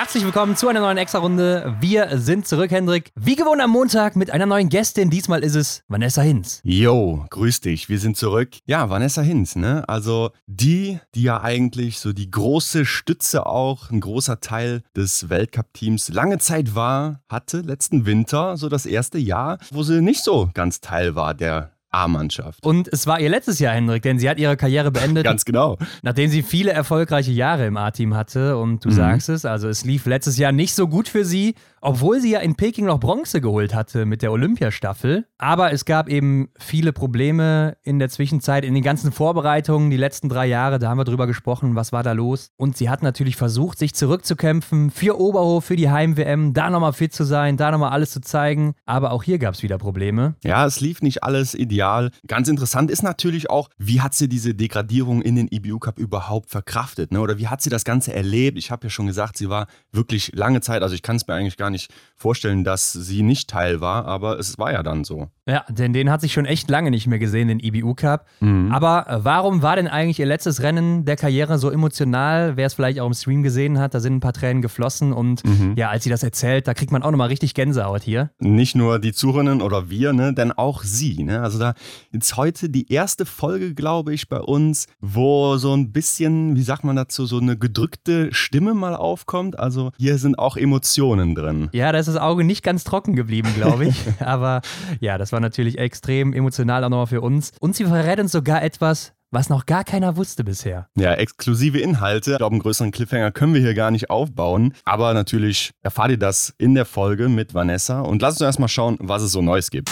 [0.00, 1.76] Herzlich willkommen zu einer neuen Extra-Runde.
[1.78, 3.12] Wir sind zurück, Hendrik.
[3.16, 5.10] Wie gewohnt am Montag mit einer neuen Gästin.
[5.10, 6.62] Diesmal ist es Vanessa Hinz.
[6.64, 7.90] Yo, grüß dich.
[7.90, 8.48] Wir sind zurück.
[8.64, 9.86] Ja, Vanessa Hinz, ne?
[9.90, 16.08] Also die, die ja eigentlich so die große Stütze auch, ein großer Teil des Weltcup-Teams
[16.08, 20.80] lange Zeit war, hatte letzten Winter so das erste Jahr, wo sie nicht so ganz
[20.80, 22.64] Teil war der A-Mannschaft.
[22.64, 25.24] Und es war ihr letztes Jahr, Hendrik, denn sie hat ihre Karriere beendet.
[25.24, 25.76] Ganz genau.
[26.02, 28.56] Nachdem sie viele erfolgreiche Jahre im A-Team hatte.
[28.56, 28.94] Und du mhm.
[28.94, 32.40] sagst es, also es lief letztes Jahr nicht so gut für sie, obwohl sie ja
[32.40, 35.26] in Peking noch Bronze geholt hatte mit der Olympiastaffel.
[35.38, 40.28] Aber es gab eben viele Probleme in der Zwischenzeit, in den ganzen Vorbereitungen, die letzten
[40.28, 42.50] drei Jahre, da haben wir drüber gesprochen, was war da los.
[42.56, 47.14] Und sie hat natürlich versucht, sich zurückzukämpfen für Oberhof, für die Heim-WM, da nochmal fit
[47.14, 48.74] zu sein, da nochmal alles zu zeigen.
[48.84, 50.34] Aber auch hier gab es wieder Probleme.
[50.44, 52.10] Ja, es lief nicht alles ideal.
[52.26, 56.50] Ganz interessant ist natürlich auch, wie hat sie diese Degradierung in den IBU Cup überhaupt
[56.50, 57.12] verkraftet?
[57.12, 57.20] Ne?
[57.20, 58.58] Oder wie hat sie das Ganze erlebt?
[58.58, 61.34] Ich habe ja schon gesagt, sie war wirklich lange Zeit, also ich kann es mir
[61.34, 61.69] eigentlich gar nicht
[62.16, 65.28] vorstellen, dass sie nicht Teil war, aber es war ja dann so.
[65.46, 68.26] Ja, denn den hat sich schon echt lange nicht mehr gesehen, den IBU Cup.
[68.40, 68.70] Mhm.
[68.70, 72.56] Aber äh, warum war denn eigentlich ihr letztes Rennen der Karriere so emotional?
[72.56, 75.44] Wer es vielleicht auch im Stream gesehen hat, da sind ein paar Tränen geflossen und
[75.44, 75.74] mhm.
[75.76, 78.30] ja, als sie das erzählt, da kriegt man auch nochmal richtig Gänsehaut hier.
[78.38, 81.24] Nicht nur die Zuhörerinnen oder wir, ne, denn auch sie.
[81.24, 81.40] Ne?
[81.40, 81.74] Also da
[82.12, 86.84] jetzt heute die erste Folge, glaube ich, bei uns, wo so ein bisschen, wie sagt
[86.84, 89.58] man dazu, so eine gedrückte Stimme mal aufkommt.
[89.58, 91.59] Also hier sind auch Emotionen drin.
[91.72, 94.04] Ja, da ist das Auge nicht ganz trocken geblieben, glaube ich.
[94.20, 94.62] Aber
[95.00, 97.52] ja, das war natürlich extrem emotional auch nochmal für uns.
[97.60, 100.88] Und sie verrät uns sogar etwas, was noch gar keiner wusste bisher.
[100.96, 102.32] Ja, exklusive Inhalte.
[102.32, 104.74] Ich glaube, einen größeren Cliffhanger können wir hier gar nicht aufbauen.
[104.84, 108.00] Aber natürlich erfahrt ihr das in der Folge mit Vanessa.
[108.00, 109.90] Und lasst uns erstmal schauen, was es so Neues gibt.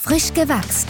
[0.00, 0.88] Frisch gewachst.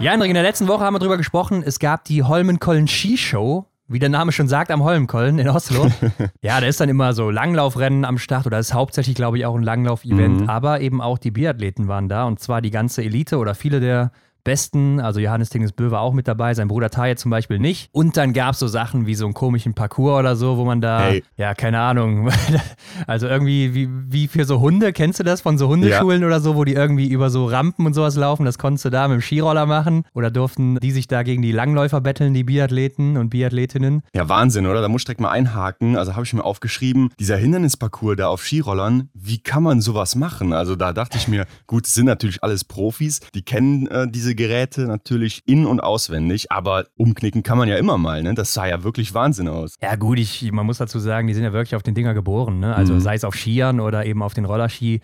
[0.00, 3.66] Ja, Hendrik, in der letzten Woche haben wir darüber gesprochen, es gab die Holmenkollen Skishow.
[3.86, 5.88] Wie der Name schon sagt, am Holmenkollen in Oslo.
[6.40, 9.54] ja, da ist dann immer so Langlaufrennen am Start oder ist hauptsächlich, glaube ich, auch
[9.54, 10.42] ein Langlauf-Event.
[10.42, 10.48] Mhm.
[10.48, 14.10] Aber eben auch die Biathleten waren da und zwar die ganze Elite oder viele der
[14.44, 15.00] Besten.
[15.00, 17.88] Also Johannes Tingesbö war auch mit dabei, sein Bruder Taye zum Beispiel nicht.
[17.92, 20.80] Und dann gab es so Sachen wie so einen komischen Parcours oder so, wo man
[20.80, 21.24] da, hey.
[21.36, 22.30] ja, keine Ahnung,
[23.06, 26.26] also irgendwie wie, wie für so Hunde, kennst du das von so Hundeschulen ja.
[26.26, 28.44] oder so, wo die irgendwie über so Rampen und sowas laufen?
[28.44, 30.04] Das konntest du da mit dem Skiroller machen.
[30.14, 34.02] Oder durften die sich da gegen die Langläufer betteln, die Biathleten und Biathletinnen?
[34.14, 34.82] Ja, Wahnsinn, oder?
[34.82, 35.96] Da muss ich direkt mal einhaken.
[35.96, 40.52] Also habe ich mir aufgeschrieben, dieser Hindernisparcours da auf Skirollern, wie kann man sowas machen?
[40.52, 44.33] Also da dachte ich mir, gut, es sind natürlich alles Profis, die kennen äh, diese
[44.34, 48.34] Geräte natürlich in- und auswendig, aber umknicken kann man ja immer mal, ne?
[48.34, 49.76] Das sah ja wirklich Wahnsinn aus.
[49.82, 52.58] Ja, gut, ich, man muss dazu sagen, die sind ja wirklich auf den Dinger geboren,
[52.58, 52.74] ne?
[52.74, 53.00] Also mhm.
[53.00, 55.00] sei es auf Skiern oder eben auf den Rollerski.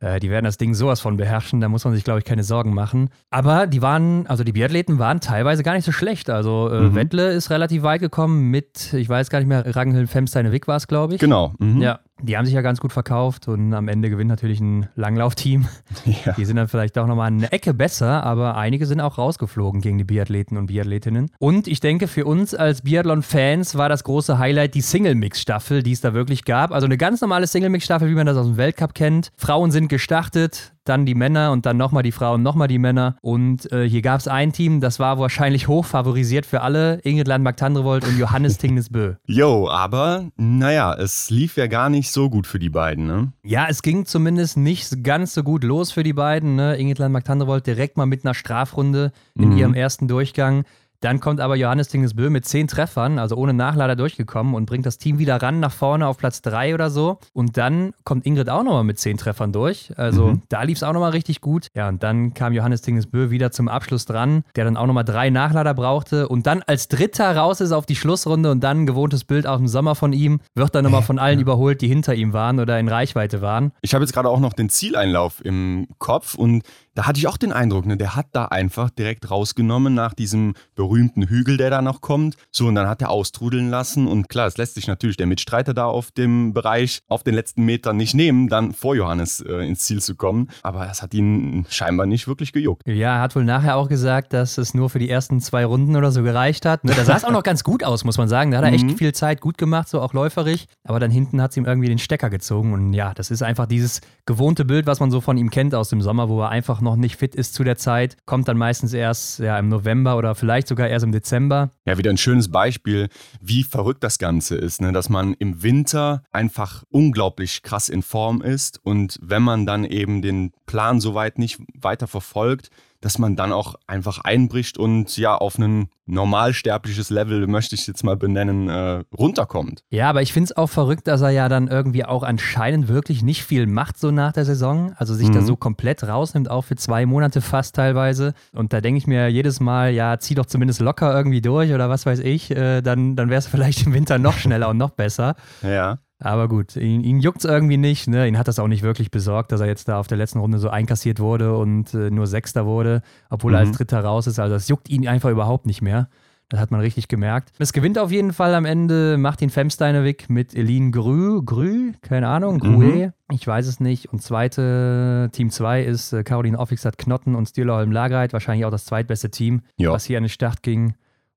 [0.00, 2.44] Äh, die werden das Ding sowas von beherrschen, da muss man sich, glaube ich, keine
[2.44, 3.08] Sorgen machen.
[3.30, 6.28] Aber die waren, also die Biathleten waren teilweise gar nicht so schlecht.
[6.30, 6.94] Also äh, mhm.
[6.94, 10.88] Wettle ist relativ weit gekommen mit, ich weiß gar nicht mehr, Ragnhild Femsteine-Wick war es,
[10.88, 11.20] glaube ich.
[11.20, 11.54] Genau.
[11.58, 11.80] Mhm.
[11.80, 15.66] Ja, die haben sich ja ganz gut verkauft und am Ende gewinnt natürlich ein Langlaufteam.
[16.24, 16.32] Ja.
[16.32, 19.96] Die sind dann vielleicht auch nochmal eine Ecke besser, aber einige sind auch rausgeflogen gegen
[19.96, 21.30] die Biathleten und Biathletinnen.
[21.38, 26.02] Und ich denke, für uns als Biathlon-Fans war das große Highlight die Single-Mix-Staffel, die es
[26.02, 26.72] da wirklich gab.
[26.72, 29.30] Also eine ganz normale Single-Mix-Staffel, wie man das aus dem Weltcup kennt.
[29.36, 33.16] Frauen sind gestartet, dann die Männer und dann nochmal die Frauen, nochmal die Männer.
[33.22, 37.28] Und äh, hier gab es ein Team, das war wahrscheinlich hoch favorisiert für alle: Ingrid
[37.28, 39.14] Landmark-Tandrevold und Johannes Tingnesbö.
[39.26, 43.32] Jo, aber naja, es lief ja gar nicht so gut für die beiden, ne?
[43.42, 46.56] Ja, es ging zumindest nicht ganz so gut los für die beiden.
[46.56, 46.76] Ne?
[46.76, 49.56] Ingrid Landmark-Tandrevold direkt mal mit einer Strafrunde in mhm.
[49.56, 50.64] ihrem ersten Durchgang.
[51.04, 54.96] Dann kommt aber Johannes Tingesbö mit zehn Treffern, also ohne Nachlader durchgekommen und bringt das
[54.96, 57.18] Team wieder ran nach vorne auf Platz drei oder so.
[57.34, 59.92] Und dann kommt Ingrid auch nochmal mit zehn Treffern durch.
[59.98, 60.42] Also mhm.
[60.48, 61.66] da lief es auch nochmal richtig gut.
[61.74, 65.28] Ja, und dann kam Johannes Tingesbö wieder zum Abschluss dran, der dann auch nochmal drei
[65.28, 69.24] Nachlader brauchte und dann als Dritter raus ist auf die Schlussrunde und dann ein gewohntes
[69.24, 72.32] Bild aus dem Sommer von ihm, wird dann nochmal von allen überholt, die hinter ihm
[72.32, 73.72] waren oder in Reichweite waren.
[73.82, 76.62] Ich habe jetzt gerade auch noch den Zieleinlauf im Kopf und
[76.94, 80.54] da hatte ich auch den Eindruck, ne, der hat da einfach direkt rausgenommen nach diesem
[80.76, 82.36] berühmten Hügel, der da noch kommt.
[82.50, 84.06] So, und dann hat er austrudeln lassen.
[84.06, 87.64] Und klar, es lässt sich natürlich der Mitstreiter da auf dem Bereich auf den letzten
[87.64, 90.48] Metern nicht nehmen, dann vor Johannes äh, ins Ziel zu kommen.
[90.62, 92.82] Aber das hat ihn scheinbar nicht wirklich gejuckt.
[92.86, 95.96] Ja, er hat wohl nachher auch gesagt, dass es nur für die ersten zwei Runden
[95.96, 96.84] oder so gereicht hat.
[96.84, 98.50] Ne, da sah es auch noch ganz gut aus, muss man sagen.
[98.50, 98.96] Da hat er echt mhm.
[98.96, 100.66] viel Zeit gut gemacht, so auch läuferig.
[100.84, 102.72] Aber dann hinten hat es ihm irgendwie den Stecker gezogen.
[102.72, 105.88] Und ja, das ist einfach dieses gewohnte Bild, was man so von ihm kennt aus
[105.88, 108.92] dem Sommer, wo er einfach noch nicht fit ist zu der Zeit, kommt dann meistens
[108.92, 111.70] erst ja, im November oder vielleicht sogar sogar erst im Dezember.
[111.86, 113.08] Ja, wieder ein schönes Beispiel,
[113.40, 114.92] wie verrückt das Ganze ist, ne?
[114.92, 120.22] dass man im Winter einfach unglaublich krass in Form ist und wenn man dann eben
[120.22, 122.70] den Plan soweit nicht weiter verfolgt,
[123.04, 127.86] dass man dann auch einfach einbricht und ja auf ein normalsterbliches Level, möchte ich es
[127.86, 129.84] jetzt mal benennen, äh, runterkommt.
[129.90, 133.22] Ja, aber ich finde es auch verrückt, dass er ja dann irgendwie auch anscheinend wirklich
[133.22, 134.94] nicht viel macht so nach der Saison.
[134.96, 135.34] Also sich mhm.
[135.34, 138.32] da so komplett rausnimmt, auch für zwei Monate fast teilweise.
[138.52, 141.90] Und da denke ich mir jedes Mal, ja, zieh doch zumindest locker irgendwie durch oder
[141.90, 144.90] was weiß ich, äh, dann, dann wäre es vielleicht im Winter noch schneller und noch
[144.90, 145.36] besser.
[145.62, 145.98] Ja.
[146.20, 148.06] Aber gut, ihn, ihn juckt es irgendwie nicht.
[148.08, 148.28] Ne?
[148.28, 150.58] Ihn hat das auch nicht wirklich besorgt, dass er jetzt da auf der letzten Runde
[150.58, 153.56] so einkassiert wurde und äh, nur Sechster wurde, obwohl mhm.
[153.56, 153.74] er als mhm.
[153.74, 154.38] Dritter raus ist.
[154.38, 156.08] Also das juckt ihn einfach überhaupt nicht mehr.
[156.50, 157.52] Das hat man richtig gemerkt.
[157.58, 162.58] Es gewinnt auf jeden Fall am Ende Martin Femsteinerwick mit Eline Grü, Grü, keine Ahnung,
[162.58, 163.12] Grue, mhm.
[163.32, 164.12] ich weiß es nicht.
[164.12, 168.84] Und zweite, Team 2 ist äh, Caroline Offixat Knotten und Stühlerholm Lagereit, wahrscheinlich auch das
[168.84, 169.92] zweitbeste Team, jo.
[169.92, 170.94] was hier an den Start ging.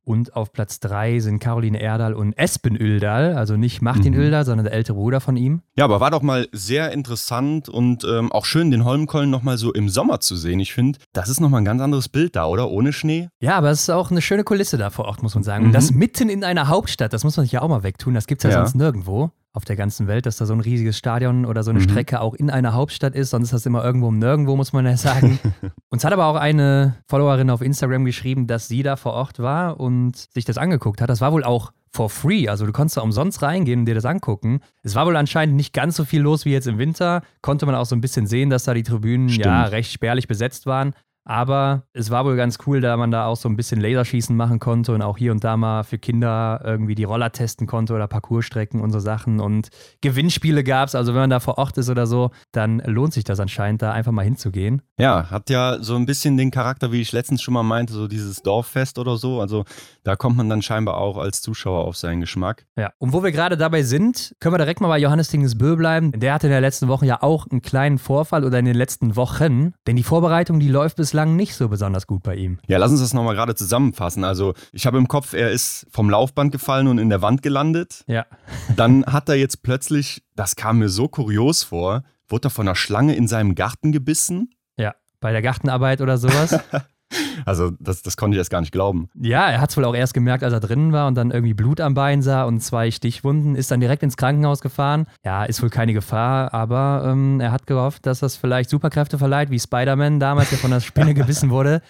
[0.07, 4.21] Und auf Platz 3 sind Caroline Erdal und Espen Öldal, also nicht Martin mhm.
[4.21, 5.63] Öldal, sondern der ältere Bruder von ihm.
[5.75, 9.73] Ja, aber war doch mal sehr interessant und ähm, auch schön, den Holmkollen nochmal so
[9.73, 10.61] im Sommer zu sehen.
[10.61, 12.71] Ich finde, das ist nochmal ein ganz anderes Bild da, oder?
[12.71, 13.27] Ohne Schnee.
[13.41, 15.63] Ja, aber es ist auch eine schöne Kulisse da vor Ort, muss man sagen.
[15.63, 15.67] Mhm.
[15.67, 18.13] Und das mitten in einer Hauptstadt, das muss man sich ja auch mal wegtun.
[18.13, 20.59] Das gibt es ja, ja, sonst nirgendwo auf der ganzen Welt, dass da so ein
[20.59, 21.83] riesiges Stadion oder so eine mhm.
[21.83, 23.31] Strecke auch in einer Hauptstadt ist.
[23.31, 25.39] Sonst ist das immer irgendwo um nirgendwo, muss man ja sagen.
[25.89, 29.79] Uns hat aber auch eine Followerin auf Instagram geschrieben, dass sie da vor Ort war
[29.79, 31.09] und sich das angeguckt hat.
[31.09, 32.47] Das war wohl auch for free.
[32.47, 34.59] Also du konntest da umsonst reingehen und dir das angucken.
[34.83, 37.23] Es war wohl anscheinend nicht ganz so viel los wie jetzt im Winter.
[37.41, 39.45] Konnte man auch so ein bisschen sehen, dass da die Tribünen Stimmt.
[39.45, 40.93] ja recht spärlich besetzt waren.
[41.29, 44.59] Aber es war wohl ganz cool, da man da auch so ein bisschen Laserschießen machen
[44.59, 48.07] konnte und auch hier und da mal für Kinder irgendwie die Roller testen konnte oder
[48.07, 49.41] Parcoursstrecken und so Sachen.
[49.41, 49.67] Und
[49.99, 50.95] Gewinnspiele gab es.
[50.95, 53.91] Also wenn man da vor Ort ist oder so, dann lohnt sich das anscheinend, da
[53.91, 54.81] einfach mal hinzugehen.
[54.97, 58.07] Ja, hat ja so ein bisschen den Charakter, wie ich letztens schon mal meinte, so
[58.07, 59.41] dieses Dorffest oder so.
[59.41, 59.65] Also
[60.03, 62.65] da kommt man dann scheinbar auch als Zuschauer auf seinen Geschmack.
[62.77, 66.13] Ja, und wo wir gerade dabei sind, können wir direkt mal bei Johannes Dingesbö bleiben.
[66.13, 69.17] Der hatte in der letzten Woche ja auch einen kleinen Vorfall oder in den letzten
[69.17, 69.73] Wochen.
[69.87, 72.59] Denn die Vorbereitung, die läuft bislang bislang nicht so besonders gut bei ihm.
[72.67, 74.23] Ja, lass uns das nochmal gerade zusammenfassen.
[74.23, 78.03] Also, ich habe im Kopf, er ist vom Laufband gefallen und in der Wand gelandet.
[78.05, 78.27] Ja.
[78.75, 82.75] Dann hat er jetzt plötzlich, das kam mir so kurios vor, wurde er von einer
[82.75, 84.51] Schlange in seinem Garten gebissen.
[84.77, 86.59] Ja, bei der Gartenarbeit oder sowas.
[87.45, 89.09] Also das, das konnte ich erst gar nicht glauben.
[89.15, 91.53] Ja, er hat es wohl auch erst gemerkt, als er drinnen war und dann irgendwie
[91.53, 95.05] Blut am Bein sah und zwei Stichwunden, ist dann direkt ins Krankenhaus gefahren.
[95.23, 99.49] Ja, ist wohl keine Gefahr, aber ähm, er hat gehofft, dass das vielleicht Superkräfte verleiht,
[99.49, 101.81] wie Spider-Man damals, der von der Spinne gebissen wurde.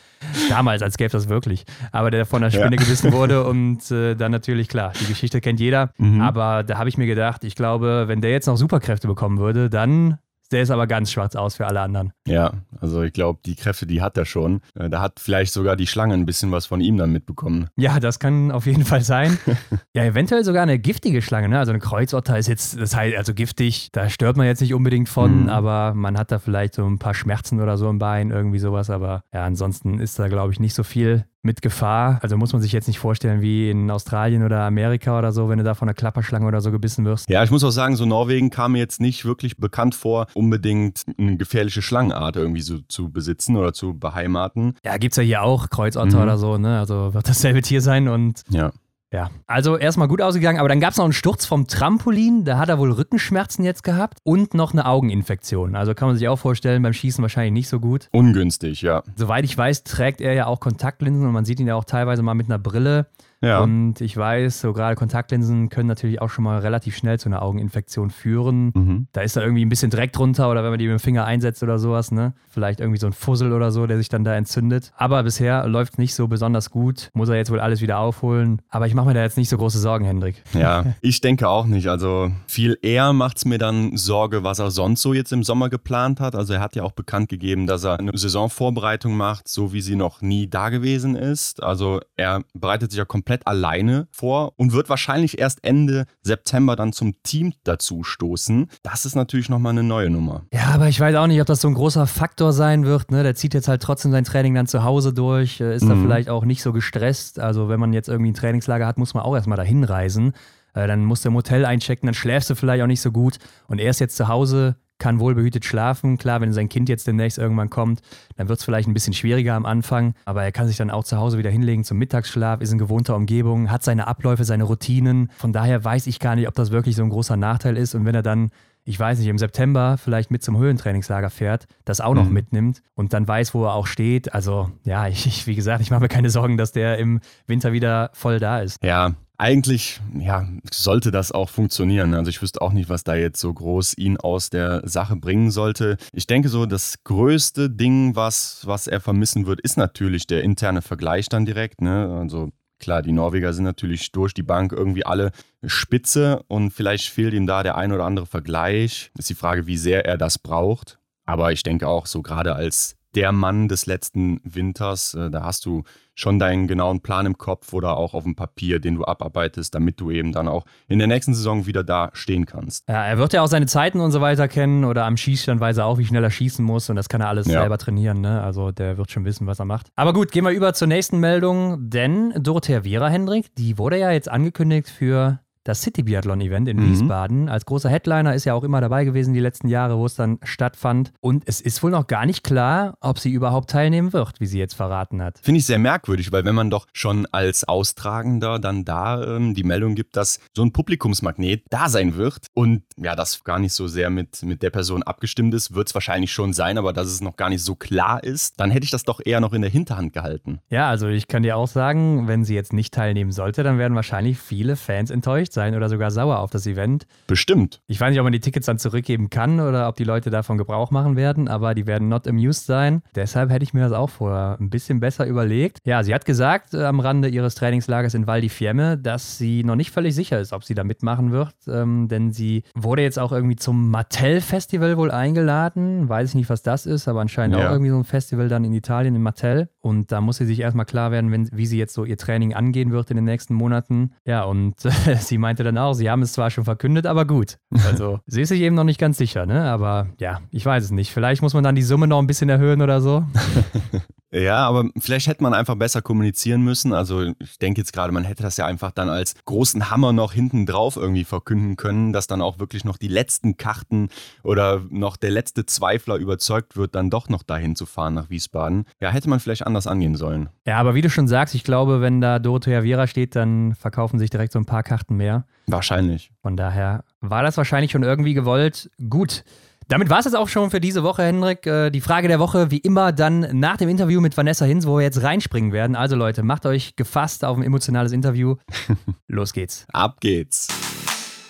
[0.49, 1.65] Damals, als gäbe es das wirklich.
[1.91, 2.81] Aber der von der Spinne ja.
[2.81, 5.91] gebissen wurde und äh, dann natürlich, klar, die Geschichte kennt jeder.
[5.97, 6.21] Mhm.
[6.21, 9.69] Aber da habe ich mir gedacht, ich glaube, wenn der jetzt noch Superkräfte bekommen würde,
[9.69, 10.17] dann
[10.51, 12.13] der ist aber ganz schwarz aus für alle anderen.
[12.27, 14.61] Ja, also ich glaube, die Kräfte, die hat er schon.
[14.75, 17.69] Äh, da hat vielleicht sogar die Schlange ein bisschen was von ihm dann mitbekommen.
[17.75, 19.37] Ja, das kann auf jeden Fall sein.
[19.93, 21.59] ja, eventuell sogar eine giftige Schlange, ne?
[21.59, 25.09] Also eine Kreuzotter ist jetzt, das heißt also giftig, da stört man jetzt nicht unbedingt
[25.09, 25.49] von, mhm.
[25.49, 28.89] aber man hat da vielleicht so ein paar Schmerzen oder so im Bein, irgendwie sowas.
[28.89, 32.19] Aber ja, ansonsten ist da, glaube ich, nicht so viel mit Gefahr.
[32.21, 35.57] Also muss man sich jetzt nicht vorstellen wie in Australien oder Amerika oder so, wenn
[35.57, 37.29] du da von einer Klapperschlange oder so gebissen wirst.
[37.29, 41.05] Ja, ich muss auch sagen, so Norwegen kam mir jetzt nicht wirklich bekannt vor, unbedingt
[41.17, 44.75] eine gefährliche Schlangenart irgendwie so zu besitzen oder zu beheimaten.
[44.83, 46.23] Ja, gibt es ja hier auch Kreuzotter mhm.
[46.23, 46.77] oder so, ne?
[46.79, 48.71] Also wird dasselbe Tier sein und ja.
[49.13, 52.57] Ja, also erstmal gut ausgegangen, aber dann gab es noch einen Sturz vom Trampolin, da
[52.57, 55.77] hat er wohl Rückenschmerzen jetzt gehabt und noch eine Augeninfektion.
[55.77, 58.09] Also kann man sich auch vorstellen, beim Schießen wahrscheinlich nicht so gut.
[58.11, 59.03] Ungünstig, ja.
[59.15, 62.21] Soweit ich weiß, trägt er ja auch Kontaktlinsen und man sieht ihn ja auch teilweise
[62.21, 63.07] mal mit einer Brille.
[63.41, 63.59] Ja.
[63.59, 67.41] Und ich weiß, so gerade Kontaktlinsen können natürlich auch schon mal relativ schnell zu einer
[67.41, 68.71] Augeninfektion führen.
[68.73, 69.07] Mhm.
[69.11, 71.25] Da ist da irgendwie ein bisschen Dreck drunter oder wenn man die mit dem Finger
[71.25, 72.33] einsetzt oder sowas, ne?
[72.49, 74.91] Vielleicht irgendwie so ein Fussel oder so, der sich dann da entzündet.
[74.97, 77.11] Aber bisher läuft es nicht so besonders gut.
[77.13, 78.61] Muss er jetzt wohl alles wieder aufholen.
[78.69, 80.41] Aber ich mache mir da jetzt nicht so große Sorgen, Hendrik.
[80.53, 81.87] Ja, ich denke auch nicht.
[81.89, 85.69] Also viel eher macht es mir dann Sorge, was er sonst so jetzt im Sommer
[85.69, 86.33] geplant hat.
[86.33, 89.95] Also er hat ja auch bekannt gegeben, dass er eine Saisonvorbereitung macht, so wie sie
[89.95, 91.61] noch nie da gewesen ist.
[91.61, 96.77] Also er bereitet sich ja komplett komplett alleine vor und wird wahrscheinlich erst Ende September
[96.77, 98.69] dann zum Team dazu stoßen.
[98.83, 100.45] Das ist natürlich nochmal eine neue Nummer.
[100.53, 103.11] Ja, aber ich weiß auch nicht, ob das so ein großer Faktor sein wird.
[103.11, 103.23] Ne?
[103.23, 105.89] Der zieht jetzt halt trotzdem sein Training dann zu Hause durch, äh, ist mhm.
[105.89, 107.37] da vielleicht auch nicht so gestresst.
[107.37, 110.31] Also wenn man jetzt irgendwie ein Trainingslager hat, muss man auch erstmal dahin reisen.
[110.73, 113.39] Äh, dann musst du im Hotel einchecken, dann schläfst du vielleicht auch nicht so gut.
[113.67, 116.17] Und er ist jetzt zu Hause, kann wohlbehütet schlafen.
[116.17, 118.01] Klar, wenn sein Kind jetzt demnächst irgendwann kommt,
[118.35, 121.03] dann wird es vielleicht ein bisschen schwieriger am Anfang, aber er kann sich dann auch
[121.03, 125.29] zu Hause wieder hinlegen zum Mittagsschlaf, ist in gewohnter Umgebung, hat seine Abläufe, seine Routinen.
[125.37, 127.95] Von daher weiß ich gar nicht, ob das wirklich so ein großer Nachteil ist.
[127.95, 128.51] Und wenn er dann
[128.87, 132.33] ich weiß nicht, im September vielleicht mit zum Höhentrainingslager fährt, das auch noch mhm.
[132.33, 134.33] mitnimmt und dann weiß, wo er auch steht.
[134.33, 137.73] Also ja, ich, ich wie gesagt, ich mache mir keine Sorgen, dass der im Winter
[137.73, 138.81] wieder voll da ist.
[138.81, 142.13] Ja, eigentlich ja, sollte das auch funktionieren.
[142.13, 145.51] Also ich wüsste auch nicht, was da jetzt so groß ihn aus der Sache bringen
[145.51, 145.97] sollte.
[146.11, 150.81] Ich denke so, das größte Ding, was, was er vermissen wird, ist natürlich der interne
[150.81, 151.81] Vergleich dann direkt.
[151.81, 152.17] Ne?
[152.19, 155.31] Also klar, die Norweger sind natürlich durch die Bank irgendwie alle
[155.63, 159.11] spitze und vielleicht fehlt ihm da der ein oder andere Vergleich.
[159.17, 160.99] Ist die Frage, wie sehr er das braucht.
[161.25, 165.13] Aber ich denke auch so gerade als der Mann des letzten Winters.
[165.13, 165.83] Äh, da hast du
[166.13, 169.99] schon deinen genauen Plan im Kopf oder auch auf dem Papier, den du abarbeitest, damit
[169.99, 172.89] du eben dann auch in der nächsten Saison wieder da stehen kannst.
[172.89, 175.77] Ja, er wird ja auch seine Zeiten und so weiter kennen oder am Schießstand weiß
[175.77, 177.61] er auch, wie schnell er schießen muss und das kann er alles ja.
[177.61, 178.21] selber trainieren.
[178.21, 178.41] Ne?
[178.41, 179.91] Also der wird schon wissen, was er macht.
[179.95, 184.11] Aber gut, gehen wir über zur nächsten Meldung, denn Dorothea Vera Hendrik, die wurde ja
[184.11, 186.91] jetzt angekündigt für das City Biathlon Event in mhm.
[186.91, 187.49] Wiesbaden.
[187.49, 190.39] Als großer Headliner ist ja auch immer dabei gewesen die letzten Jahre, wo es dann
[190.43, 191.11] stattfand.
[191.19, 194.59] Und es ist wohl noch gar nicht klar, ob sie überhaupt teilnehmen wird, wie sie
[194.59, 195.39] jetzt verraten hat.
[195.41, 199.63] Finde ich sehr merkwürdig, weil wenn man doch schon als Austragender dann da ähm, die
[199.63, 203.87] Meldung gibt, dass so ein Publikumsmagnet da sein wird und ja, das gar nicht so
[203.87, 207.21] sehr mit, mit der Person abgestimmt ist, wird es wahrscheinlich schon sein, aber dass es
[207.21, 209.71] noch gar nicht so klar ist, dann hätte ich das doch eher noch in der
[209.71, 210.59] Hinterhand gehalten.
[210.69, 213.95] Ja, also ich kann dir auch sagen, wenn sie jetzt nicht teilnehmen sollte, dann werden
[213.95, 217.07] wahrscheinlich viele Fans enttäuscht sein oder sogar sauer auf das Event.
[217.25, 217.81] Bestimmt.
[217.87, 220.59] Ich weiß nicht, ob man die Tickets dann zurückgeben kann oder ob die Leute davon
[220.59, 223.01] Gebrauch machen werden, aber die werden not amused sein.
[223.15, 225.79] Deshalb hätte ich mir das auch vorher ein bisschen besser überlegt.
[225.83, 229.63] Ja, sie hat gesagt äh, am Rande ihres Trainingslagers in Val di Fiemme, dass sie
[229.63, 233.17] noch nicht völlig sicher ist, ob sie da mitmachen wird, ähm, denn sie wurde jetzt
[233.17, 236.07] auch irgendwie zum Mattel-Festival wohl eingeladen.
[236.07, 237.65] Weiß ich nicht, was das ist, aber anscheinend ja.
[237.67, 239.69] auch irgendwie so ein Festival dann in Italien, in Mattel.
[239.79, 242.53] Und da muss sie sich erstmal klar werden, wenn, wie sie jetzt so ihr Training
[242.53, 244.11] angehen wird in den nächsten Monaten.
[244.25, 247.57] Ja, und äh, sie meinte dann auch, sie haben es zwar schon verkündet, aber gut.
[247.85, 249.63] Also sie ist sich eben noch nicht ganz sicher, ne?
[249.63, 251.11] Aber ja, ich weiß es nicht.
[251.11, 253.23] Vielleicht muss man dann die Summe noch ein bisschen erhöhen oder so.
[254.31, 256.93] Ja, aber vielleicht hätte man einfach besser kommunizieren müssen.
[256.93, 260.33] Also ich denke jetzt gerade, man hätte das ja einfach dann als großen Hammer noch
[260.33, 264.09] hinten drauf irgendwie verkünden können, dass dann auch wirklich noch die letzten Karten
[264.43, 268.85] oder noch der letzte Zweifler überzeugt wird, dann doch noch dahin zu fahren nach Wiesbaden.
[268.99, 270.49] Ja, hätte man vielleicht anders angehen sollen.
[270.65, 274.19] Ja, aber wie du schon sagst, ich glaube, wenn da Dorothea Viera steht, dann verkaufen
[274.19, 275.45] sich direkt so ein paar Karten mehr.
[275.67, 276.31] Wahrscheinlich.
[276.41, 278.89] Von daher war das wahrscheinlich schon irgendwie gewollt.
[279.09, 279.43] Gut.
[279.89, 281.65] Damit war es jetzt auch schon für diese Woche, Henrik.
[281.65, 284.97] Äh, die Frage der Woche, wie immer, dann nach dem Interview mit Vanessa Hinz, wo
[284.97, 285.95] wir jetzt reinspringen werden.
[285.95, 288.55] Also Leute, macht euch gefasst auf ein emotionales Interview.
[289.27, 289.85] Los geht's.
[289.93, 290.67] Ab geht's.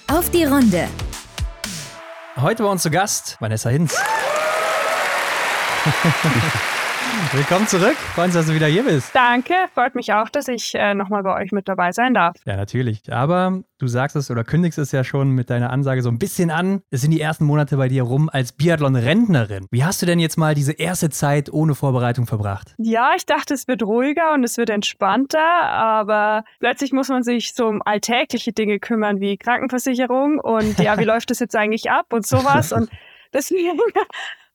[0.08, 0.88] Auf die Runde.
[2.36, 3.98] Heute bei uns zu Gast Vanessa Hinz.
[7.34, 7.96] Willkommen zurück.
[7.96, 9.14] Freuen uns, dass du wieder hier bist.
[9.14, 9.54] Danke.
[9.74, 12.36] Freut mich auch, dass ich äh, nochmal bei euch mit dabei sein darf.
[12.46, 13.12] Ja, natürlich.
[13.12, 16.52] Aber du sagst es oder kündigst es ja schon mit deiner Ansage so ein bisschen
[16.52, 16.82] an.
[16.90, 19.68] Es sind die ersten Monate bei dir rum als Biathlon-Rentnerin.
[19.72, 22.74] Wie hast du denn jetzt mal diese erste Zeit ohne Vorbereitung verbracht?
[22.78, 27.54] Ja, ich dachte, es wird ruhiger und es wird entspannter, aber plötzlich muss man sich
[27.54, 32.14] so um alltägliche Dinge kümmern, wie Krankenversicherung und ja, wie läuft das jetzt eigentlich ab
[32.14, 32.72] und sowas.
[32.72, 32.90] Und
[33.34, 33.80] deswegen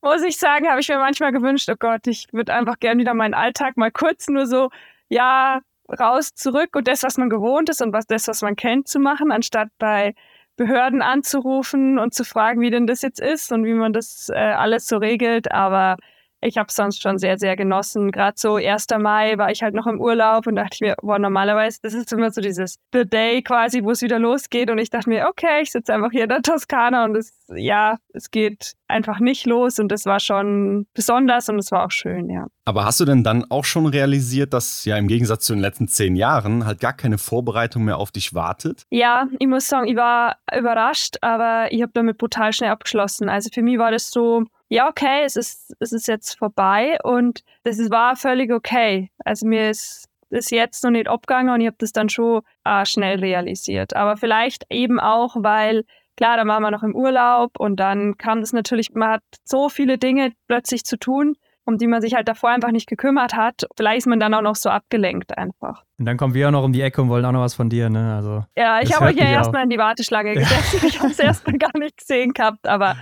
[0.03, 3.13] muss ich sagen, habe ich mir manchmal gewünscht, oh Gott, ich würde einfach gern wieder
[3.13, 4.69] meinen Alltag mal kurz nur so,
[5.09, 5.61] ja,
[5.99, 8.99] raus, zurück und das, was man gewohnt ist und was das, was man kennt, zu
[8.99, 10.13] machen, anstatt bei
[10.57, 14.37] Behörden anzurufen und zu fragen, wie denn das jetzt ist und wie man das äh,
[14.37, 15.51] alles so regelt.
[15.51, 15.97] Aber
[16.43, 18.11] ich habe es sonst schon sehr, sehr genossen.
[18.11, 18.87] Gerade so 1.
[18.99, 22.11] Mai war ich halt noch im Urlaub und dachte ich mir, boah, normalerweise, das ist
[22.13, 24.69] immer so dieses The Day quasi, wo es wieder losgeht.
[24.69, 27.97] Und ich dachte mir, okay, ich sitze einfach hier in der Toskana und es, ja,
[28.13, 29.79] es geht einfach nicht los.
[29.79, 32.47] Und das war schon besonders und es war auch schön, ja.
[32.65, 35.87] Aber hast du denn dann auch schon realisiert, dass ja im Gegensatz zu den letzten
[35.87, 38.83] zehn Jahren halt gar keine Vorbereitung mehr auf dich wartet?
[38.89, 43.27] Ja, ich muss sagen, ich war überrascht, aber ich habe damit brutal schnell abgeschlossen.
[43.27, 47.43] Also für mich war das so, ja, okay, es ist, es ist jetzt vorbei und
[47.63, 49.11] das war völlig okay.
[49.23, 52.83] Also mir ist das jetzt noch nicht abgegangen und ich habe das dann schon äh,
[52.83, 53.95] schnell realisiert.
[53.95, 55.85] Aber vielleicht eben auch, weil
[56.17, 59.69] klar, da waren wir noch im Urlaub und dann kam das natürlich, man hat so
[59.69, 63.67] viele Dinge plötzlich zu tun, um die man sich halt davor einfach nicht gekümmert hat.
[63.77, 65.83] Vielleicht ist man dann auch noch so abgelenkt einfach.
[65.99, 67.69] Und dann kommen wir auch noch um die Ecke und wollen auch noch was von
[67.69, 68.15] dir, ne?
[68.15, 70.83] Also, ja, ich habe euch ja erstmal in die Warteschlange gesetzt.
[70.83, 72.95] ich habe es erstmal gar nicht gesehen gehabt, aber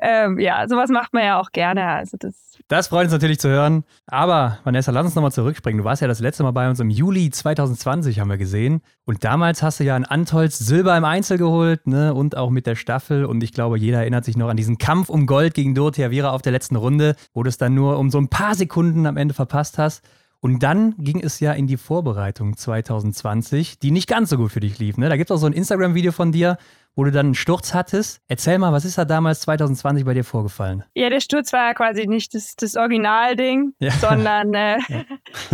[0.00, 1.84] ähm, ja, sowas macht man ja auch gerne.
[1.84, 3.84] Also das, das freut uns natürlich zu hören.
[4.06, 5.78] Aber Vanessa, lass uns nochmal zurückspringen.
[5.78, 8.80] Du warst ja das letzte Mal bei uns im Juli 2020, haben wir gesehen.
[9.04, 12.14] Und damals hast du ja ein Antolz Silber im Einzel geholt, ne?
[12.14, 13.26] Und auch mit der Staffel.
[13.26, 16.30] Und ich glaube, jeder erinnert sich noch an diesen Kampf um Gold gegen Dorothea Viera
[16.30, 19.18] auf der letzten Runde, wo du es dann nur um so ein paar Sekunden am
[19.18, 20.02] Ende verpasst hast.
[20.40, 24.60] Und dann ging es ja in die Vorbereitung 2020, die nicht ganz so gut für
[24.60, 24.96] dich lief.
[24.96, 25.08] Ne?
[25.08, 26.58] Da gibt es auch so ein Instagram-Video von dir,
[26.98, 28.20] wo du dann einen Sturz hattest.
[28.26, 30.82] Erzähl mal, was ist da damals 2020 bei dir vorgefallen?
[30.96, 33.92] Ja, der Sturz war ja quasi nicht das, das Originalding, ja.
[33.92, 35.04] sondern äh, ja.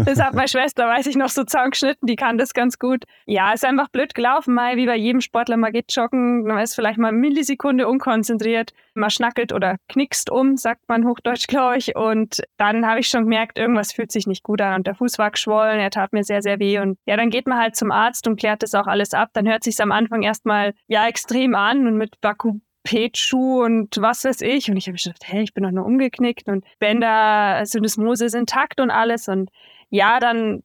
[0.02, 3.04] das hat meine Schwester, weiß ich noch, so zusammengeschnitten, die kann das ganz gut.
[3.26, 6.74] Ja, ist einfach blöd gelaufen, mal wie bei jedem Sportler, man geht joggen, man ist
[6.74, 11.94] vielleicht mal eine Millisekunde unkonzentriert, man schnackelt oder knickst um, sagt man hochdeutsch, glaube ich.
[11.94, 15.18] Und dann habe ich schon gemerkt, irgendwas fühlt sich nicht gut an und der Fuß
[15.18, 16.78] war geschwollen, er tat mir sehr, sehr weh.
[16.78, 19.28] Und ja, dann geht man halt zum Arzt und klärt das auch alles ab.
[19.34, 24.24] Dann hört sich am Anfang erstmal ja extrem an und mit Baku Petschuh und was
[24.24, 24.70] weiß ich.
[24.70, 28.80] Und ich habe gedacht, hey, ich bin doch nur umgeknickt und Bänder, Syndesmose ist intakt
[28.80, 29.26] und alles.
[29.26, 29.50] Und
[29.90, 30.62] ja, dann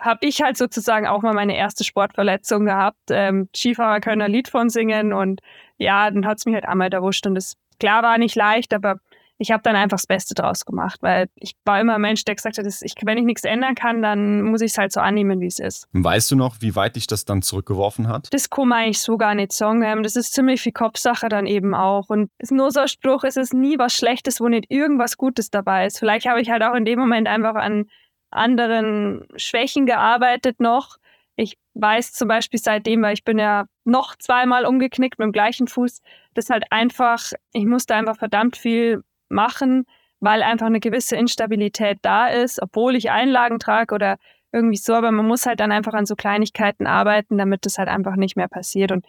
[0.00, 3.10] habe ich halt sozusagen auch mal meine erste Sportverletzung gehabt.
[3.10, 5.40] Ähm, Skifahrer können ein Lied von singen und
[5.76, 8.98] ja, dann hat es mich halt einmal erwischt und das klar war nicht leicht, aber
[9.38, 12.34] ich habe dann einfach das Beste draus gemacht, weil ich war immer ein Mensch, der
[12.34, 15.00] gesagt hat, dass ich, wenn ich nichts ändern kann, dann muss ich es halt so
[15.00, 15.86] annehmen, wie es ist.
[15.92, 18.28] Weißt du noch, wie weit dich das dann zurückgeworfen hat?
[18.32, 19.82] Das kann man eigentlich so gar nicht sagen.
[19.82, 22.08] Ähm, das ist ziemlich viel Kopfsache dann eben auch.
[22.08, 25.16] Und es ist nur so ein Spruch, es ist nie was Schlechtes, wo nicht irgendwas
[25.16, 26.00] Gutes dabei ist.
[26.00, 27.86] Vielleicht habe ich halt auch in dem Moment einfach an
[28.30, 30.96] anderen Schwächen gearbeitet noch.
[31.36, 35.68] Ich weiß zum Beispiel seitdem, weil ich bin ja noch zweimal umgeknickt mit dem gleichen
[35.68, 36.00] Fuß,
[36.34, 39.86] das halt einfach, ich musste einfach verdammt viel machen,
[40.20, 44.16] weil einfach eine gewisse Instabilität da ist, obwohl ich Einlagen trage oder
[44.52, 47.88] irgendwie so, aber man muss halt dann einfach an so Kleinigkeiten arbeiten, damit das halt
[47.88, 48.92] einfach nicht mehr passiert.
[48.92, 49.04] Und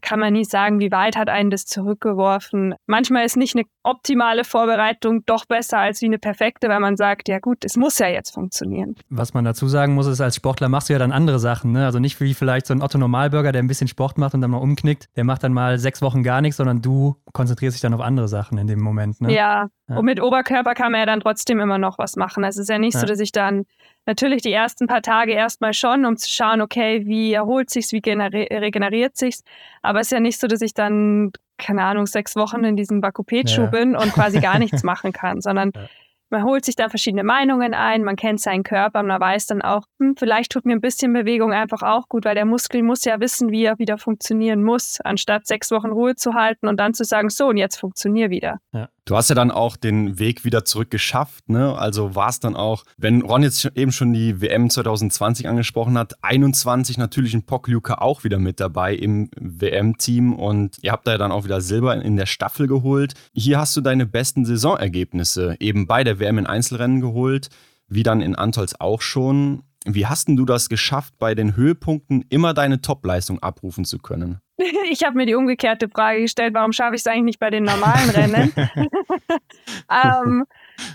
[0.00, 2.74] kann man nie sagen, wie weit hat einen das zurückgeworfen.
[2.86, 7.28] Manchmal ist nicht eine optimale Vorbereitung doch besser als wie eine perfekte, weil man sagt,
[7.28, 8.96] ja gut, es muss ja jetzt funktionieren.
[9.08, 11.72] Was man dazu sagen muss, ist, als Sportler machst du ja dann andere Sachen.
[11.72, 11.84] Ne?
[11.84, 14.50] Also nicht wie vielleicht so ein Otto Normalbürger, der ein bisschen Sport macht und dann
[14.50, 15.08] mal umknickt.
[15.16, 18.28] Der macht dann mal sechs Wochen gar nichts, sondern du konzentrierst dich dann auf andere
[18.28, 19.20] Sachen in dem Moment.
[19.20, 19.34] Ne?
[19.34, 19.68] Ja.
[19.88, 19.96] ja.
[19.96, 22.44] und mit Oberkörper kann man ja dann trotzdem immer noch was machen.
[22.44, 23.00] Also es ist ja nicht ja.
[23.00, 23.64] so, dass ich dann
[24.08, 28.02] natürlich die ersten paar Tage erstmal schon, um zu schauen, okay, wie erholt sich's, wie
[28.04, 29.44] regeneriert sich's.
[29.82, 33.00] Aber es ist ja nicht so, dass ich dann, keine Ahnung, sechs Wochen in diesem
[33.00, 33.66] Bakupetschuh ja.
[33.68, 35.82] bin und quasi gar nichts machen kann, sondern ja
[36.30, 39.84] man holt sich da verschiedene Meinungen ein, man kennt seinen Körper, man weiß dann auch,
[39.98, 43.20] hm, vielleicht tut mir ein bisschen Bewegung einfach auch gut, weil der Muskel muss ja
[43.20, 47.04] wissen, wie er wieder funktionieren muss, anstatt sechs Wochen Ruhe zu halten und dann zu
[47.04, 48.58] sagen, so und jetzt funktionier wieder.
[48.72, 48.88] Ja.
[49.08, 51.74] Du hast ja dann auch den Weg wieder zurück geschafft, ne?
[51.78, 56.22] Also war es dann auch, wenn Ron jetzt eben schon die WM 2020 angesprochen hat,
[56.22, 61.16] 21 natürlich in Pokljuka auch wieder mit dabei im WM-Team und ihr habt da ja
[61.16, 63.14] dann auch wieder Silber in der Staffel geholt.
[63.32, 67.48] Hier hast du deine besten Saisonergebnisse eben bei der WM in Einzelrennen geholt,
[67.88, 69.62] wie dann in Antolz auch schon.
[69.84, 74.40] Wie hast denn du das geschafft, bei den Höhepunkten immer deine Topleistung abrufen zu können?
[74.90, 77.64] Ich habe mir die umgekehrte Frage gestellt, warum schaffe ich es eigentlich nicht bei den
[77.64, 78.52] normalen Rennen?
[80.04, 80.46] ähm,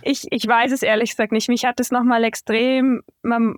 [0.02, 1.48] ich, ich weiß es ehrlich gesagt nicht.
[1.48, 3.04] Mich hat es nochmal extrem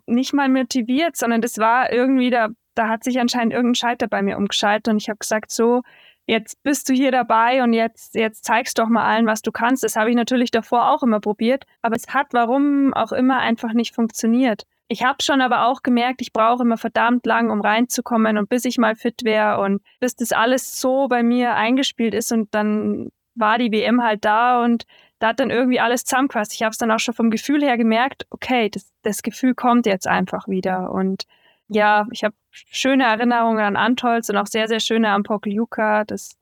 [0.05, 4.21] nicht mal motiviert, sondern das war irgendwie, da, da hat sich anscheinend irgendein Scheiter bei
[4.21, 5.81] mir umgeschaltet und ich habe gesagt, so,
[6.27, 9.83] jetzt bist du hier dabei und jetzt, jetzt zeigst doch mal allen, was du kannst.
[9.83, 13.73] Das habe ich natürlich davor auch immer probiert, aber es hat warum auch immer einfach
[13.73, 14.65] nicht funktioniert.
[14.87, 18.65] Ich habe schon aber auch gemerkt, ich brauche immer verdammt lang, um reinzukommen und bis
[18.65, 23.11] ich mal fit wäre und bis das alles so bei mir eingespielt ist und dann
[23.33, 24.85] war die WM halt da und
[25.19, 26.53] da hat dann irgendwie alles zusammengefasst.
[26.53, 29.85] Ich habe es dann auch schon vom Gefühl her gemerkt, okay, das, das Gefühl kommt
[29.87, 31.25] jetzt einfach wieder und
[31.67, 36.37] ja, ich habe schöne Erinnerungen an Antolz und auch sehr, sehr schöne an Pokljuka, dass,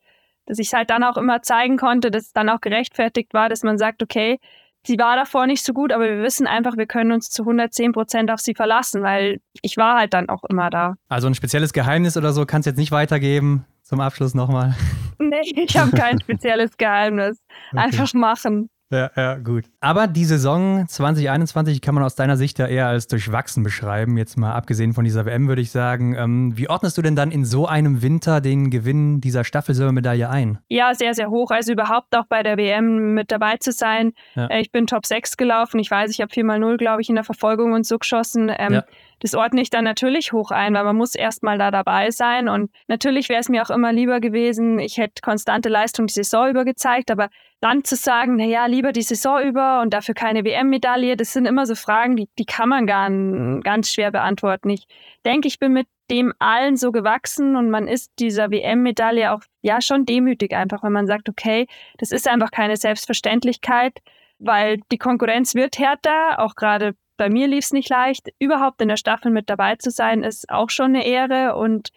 [0.45, 3.63] dass ich halt dann auch immer zeigen konnte, dass es dann auch gerechtfertigt war, dass
[3.63, 4.39] man sagt, okay,
[4.85, 7.91] sie war davor nicht so gut, aber wir wissen einfach, wir können uns zu 110
[7.91, 10.95] Prozent auf sie verlassen, weil ich war halt dann auch immer da.
[11.09, 13.65] Also ein spezielles Geheimnis oder so kannst du jetzt nicht weitergeben.
[13.83, 14.75] Zum Abschluss nochmal.
[15.19, 17.37] Nee, ich habe kein spezielles Geheimnis.
[17.71, 17.83] Okay.
[17.83, 18.69] Einfach machen.
[18.93, 19.65] Ja, ja, gut.
[19.79, 24.17] Aber die Saison 2021 kann man aus deiner Sicht ja eher als durchwachsen beschreiben.
[24.17, 26.15] Jetzt mal abgesehen von dieser WM, würde ich sagen.
[26.15, 30.59] Ähm, wie ordnest du denn dann in so einem Winter den Gewinn dieser Staffelsilbermedaille ein?
[30.69, 31.49] Ja, sehr, sehr hoch.
[31.49, 34.13] Also überhaupt auch bei der WM mit dabei zu sein.
[34.35, 34.45] Ja.
[34.47, 35.79] Äh, ich bin Top 6 gelaufen.
[35.79, 38.51] Ich weiß, ich habe 4x0, glaube ich, in der Verfolgung und so geschossen.
[38.55, 38.83] Ähm, ja
[39.23, 42.49] das ordne ich dann natürlich hoch ein, weil man muss erstmal da dabei sein.
[42.49, 46.49] Und natürlich wäre es mir auch immer lieber gewesen, ich hätte konstante Leistung die Saison
[46.49, 47.29] über gezeigt, aber
[47.61, 51.65] dann zu sagen, naja, lieber die Saison über und dafür keine WM-Medaille, das sind immer
[51.65, 53.09] so Fragen, die, die kann man gar,
[53.61, 54.69] ganz schwer beantworten.
[54.69, 54.87] Ich
[55.23, 59.79] denke, ich bin mit dem allen so gewachsen und man ist dieser WM-Medaille auch ja
[59.79, 61.65] schon demütig einfach, wenn man sagt, okay,
[61.97, 64.01] das ist einfach keine Selbstverständlichkeit,
[64.37, 68.29] weil die Konkurrenz wird härter, auch gerade bei mir lief es nicht leicht.
[68.39, 71.89] Überhaupt in der Staffel mit dabei zu sein, ist auch schon eine Ehre und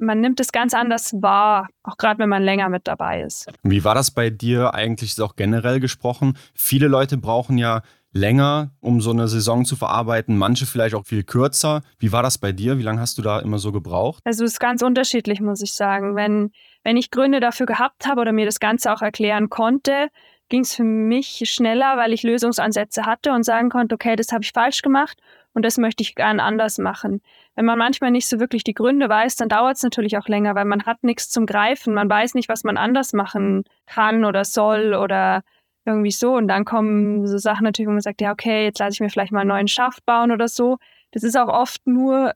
[0.00, 3.50] man nimmt es ganz anders wahr, auch gerade wenn man länger mit dabei ist.
[3.62, 6.38] Wie war das bei dir eigentlich auch generell gesprochen?
[6.54, 11.22] Viele Leute brauchen ja länger, um so eine Saison zu verarbeiten, manche vielleicht auch viel
[11.22, 11.82] kürzer.
[11.98, 12.78] Wie war das bei dir?
[12.78, 14.22] Wie lange hast du da immer so gebraucht?
[14.24, 16.16] Also es ist ganz unterschiedlich, muss ich sagen.
[16.16, 16.50] Wenn,
[16.82, 20.08] wenn ich Gründe dafür gehabt habe oder mir das Ganze auch erklären konnte,
[20.50, 24.44] ging es für mich schneller, weil ich Lösungsansätze hatte und sagen konnte, okay, das habe
[24.44, 25.18] ich falsch gemacht
[25.54, 27.22] und das möchte ich gern anders machen.
[27.54, 30.54] Wenn man manchmal nicht so wirklich die Gründe weiß, dann dauert es natürlich auch länger,
[30.54, 31.94] weil man hat nichts zum Greifen.
[31.94, 35.42] Man weiß nicht, was man anders machen kann oder soll oder
[35.84, 36.34] irgendwie so.
[36.34, 39.10] Und dann kommen so Sachen natürlich, wo man sagt, ja, okay, jetzt lasse ich mir
[39.10, 40.78] vielleicht mal einen neuen Schaft bauen oder so.
[41.12, 42.34] Das ist auch oft nur,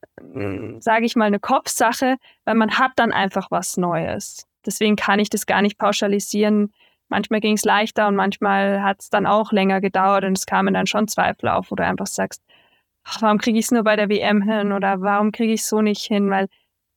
[0.81, 4.47] sage ich mal, eine Kopfsache, weil man hat dann einfach was Neues.
[4.67, 6.73] Deswegen kann ich das gar nicht pauschalisieren.
[7.09, 10.75] Manchmal ging es leichter und manchmal hat es dann auch länger gedauert und es kamen
[10.75, 12.43] dann schon Zweifel auf, wo du einfach sagst,
[13.05, 15.69] ach, warum kriege ich es nur bei der WM hin oder warum kriege ich es
[15.69, 16.31] so nicht hin?
[16.31, 16.49] Weil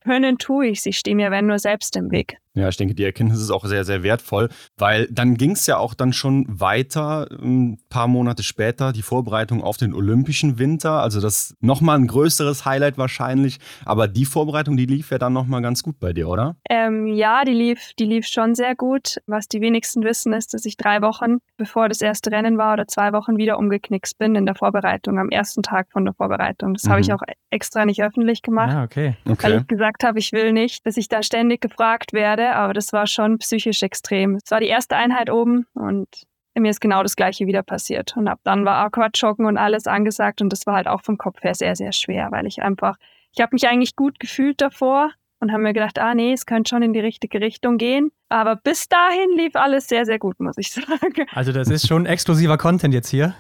[0.02, 2.38] können tue ich, sie stehen mir wenn nur selbst im Weg.
[2.58, 5.78] Ja, ich denke, die Erkenntnis ist auch sehr, sehr wertvoll, weil dann ging es ja
[5.78, 11.02] auch dann schon weiter, ein paar Monate später, die Vorbereitung auf den Olympischen Winter.
[11.02, 13.60] Also das nochmal ein größeres Highlight wahrscheinlich.
[13.86, 16.56] Aber die Vorbereitung, die lief ja dann nochmal ganz gut bei dir, oder?
[16.70, 19.18] Ähm, ja, die lief, die lief schon sehr gut.
[19.28, 22.88] Was die wenigsten wissen, ist, dass ich drei Wochen, bevor das erste Rennen war, oder
[22.88, 26.74] zwei Wochen wieder umgeknickt bin in der Vorbereitung, am ersten Tag von der Vorbereitung.
[26.74, 26.90] Das mhm.
[26.90, 28.74] habe ich auch extra nicht öffentlich gemacht.
[28.74, 29.16] Ah, okay.
[29.30, 29.44] okay.
[29.44, 32.94] Weil ich gesagt habe, ich will nicht, dass ich da ständig gefragt werde aber das
[32.94, 34.36] war schon psychisch extrem.
[34.36, 36.08] Es war die erste Einheit oben und
[36.56, 38.16] mir ist genau das Gleiche wieder passiert.
[38.18, 41.44] Und ab dann war Aquachocken und alles angesagt und das war halt auch vom Kopf
[41.44, 42.98] her sehr, sehr schwer, weil ich einfach,
[43.34, 46.70] ich habe mich eigentlich gut gefühlt davor und habe mir gedacht, ah nee, es könnte
[46.70, 48.12] schon in die richtige Richtung gehen.
[48.30, 51.28] Aber bis dahin lief alles sehr, sehr gut, muss ich sagen.
[51.34, 53.36] Also das ist schon exklusiver Content jetzt hier.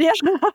[0.00, 0.12] Ja,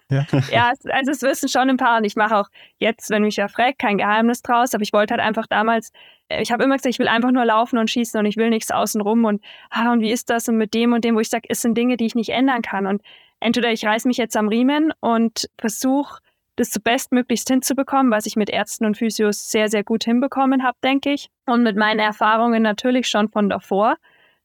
[0.09, 0.25] ja.
[0.51, 3.47] ja also es wissen schon ein paar und ich mache auch jetzt, wenn mich ja
[3.47, 5.91] fragt, kein Geheimnis draus, aber ich wollte halt einfach damals,
[6.29, 8.49] äh, ich habe immer gesagt, ich will einfach nur laufen und schießen und ich will
[8.49, 11.29] nichts außenrum und, ah, und wie ist das und mit dem und dem, wo ich
[11.29, 13.01] sage, es sind Dinge, die ich nicht ändern kann und
[13.39, 16.19] entweder ich reiß mich jetzt am Riemen und versuche,
[16.55, 20.77] das so bestmöglichst hinzubekommen, was ich mit Ärzten und Physios sehr, sehr gut hinbekommen habe,
[20.83, 21.29] denke ich.
[21.45, 23.97] Und mit meinen Erfahrungen natürlich schon von davor,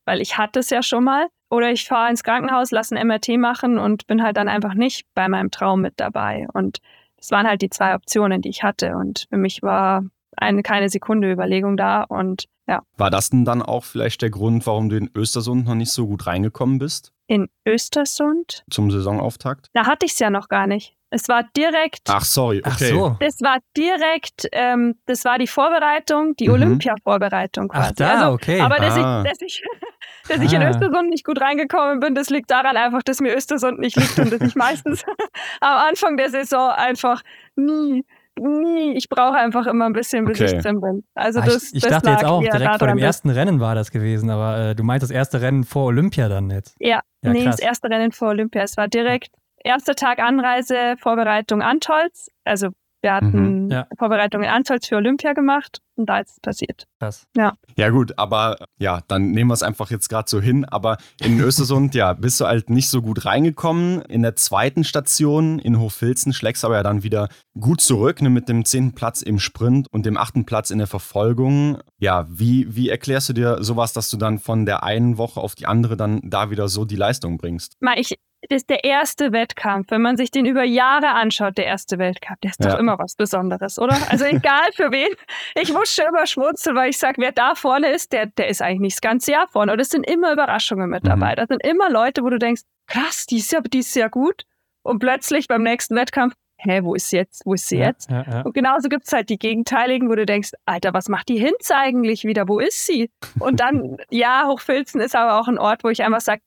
[0.05, 1.29] weil ich hatte es ja schon mal.
[1.51, 5.07] Oder ich fahre ins Krankenhaus, lasse ein MRT machen und bin halt dann einfach nicht
[5.15, 6.47] bei meinem Traum mit dabei.
[6.53, 6.79] Und
[7.17, 8.97] das waren halt die zwei Optionen, die ich hatte.
[8.97, 10.05] Und für mich war
[10.37, 12.05] eine keine Sekunde Überlegung da.
[12.05, 12.83] Und ja.
[12.97, 16.07] War das denn dann auch vielleicht der Grund, warum du in Östersund noch nicht so
[16.07, 17.13] gut reingekommen bist?
[17.27, 18.65] In Östersund?
[18.71, 19.69] Zum Saisonauftakt?
[19.73, 20.97] Da hatte ich es ja noch gar nicht.
[21.11, 22.03] Es war direkt.
[22.09, 22.70] Ach, sorry, okay.
[22.70, 23.16] Ach so.
[23.18, 26.55] Das war direkt, ähm, das war die Vorbereitung, die mhm.
[26.55, 27.88] Olympia-Vorbereitung quasi.
[27.90, 28.61] Ach, da, also, okay.
[28.61, 29.23] Aber dass, ah.
[29.25, 29.62] ich, dass, ich,
[30.29, 30.42] dass ah.
[30.42, 30.70] ich in ah.
[30.70, 34.33] Östersund nicht gut reingekommen bin, das liegt daran einfach, dass mir Östersund nicht liegt und
[34.33, 35.05] dass ich meistens
[35.61, 37.23] am Anfang der Saison einfach
[37.57, 38.05] nie
[38.40, 38.96] nie.
[38.96, 40.57] Ich brauche einfach immer ein bisschen, bis okay.
[40.57, 41.05] ich drin bin.
[41.14, 43.90] Also das, ich, ich das dachte jetzt auch, direkt vor dem ersten Rennen war das
[43.90, 46.75] gewesen, aber äh, du meinst das erste Rennen vor Olympia dann jetzt?
[46.79, 47.57] Ja, ja nee, krass.
[47.57, 48.62] das erste Rennen vor Olympia.
[48.62, 49.31] Es war direkt
[49.64, 52.29] erster Tag Anreise, Vorbereitung Antolz.
[52.44, 52.70] Also
[53.03, 53.87] wir hatten mhm, ja.
[53.99, 56.87] Vorbereitungen in Antolz für Olympia gemacht und da ist es passiert.
[56.99, 57.27] Krass.
[57.35, 57.55] Ja.
[57.77, 60.66] Ja, gut, aber ja, dann nehmen wir es einfach jetzt gerade so hin.
[60.66, 64.03] Aber in Östersund, ja, bist du halt nicht so gut reingekommen.
[64.03, 68.29] In der zweiten Station in Hochfilzen schlägst du aber ja dann wieder gut zurück, ne,
[68.29, 71.79] mit dem zehnten Platz im Sprint und dem achten Platz in der Verfolgung.
[71.99, 75.55] Ja, wie, wie erklärst du dir sowas, dass du dann von der einen Woche auf
[75.55, 77.77] die andere dann da wieder so die Leistung bringst?
[77.96, 78.14] Ich,
[78.48, 79.90] das ist der erste Wettkampf.
[79.90, 82.70] Wenn man sich den über Jahre anschaut, der erste Weltcup, der ist ja.
[82.70, 83.96] doch immer was Besonderes, oder?
[84.09, 85.14] Also egal für wen.
[85.55, 88.62] Ich muss schon immer schmunzeln, weil ich sage, wer da vorne ist, der, der ist
[88.62, 89.72] eigentlich nicht das ganze Jahr vorne.
[89.72, 91.33] Und es sind immer Überraschungen mit dabei.
[91.33, 91.37] Mhm.
[91.37, 94.44] Das sind immer Leute, wo du denkst, krass, die ist ja, die ist ja gut.
[94.83, 97.42] Und plötzlich beim nächsten Wettkampf, hä, wo ist sie jetzt?
[97.44, 98.11] Wo ist sie ja, jetzt?
[98.11, 98.40] Ja, ja.
[98.42, 101.70] Und genauso gibt es halt die Gegenteiligen, wo du denkst, Alter, was macht die Hinz
[101.70, 102.49] eigentlich wieder?
[102.49, 103.11] Wo ist sie?
[103.38, 106.42] Und dann, ja, Hochfilzen ist aber auch ein Ort, wo ich einfach sage,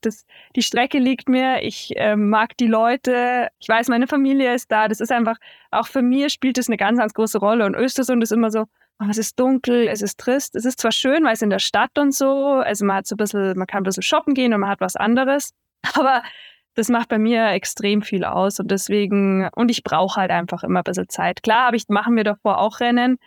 [0.56, 4.88] die Strecke liegt mir, ich äh, mag die Leute, ich weiß, meine Familie ist da.
[4.88, 5.38] Das ist einfach,
[5.71, 7.65] auch für mich spielt das eine ganz, ganz große Rolle.
[7.65, 8.65] Und Östersund ist immer so,
[8.99, 10.56] oh, es ist dunkel, es ist trist.
[10.56, 13.15] Es ist zwar schön, weil es in der Stadt und so, also man hat so
[13.15, 15.54] ein bisschen, man kann ein bisschen shoppen gehen und man hat was anderes.
[15.93, 16.23] Aber
[16.75, 20.79] das macht bei mir extrem viel aus und deswegen, und ich brauche halt einfach immer
[20.79, 21.43] ein bisschen Zeit.
[21.43, 23.17] Klar, habe ich, machen wir davor auch Rennen,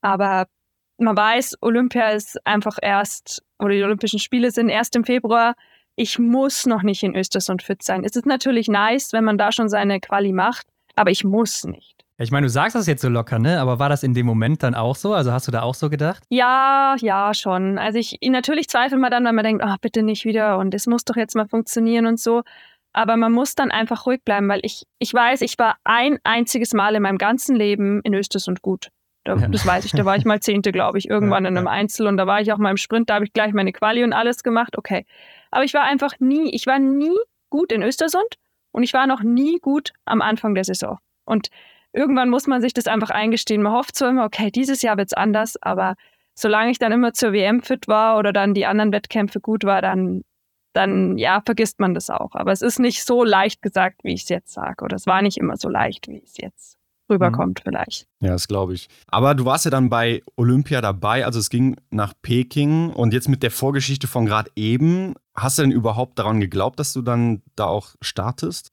[0.00, 0.46] aber
[0.98, 5.54] man weiß, Olympia ist einfach erst, oder die Olympischen Spiele sind erst im Februar.
[5.96, 8.04] Ich muss noch nicht in Östersund fit sein.
[8.04, 11.94] Es ist natürlich nice, wenn man da schon seine Quali macht, aber ich muss nicht.
[12.16, 13.60] Ich meine, du sagst das jetzt so locker, ne?
[13.60, 15.14] Aber war das in dem Moment dann auch so?
[15.14, 16.22] Also hast du da auch so gedacht?
[16.28, 17.76] Ja, ja, schon.
[17.76, 20.86] Also ich natürlich zweifelt man dann, wenn man denkt, oh, bitte nicht wieder und es
[20.86, 22.42] muss doch jetzt mal funktionieren und so.
[22.94, 26.72] Aber man muss dann einfach ruhig bleiben, weil ich, ich weiß, ich war ein einziges
[26.72, 28.88] Mal in meinem ganzen Leben in Östersund gut.
[29.24, 29.48] Da, ja.
[29.48, 29.92] Das weiß ich.
[29.92, 32.40] Da war ich mal Zehnte, glaube ich, irgendwann ja, in einem Einzel und da war
[32.40, 34.78] ich auch mal im Sprint, da habe ich gleich meine Quali und alles gemacht.
[34.78, 35.04] Okay.
[35.50, 37.16] Aber ich war einfach nie, ich war nie
[37.50, 38.36] gut in Östersund
[38.72, 40.98] Und ich war noch nie gut am Anfang der Saison.
[41.24, 41.48] Und
[41.92, 43.62] irgendwann muss man sich das einfach eingestehen.
[43.62, 45.94] Man hofft so immer, okay, dieses Jahr wird es anders, aber
[46.34, 49.80] solange ich dann immer zur WM fit war oder dann die anderen Wettkämpfe gut war,
[49.80, 50.22] dann,
[50.74, 52.34] dann ja, vergisst man das auch.
[52.34, 54.84] Aber es ist nicht so leicht gesagt, wie ich es jetzt sage.
[54.84, 57.70] Oder es war nicht immer so leicht, wie es jetzt rüberkommt mhm.
[57.70, 58.06] vielleicht.
[58.20, 58.88] Ja, das glaube ich.
[59.06, 63.28] Aber du warst ja dann bei Olympia dabei, also es ging nach Peking und jetzt
[63.28, 67.42] mit der Vorgeschichte von gerade eben, hast du denn überhaupt daran geglaubt, dass du dann
[67.56, 68.70] da auch startest?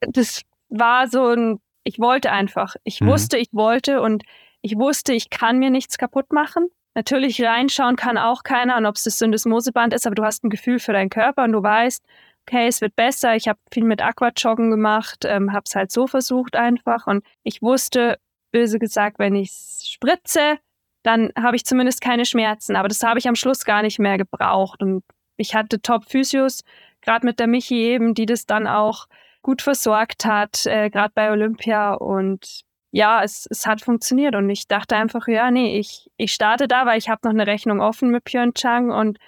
[0.00, 2.74] Das war so ein, ich wollte einfach.
[2.84, 3.08] Ich mhm.
[3.08, 4.24] wusste, ich wollte und
[4.60, 6.68] ich wusste, ich kann mir nichts kaputt machen.
[6.94, 10.50] Natürlich reinschauen kann auch keiner, und ob es das Syndesmoseband ist, aber du hast ein
[10.50, 12.04] Gefühl für deinen Körper und du weißt,
[12.46, 13.34] okay, es wird besser.
[13.36, 17.06] Ich habe viel mit Aquajoggen gemacht, ähm, habe es halt so versucht einfach.
[17.06, 18.18] Und ich wusste,
[18.50, 19.52] böse gesagt, wenn ich
[19.84, 20.58] spritze,
[21.02, 22.76] dann habe ich zumindest keine Schmerzen.
[22.76, 24.82] Aber das habe ich am Schluss gar nicht mehr gebraucht.
[24.82, 25.04] Und
[25.36, 26.62] ich hatte Top-Physios,
[27.00, 29.06] gerade mit der Michi eben, die das dann auch
[29.42, 31.94] gut versorgt hat, äh, gerade bei Olympia.
[31.94, 34.36] Und ja, es, es hat funktioniert.
[34.36, 37.46] Und ich dachte einfach, ja, nee, ich, ich starte da, weil ich habe noch eine
[37.46, 39.18] Rechnung offen mit Pyeongchang und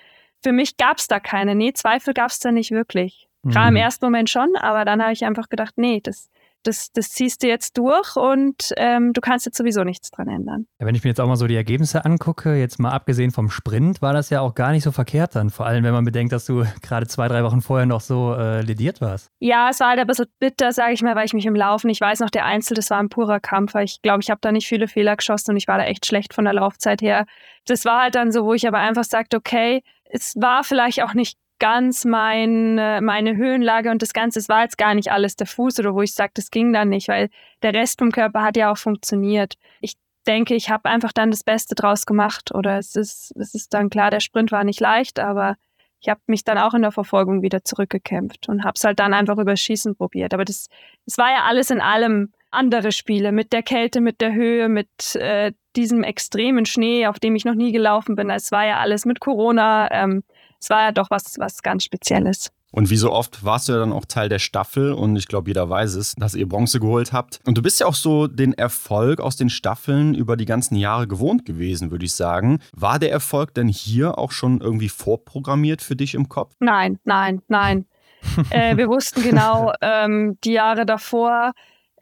[0.42, 1.54] für mich gab es da keine.
[1.54, 3.28] Nee, Zweifel gab es da nicht wirklich.
[3.50, 3.76] Klar, mhm.
[3.76, 6.30] im ersten Moment schon, aber dann habe ich einfach gedacht, nee, das,
[6.66, 10.66] das, das ziehst du jetzt durch und ähm, du kannst jetzt sowieso nichts dran ändern.
[10.80, 13.50] Ja, wenn ich mir jetzt auch mal so die Ergebnisse angucke, jetzt mal abgesehen vom
[13.50, 15.50] Sprint, war das ja auch gar nicht so verkehrt dann.
[15.50, 18.62] Vor allem, wenn man bedenkt, dass du gerade zwei, drei Wochen vorher noch so äh,
[18.62, 19.28] lediert warst.
[19.38, 21.90] Ja, es war halt ein bisschen bitter, sage ich mal, weil ich mich im Laufen,
[21.90, 23.74] ich weiß noch, der Einzel, das war ein purer Kampf.
[23.76, 26.34] Ich glaube, ich habe da nicht viele Fehler geschossen und ich war da echt schlecht
[26.34, 27.26] von der Laufzeit her.
[27.66, 31.14] Das war halt dann so, wo ich aber einfach sagte, okay, es war vielleicht auch
[31.14, 35.46] nicht ganz mein, meine Höhenlage und das Ganze, es war jetzt gar nicht alles der
[35.46, 37.30] Fuß oder wo ich sage, das ging dann nicht, weil
[37.62, 39.54] der Rest vom Körper hat ja auch funktioniert.
[39.80, 39.94] Ich
[40.26, 43.88] denke, ich habe einfach dann das Beste draus gemacht oder es ist, es ist dann
[43.88, 45.56] klar, der Sprint war nicht leicht, aber
[46.00, 49.14] ich habe mich dann auch in der Verfolgung wieder zurückgekämpft und habe es halt dann
[49.14, 50.34] einfach über Schießen probiert.
[50.34, 50.68] Aber das,
[51.06, 55.14] das war ja alles in allem andere Spiele mit der Kälte, mit der Höhe, mit
[55.14, 58.28] äh, diesem extremen Schnee, auf dem ich noch nie gelaufen bin.
[58.28, 59.90] Es war ja alles mit Corona.
[59.90, 60.24] Ähm,
[60.64, 62.50] es war ja doch was, was ganz Spezielles.
[62.72, 65.50] Und wie so oft warst du ja dann auch Teil der Staffel und ich glaube,
[65.50, 67.38] jeder weiß es, dass ihr Bronze geholt habt.
[67.46, 71.06] Und du bist ja auch so den Erfolg aus den Staffeln über die ganzen Jahre
[71.06, 72.60] gewohnt gewesen, würde ich sagen.
[72.74, 76.54] War der Erfolg denn hier auch schon irgendwie vorprogrammiert für dich im Kopf?
[76.58, 77.84] Nein, nein, nein.
[78.50, 81.52] äh, wir wussten genau, ähm, die Jahre davor,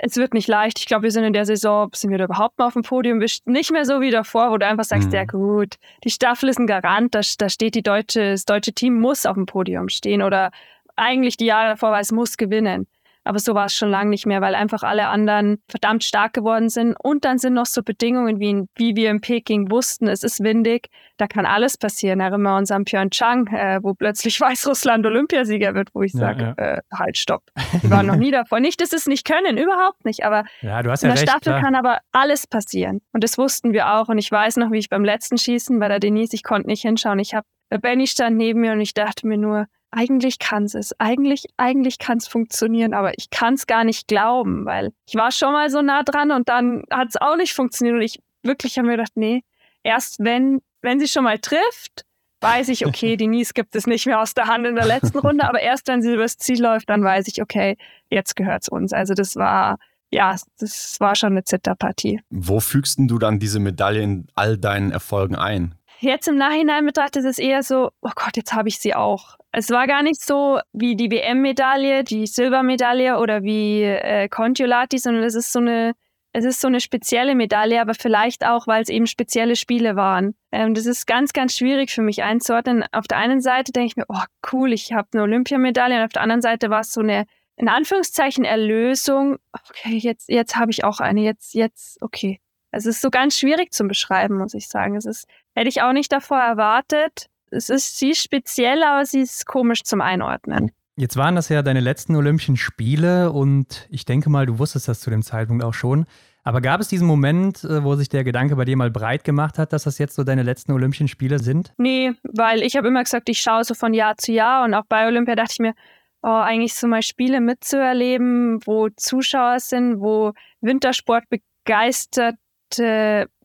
[0.04, 0.80] es wird nicht leicht.
[0.80, 3.18] Ich glaube, wir sind in der Saison, sind wir da überhaupt mal auf dem Podium?
[3.18, 5.14] Nicht mehr so wie davor, wo du einfach sagst, mhm.
[5.14, 9.00] ja gut, die Staffel ist ein Garant, da, da steht die deutsche, das deutsche Team
[9.00, 10.50] muss auf dem Podium stehen oder
[10.96, 12.88] eigentlich die Jahre davor war es muss gewinnen.
[13.24, 16.68] Aber so war es schon lange nicht mehr, weil einfach alle anderen verdammt stark geworden
[16.68, 16.96] sind.
[17.00, 20.42] Und dann sind noch so Bedingungen, wie, in, wie wir in Peking wussten, es ist
[20.42, 22.20] windig, da kann alles passieren.
[22.20, 26.64] Erinnern wir uns an Pyeongchang, äh, wo plötzlich Weißrussland Olympiasieger wird, wo ich sage, ja,
[26.64, 26.74] ja.
[26.74, 27.44] äh, halt, stopp.
[27.82, 28.60] Die waren noch nie davor.
[28.60, 30.24] Nicht, dass es nicht können, überhaupt nicht.
[30.24, 31.60] Aber ja, du hast in der recht, Staffel klar.
[31.60, 33.00] kann aber alles passieren.
[33.12, 34.08] Und das wussten wir auch.
[34.08, 36.82] Und ich weiß noch, wie ich beim letzten Schießen bei der Denise, ich konnte nicht
[36.82, 37.18] hinschauen.
[37.18, 37.46] Ich habe,
[37.80, 40.98] Benny stand neben mir und ich dachte mir nur, eigentlich kann es.
[40.98, 45.30] Eigentlich, eigentlich kann es funktionieren, aber ich kann es gar nicht glauben, weil ich war
[45.30, 47.96] schon mal so nah dran und dann hat es auch nicht funktioniert.
[47.96, 49.44] Und ich wirklich habe mir gedacht, nee,
[49.82, 52.04] erst wenn, wenn sie schon mal trifft,
[52.40, 55.18] weiß ich, okay, die Nies gibt es nicht mehr aus der Hand in der letzten
[55.18, 57.76] Runde, aber erst wenn sie übers Ziel läuft, dann weiß ich, okay,
[58.10, 58.92] jetzt gehört es uns.
[58.92, 59.78] Also das war,
[60.10, 62.20] ja, das war schon eine Zitterpartie.
[62.30, 65.74] Wo fügst du dann diese Medaille in all deinen Erfolgen ein?
[66.00, 69.36] Jetzt im Nachhinein betrachtet es eher so, oh Gott, jetzt habe ich sie auch.
[69.54, 75.24] Es war gar nicht so wie die WM-Medaille, die Silbermedaille oder wie äh, Contiolati, sondern
[75.24, 75.92] es ist so eine,
[76.32, 80.34] es ist so eine spezielle Medaille, aber vielleicht auch, weil es eben spezielle Spiele waren.
[80.52, 82.84] Ähm, das ist ganz, ganz schwierig für mich einzuordnen.
[82.92, 86.12] Auf der einen Seite denke ich mir, oh cool, ich habe eine Olympiamedaille und auf
[86.14, 89.36] der anderen Seite war es so eine, in Anführungszeichen, Erlösung.
[89.68, 92.40] Okay, jetzt, jetzt habe ich auch eine, jetzt, jetzt, okay.
[92.70, 94.96] Es ist so ganz schwierig zu beschreiben, muss ich sagen.
[94.96, 99.20] Es ist, hätte ich auch nicht davor erwartet es ist, sie ist speziell, aber sie
[99.20, 100.72] ist komisch zum Einordnen.
[100.96, 105.00] Jetzt waren das ja deine letzten Olympischen Spiele und ich denke mal, du wusstest das
[105.00, 106.06] zu dem Zeitpunkt auch schon.
[106.44, 109.58] Aber gab es diesen Moment, äh, wo sich der Gedanke bei dir mal breit gemacht
[109.58, 111.72] hat, dass das jetzt so deine letzten Olympischen Spiele sind?
[111.78, 114.84] Nee, weil ich habe immer gesagt, ich schaue so von Jahr zu Jahr und auch
[114.88, 115.74] bei Olympia dachte ich mir,
[116.22, 122.36] oh, eigentlich so mal Spiele mitzuerleben, wo Zuschauer sind, wo Wintersport begeistert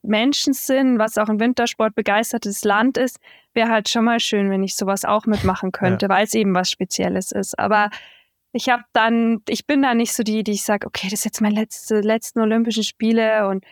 [0.02, 3.18] Menschen sind, was auch ein Wintersport begeistertes Land ist,
[3.54, 6.10] wäre halt schon mal schön, wenn ich sowas auch mitmachen könnte, ja.
[6.10, 7.58] weil es eben was Spezielles ist.
[7.58, 7.90] Aber
[8.52, 11.24] ich habe dann, ich bin da nicht so die, die ich sage, okay, das ist
[11.24, 13.64] jetzt meine letzte, letzten Olympischen Spiele und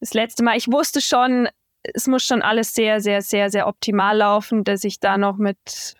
[0.00, 0.56] das letzte Mal.
[0.56, 1.48] Ich wusste schon,
[1.82, 5.96] es muss schon alles sehr, sehr, sehr, sehr optimal laufen, dass ich da noch mit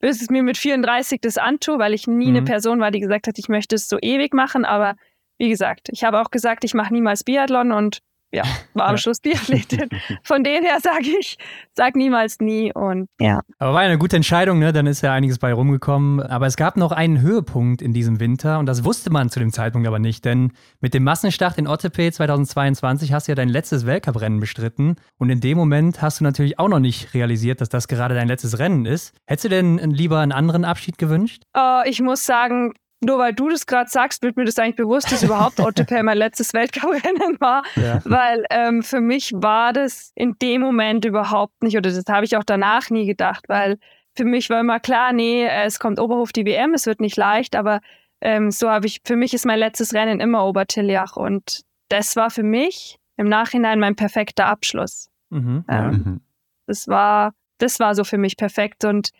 [0.00, 2.36] bis es mir mit 34 das antue, weil ich nie mhm.
[2.36, 4.64] eine Person war, die gesagt hat, ich möchte es so ewig machen.
[4.64, 4.96] Aber
[5.38, 8.00] wie gesagt, ich habe auch gesagt, ich mache niemals Biathlon und
[8.32, 9.88] ja, war am Schluss Biathletin.
[10.22, 11.36] Von dem her sage ich,
[11.72, 13.40] sag niemals nie und ja.
[13.58, 14.72] Aber war ja eine gute Entscheidung, ne?
[14.72, 16.20] Dann ist ja einiges bei rumgekommen.
[16.20, 19.52] Aber es gab noch einen Höhepunkt in diesem Winter und das wusste man zu dem
[19.52, 23.86] Zeitpunkt aber nicht, denn mit dem Massenstart in Ottepe 2022 hast du ja dein letztes
[23.86, 27.88] Weltcuprennen bestritten und in dem Moment hast du natürlich auch noch nicht realisiert, dass das
[27.88, 29.14] gerade dein letztes Rennen ist.
[29.26, 31.42] Hättest du denn lieber einen anderen Abschied gewünscht?
[31.56, 35.10] Uh, ich muss sagen, nur weil du das gerade sagst, wird mir das eigentlich bewusst,
[35.10, 37.62] dass überhaupt Ottopair mein letztes Weltcuprennen war.
[37.76, 38.00] Ja.
[38.04, 42.36] Weil ähm, für mich war das in dem Moment überhaupt nicht, oder das habe ich
[42.36, 43.78] auch danach nie gedacht, weil
[44.14, 47.56] für mich war immer klar, nee, es kommt Oberhof die WM, es wird nicht leicht,
[47.56, 47.80] aber
[48.20, 52.30] ähm, so habe ich, für mich ist mein letztes Rennen immer Obertiljach und das war
[52.30, 55.10] für mich im Nachhinein mein perfekter Abschluss.
[55.30, 55.90] Mhm, ähm.
[55.90, 56.20] Mhm.
[56.66, 59.10] Das war, das war so für mich perfekt und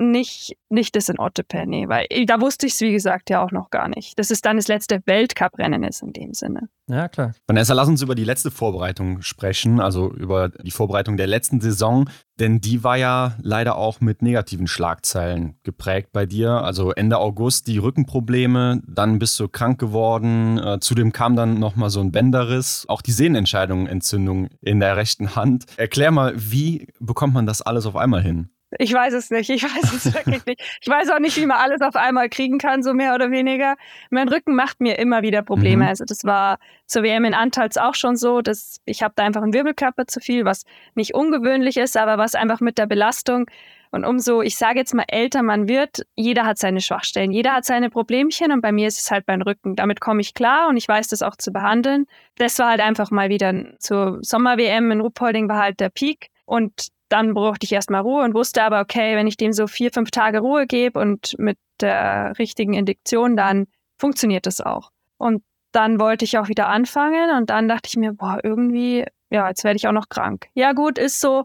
[0.00, 3.52] nicht, nicht das in Ottepe, nee, weil da wusste ich es, wie gesagt, ja auch
[3.52, 4.18] noch gar nicht.
[4.18, 6.68] Dass es dann das letzte Weltcuprennen ist in dem Sinne.
[6.88, 7.34] Ja, klar.
[7.46, 12.08] Vanessa, lass uns über die letzte Vorbereitung sprechen, also über die Vorbereitung der letzten Saison,
[12.40, 16.50] denn die war ja leider auch mit negativen Schlagzeilen geprägt bei dir.
[16.50, 21.90] Also Ende August die Rückenprobleme, dann bist du krank geworden, äh, zudem kam dann nochmal
[21.90, 25.66] so ein Bänderriss, auch die Sehnenentscheidung-Entzündung in der rechten Hand.
[25.76, 28.50] Erklär mal, wie bekommt man das alles auf einmal hin?
[28.78, 29.50] Ich weiß es nicht.
[29.50, 30.78] Ich weiß es wirklich nicht.
[30.80, 33.76] Ich weiß auch nicht, wie man alles auf einmal kriegen kann, so mehr oder weniger.
[34.10, 35.84] Mein Rücken macht mir immer wieder Probleme.
[35.84, 35.88] Mhm.
[35.88, 39.42] Also das war zur WM in Antals auch schon so, dass ich habe da einfach
[39.42, 43.46] einen Wirbelkörper zu viel, was nicht ungewöhnlich ist, aber was einfach mit der Belastung
[43.92, 47.64] und umso, ich sage jetzt mal, älter man wird, jeder hat seine Schwachstellen, jeder hat
[47.64, 49.74] seine Problemchen und bei mir ist es halt mein Rücken.
[49.74, 52.06] Damit komme ich klar und ich weiß das auch zu behandeln.
[52.36, 56.88] Das war halt einfach mal wieder zur Sommer-WM in Ruppolding war halt der Peak und
[57.10, 60.10] dann brauchte ich erstmal Ruhe und wusste aber, okay, wenn ich dem so vier, fünf
[60.10, 63.66] Tage Ruhe gebe und mit der richtigen Indiktion, dann
[63.98, 64.90] funktioniert das auch.
[65.18, 65.42] Und
[65.72, 69.64] dann wollte ich auch wieder anfangen und dann dachte ich mir, boah, irgendwie, ja, jetzt
[69.64, 70.48] werde ich auch noch krank.
[70.54, 71.44] Ja, gut, ist so,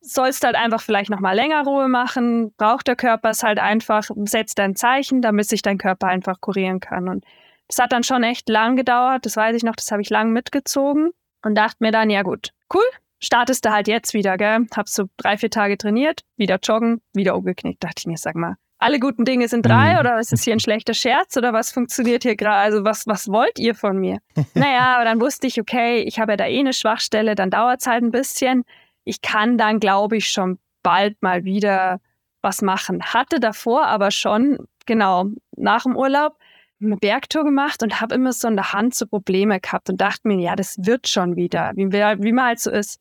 [0.00, 4.58] sollst halt einfach vielleicht nochmal länger Ruhe machen, braucht der Körper es halt einfach, setzt
[4.60, 7.08] ein Zeichen, damit sich dein Körper einfach kurieren kann.
[7.08, 7.24] Und
[7.68, 10.32] das hat dann schon echt lang gedauert, das weiß ich noch, das habe ich lang
[10.32, 12.84] mitgezogen und dachte mir dann, ja gut, cool,
[13.22, 14.66] startest du halt jetzt wieder, gell?
[14.76, 17.82] Hab so drei, vier Tage trainiert, wieder joggen, wieder umgeknickt.
[17.82, 20.00] Dachte ich mir, sag mal, alle guten Dinge sind drei mhm.
[20.00, 22.56] oder ist es hier ein schlechter Scherz oder was funktioniert hier gerade?
[22.56, 24.18] Also was, was wollt ihr von mir?
[24.54, 27.80] naja, aber dann wusste ich, okay, ich habe ja da eh eine Schwachstelle, dann dauert
[27.80, 28.64] es halt ein bisschen.
[29.04, 32.00] Ich kann dann, glaube ich, schon bald mal wieder
[32.42, 33.02] was machen.
[33.02, 36.36] Hatte davor aber schon, genau, nach dem Urlaub
[36.82, 40.26] eine Bergtour gemacht und habe immer so in der Hand so Probleme gehabt und dachte
[40.28, 43.00] mir, ja, das wird schon wieder, wie, wie man halt so ist.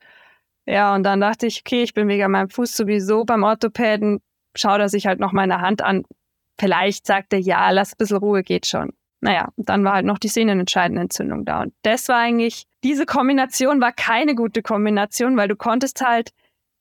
[0.65, 4.21] Ja, und dann dachte ich, okay, ich bin wegen meinem Fuß sowieso beim Orthopäden,
[4.55, 6.03] schau er sich halt noch meine Hand an.
[6.59, 8.93] Vielleicht sagt er, ja, lass ein bisschen Ruhe, geht schon.
[9.21, 11.61] Naja, und dann war halt noch die sehnenentscheidende Entzündung da.
[11.61, 16.31] Und das war eigentlich, diese Kombination war keine gute Kombination, weil du konntest halt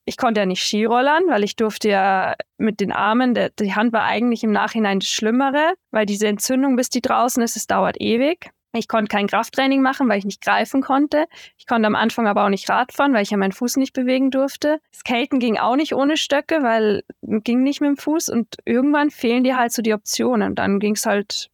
[0.04, 3.92] ich konnte ja nicht Skirollern, weil ich durfte ja mit den Armen, der, die Hand
[3.92, 8.00] war eigentlich im Nachhinein das Schlimmere, weil diese Entzündung, bis die draußen ist, es dauert
[8.00, 8.50] ewig.
[8.72, 11.26] Ich konnte kein Krafttraining machen, weil ich nicht greifen konnte.
[11.58, 14.30] Ich konnte am Anfang aber auch nicht Radfahren, weil ich ja meinen Fuß nicht bewegen
[14.30, 14.80] durfte.
[14.94, 19.42] Skaten ging auch nicht ohne Stöcke, weil ging nicht mit dem Fuß und irgendwann fehlen
[19.42, 20.54] dir halt so die Optionen.
[20.54, 21.50] Dann ging es halt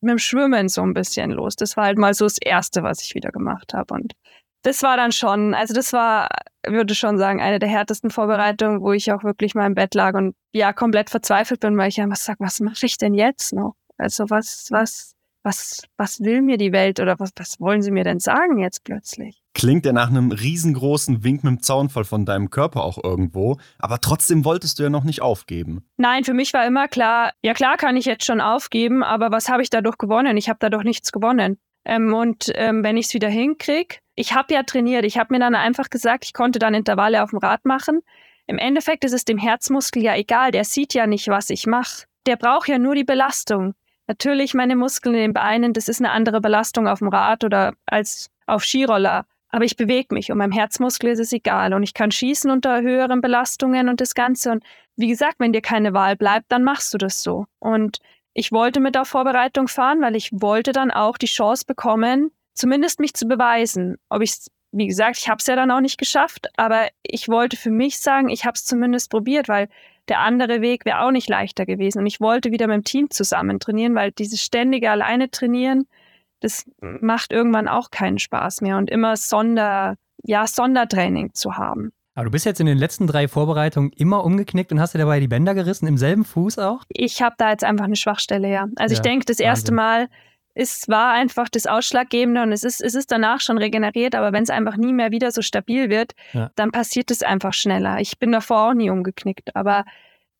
[0.00, 1.56] mit dem Schwimmen so ein bisschen los.
[1.56, 3.92] Das war halt mal so das Erste, was ich wieder gemacht habe.
[3.94, 4.14] Und
[4.62, 6.28] das war dann schon, also das war,
[6.66, 10.14] würde schon sagen, eine der härtesten Vorbereitungen, wo ich auch wirklich mal im Bett lag
[10.14, 13.74] und ja, komplett verzweifelt bin, weil ich einfach sage, was mache ich denn jetzt noch?
[13.96, 18.04] Also was, was, was, was will mir die Welt oder was, was wollen sie mir
[18.04, 19.42] denn sagen jetzt plötzlich?
[19.54, 24.00] Klingt ja nach einem riesengroßen Wink mit dem Zaunfall von deinem Körper auch irgendwo, aber
[24.00, 25.84] trotzdem wolltest du ja noch nicht aufgeben.
[25.96, 29.48] Nein, für mich war immer klar, ja klar kann ich jetzt schon aufgeben, aber was
[29.48, 30.36] habe ich dadurch gewonnen?
[30.36, 31.58] Ich habe dadurch nichts gewonnen.
[31.84, 35.40] Ähm, und ähm, wenn ich es wieder hinkriege, ich habe ja trainiert, ich habe mir
[35.40, 38.00] dann einfach gesagt, ich konnte dann Intervalle auf dem Rad machen.
[38.46, 42.04] Im Endeffekt ist es dem Herzmuskel ja egal, der sieht ja nicht, was ich mache.
[42.26, 43.74] Der braucht ja nur die Belastung.
[44.06, 47.74] Natürlich meine Muskeln in den Beinen, das ist eine andere Belastung auf dem Rad oder
[47.86, 49.24] als auf Skiroller.
[49.50, 51.72] Aber ich bewege mich und meinem Herzmuskel ist es egal.
[51.74, 54.52] Und ich kann schießen unter höheren Belastungen und das Ganze.
[54.52, 54.64] Und
[54.96, 57.46] wie gesagt, wenn dir keine Wahl bleibt, dann machst du das so.
[57.58, 57.98] Und
[58.34, 63.00] ich wollte mit der Vorbereitung fahren, weil ich wollte dann auch die Chance bekommen, zumindest
[63.00, 63.96] mich zu beweisen.
[64.08, 64.32] Ob ich
[64.72, 67.98] wie gesagt, ich habe es ja dann auch nicht geschafft, aber ich wollte für mich
[67.98, 69.68] sagen, ich habe es zumindest probiert, weil
[70.08, 72.00] der andere Weg wäre auch nicht leichter gewesen.
[72.00, 75.86] Und ich wollte wieder mit dem Team zusammen trainieren, weil dieses ständige alleine trainieren,
[76.40, 81.92] das macht irgendwann auch keinen Spaß mehr und immer Sonder, ja, Sondertraining zu haben.
[82.14, 85.20] Aber du bist jetzt in den letzten drei Vorbereitungen immer umgeknickt und hast dir dabei
[85.20, 86.82] die Bänder gerissen, im selben Fuß auch?
[86.88, 88.66] Ich habe da jetzt einfach eine Schwachstelle, ja.
[88.76, 89.76] Also Ja, ich denke, das erste Wahnsinn.
[89.76, 90.08] Mal,
[90.54, 94.42] es war einfach das Ausschlaggebende und es ist, es ist danach schon regeneriert, aber wenn
[94.42, 96.50] es einfach nie mehr wieder so stabil wird, Ja.
[96.56, 98.00] dann passiert es einfach schneller.
[98.00, 99.84] Ich bin davor auch nie umgeknickt, aber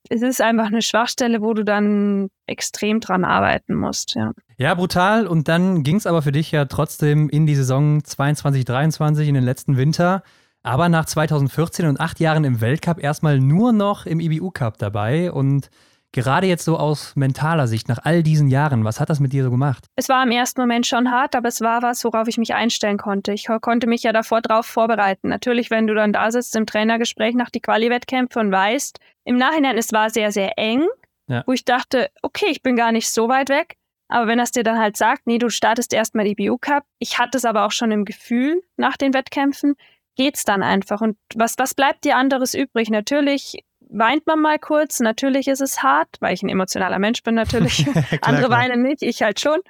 [0.08, 4.32] es ist einfach eine Schwachstelle, wo du dann extrem dran arbeiten musst, ja.
[4.58, 5.26] Ja, brutal.
[5.28, 9.34] Und dann ging es aber für dich ja trotzdem in die Saison 22, 23, in
[9.34, 10.24] den letzten Winter.
[10.62, 15.32] Aber nach 2014 und acht Jahren im Weltcup erstmal nur noch im IBU-Cup dabei.
[15.32, 15.70] Und
[16.12, 19.44] gerade jetzt so aus mentaler Sicht, nach all diesen Jahren, was hat das mit dir
[19.44, 19.86] so gemacht?
[19.96, 22.98] Es war im ersten Moment schon hart, aber es war was, worauf ich mich einstellen
[22.98, 23.32] konnte.
[23.32, 25.28] Ich ko- konnte mich ja davor drauf vorbereiten.
[25.28, 29.78] Natürlich, wenn du dann da sitzt im Trainergespräch nach die Quali-Wettkämpfe und weißt, im Nachhinein,
[29.78, 30.84] es war sehr, sehr eng,
[31.26, 31.42] Ja.
[31.46, 33.76] wo ich dachte, okay, ich bin gar nicht so weit weg.
[34.08, 37.18] Aber wenn das dir dann halt sagt, nee, du startest erstmal die BU Cup, ich
[37.18, 39.76] hatte es aber auch schon im Gefühl nach den Wettkämpfen,
[40.16, 41.00] geht's dann einfach.
[41.00, 42.90] Und was, was bleibt dir anderes übrig?
[42.90, 47.34] Natürlich weint man mal kurz, natürlich ist es hart, weil ich ein emotionaler Mensch bin
[47.34, 47.86] natürlich.
[48.22, 48.60] Andere klar.
[48.60, 49.60] weinen nicht, ich halt schon.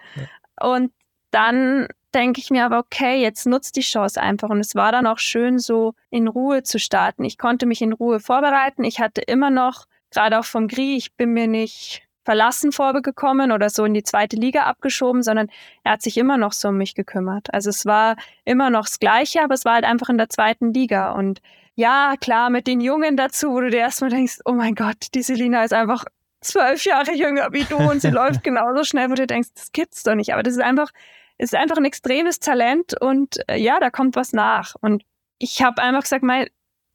[0.60, 0.92] Und
[1.30, 4.50] dann denke ich mir aber, okay, jetzt nutzt die Chance einfach.
[4.50, 7.24] Und es war dann auch schön, so in Ruhe zu starten.
[7.24, 8.84] Ich konnte mich in Ruhe vorbereiten.
[8.84, 13.70] Ich hatte immer noch, gerade auch vom Gri, ich bin mir nicht verlassen vorgekommen oder
[13.70, 15.48] so in die zweite Liga abgeschoben, sondern
[15.84, 17.52] er hat sich immer noch so um mich gekümmert.
[17.52, 20.72] Also es war immer noch das Gleiche, aber es war halt einfach in der zweiten
[20.72, 21.12] Liga.
[21.12, 21.40] Und
[21.74, 25.22] ja, klar, mit den Jungen dazu, wo du dir erstmal denkst, oh mein Gott, die
[25.22, 26.04] Selina ist einfach
[26.40, 30.02] zwölf Jahre jünger wie du und sie läuft genauso schnell, wo du denkst, das gibt's
[30.02, 30.32] doch nicht.
[30.32, 30.90] Aber das ist einfach,
[31.38, 34.74] ist einfach ein extremes Talent und äh, ja, da kommt was nach.
[34.80, 35.04] Und
[35.38, 36.48] ich habe einfach gesagt, mein,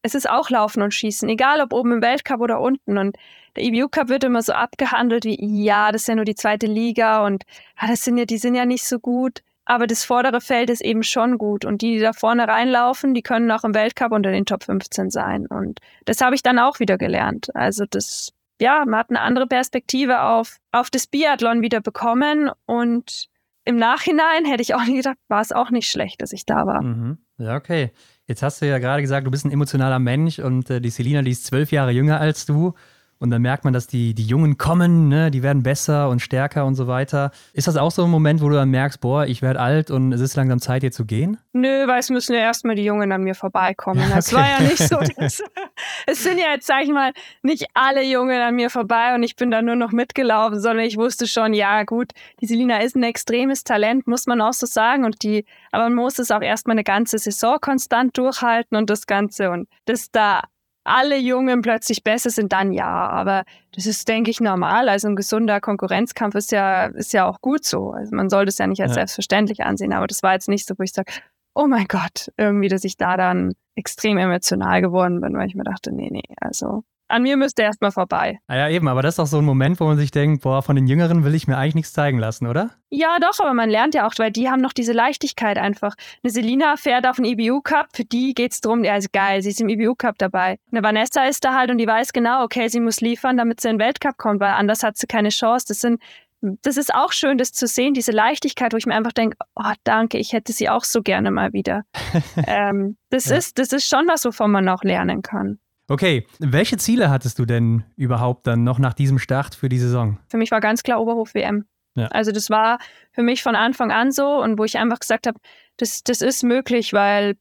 [0.03, 2.99] es ist auch Laufen und Schießen, egal ob oben im Weltcup oder unten.
[2.99, 3.17] Und
[3.55, 6.67] der EBU Cup wird immer so abgehandelt wie, ja, das ist ja nur die zweite
[6.67, 7.43] Liga und
[7.77, 9.41] ah, das sind ja, die sind ja nicht so gut.
[9.65, 11.65] Aber das vordere Feld ist eben schon gut.
[11.65, 15.09] Und die, die da vorne reinlaufen, die können auch im Weltcup unter den Top 15
[15.09, 15.47] sein.
[15.47, 17.53] Und das habe ich dann auch wieder gelernt.
[17.55, 18.31] Also das,
[18.61, 22.51] ja, man hat eine andere Perspektive auf, auf das Biathlon wieder bekommen.
[22.67, 23.27] Und
[23.63, 26.67] im Nachhinein hätte ich auch nie gedacht, war es auch nicht schlecht, dass ich da
[26.67, 26.83] war.
[26.83, 27.17] Mhm.
[27.39, 27.91] Ja, okay.
[28.27, 31.23] Jetzt hast du ja gerade gesagt, du bist ein emotionaler Mensch und äh, die Selina,
[31.23, 32.75] die ist zwölf Jahre jünger als du.
[33.25, 35.31] Und dann merkt man, dass die, die Jungen kommen, ne?
[35.31, 37.31] die werden besser und stärker und so weiter.
[37.53, 40.13] Ist das auch so ein Moment, wo du dann merkst, boah, ich werde alt und
[40.13, 41.39] es ist langsam Zeit, hier zu gehen?
[41.53, 43.99] Nö, weil es müssen ja erstmal die Jungen an mir vorbeikommen.
[44.07, 44.43] Ja, Das okay.
[44.43, 44.99] war ja nicht so.
[46.05, 49.35] es sind ja jetzt, sag ich mal, nicht alle Jungen an mir vorbei und ich
[49.35, 52.11] bin da nur noch mitgelaufen, sondern ich wusste schon, ja gut,
[52.41, 55.03] die Selina ist ein extremes Talent, muss man auch so sagen.
[55.03, 59.07] Und die, aber man muss es auch erstmal eine ganze Saison konstant durchhalten und das
[59.07, 59.49] Ganze.
[59.49, 60.43] Und dass da
[60.85, 62.87] alle Jungen plötzlich besser sind, dann ja.
[63.09, 64.87] Aber das ist, denke ich, normal.
[64.89, 67.91] Also ein gesunder Konkurrenzkampf ist ja, ist ja auch gut so.
[67.91, 68.95] Also man sollte es ja nicht als Ja.
[68.95, 69.93] selbstverständlich ansehen.
[69.93, 71.11] Aber das war jetzt nicht so, wo ich sage,
[71.53, 75.63] oh mein Gott, irgendwie, dass ich da dann extrem emotional geworden bin, weil ich mir
[75.63, 78.39] dachte, nee, nee, also an mir müsste erst mal vorbei.
[78.47, 80.61] Ah ja, eben, aber das ist doch so ein Moment, wo man sich denkt, boah,
[80.61, 82.71] von den Jüngeren will ich mir eigentlich nichts zeigen lassen, oder?
[82.89, 85.95] Ja, doch, aber man lernt ja auch, weil die haben noch diese Leichtigkeit einfach.
[86.23, 89.49] Eine Selina fährt auf den EBU Cup, für die geht's drum, ja, ist geil, sie
[89.49, 90.57] ist im EBU Cup dabei.
[90.71, 93.69] Eine Vanessa ist da halt und die weiß genau, okay, sie muss liefern, damit sie
[93.69, 95.65] in den Weltcup kommt, weil anders hat sie keine Chance.
[95.67, 96.01] Das sind
[96.61, 99.71] das ist auch schön, das zu sehen, diese Leichtigkeit, wo ich mir einfach denke, oh,
[99.83, 101.83] danke, ich hätte sie auch so gerne mal wieder.
[102.47, 103.37] ähm, das, Ja.
[103.37, 105.59] ist, das ist schon was, wovon man auch lernen kann.
[105.87, 110.17] Okay, welche Ziele hattest du denn überhaupt dann noch nach diesem Start für die Saison?
[110.29, 111.65] Für mich war ganz klar Oberhof-WM.
[111.95, 112.07] Ja.
[112.07, 112.79] Also das war
[113.11, 115.39] für mich von Anfang an so und wo ich einfach gesagt habe,
[115.77, 117.37] das, das ist möglich, weil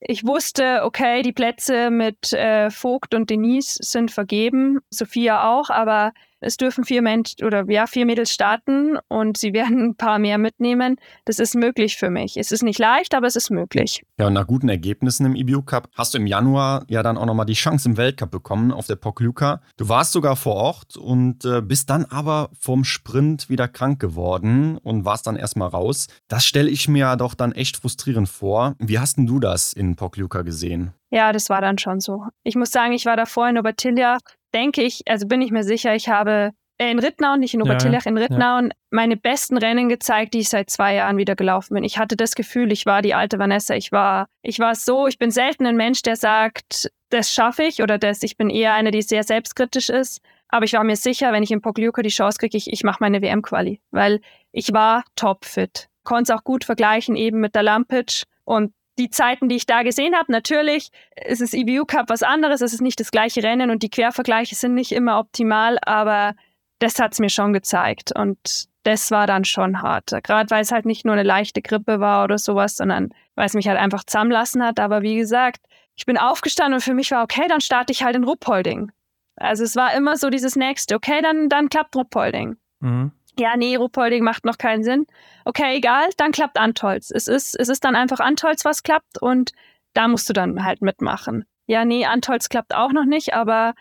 [0.00, 6.12] ich wusste, okay, die Plätze mit äh, Vogt und Denise sind vergeben, Sophia auch, aber
[6.40, 10.38] es dürfen vier Mensch oder ja, vier Mädels starten und sie werden ein paar mehr
[10.38, 10.96] mitnehmen.
[11.24, 12.36] Das ist möglich für mich.
[12.36, 14.02] Es ist nicht leicht, aber es ist möglich.
[14.18, 17.26] Ja, und nach guten Ergebnissen im IBU Cup hast du im Januar ja dann auch
[17.26, 19.60] nochmal die Chance im Weltcup bekommen auf der Pokljuka.
[19.76, 24.78] Du warst sogar vor Ort und äh, bist dann aber vom Sprint wieder krank geworden
[24.78, 26.08] und warst dann erstmal raus.
[26.28, 28.74] Das stelle ich mir doch dann echt frustrierend vor.
[28.78, 30.92] Wie hast denn du das in Pokljuka gesehen?
[31.10, 32.26] Ja, das war dann schon so.
[32.42, 34.20] Ich muss sagen, ich war davor in Obertiljach,
[34.54, 37.66] denke ich, also bin ich mir sicher, ich habe äh, in Rittnau, nicht in Ja,
[37.66, 41.84] Obertiljach, in Rittnau meine besten Rennen gezeigt, die ich seit zwei Jahren wieder gelaufen bin.
[41.84, 43.74] Ich hatte das Gefühl, ich war die alte Vanessa.
[43.74, 47.82] Ich war, ich war so, ich bin selten ein Mensch, der sagt, das schaffe ich
[47.82, 50.20] oder das, ich bin eher eine, die sehr selbstkritisch ist.
[50.48, 52.98] Aber ich war mir sicher, wenn ich in Pokljuka die Chance kriege, ich, ich mache
[53.00, 54.20] meine WM-Quali, weil
[54.52, 55.88] ich war topfit.
[56.04, 59.82] Konnte es auch gut vergleichen eben mit der Lampic und die Zeiten, die ich da
[59.82, 60.90] gesehen habe, natürlich
[61.24, 64.54] ist es EBU Cup was anderes, es ist nicht das gleiche Rennen und die Quervergleiche
[64.54, 66.34] sind nicht immer optimal, aber
[66.80, 70.12] das hat es mir schon gezeigt und das war dann schon hart.
[70.22, 73.54] Gerade weil es halt nicht nur eine leichte Grippe war oder sowas, sondern weil es
[73.54, 74.80] mich halt einfach zusammenlassen hat.
[74.80, 75.60] Aber wie gesagt,
[75.94, 78.90] ich bin aufgestanden und für mich war, okay, dann starte ich halt in Ruppolding.
[79.36, 82.56] Also es war immer so dieses nächste, okay, dann, dann klappt Ruppolding.
[82.80, 83.12] Mhm.
[83.38, 85.06] Ja, nee, Ruppolding macht noch keinen Sinn.
[85.44, 87.12] Okay, egal, dann klappt Antolz.
[87.12, 89.52] Es ist, es ist dann einfach Antolz, was klappt und
[89.94, 91.44] da musst du dann halt mitmachen.
[91.66, 93.74] Ja, nee, Antolz klappt auch noch nicht, aber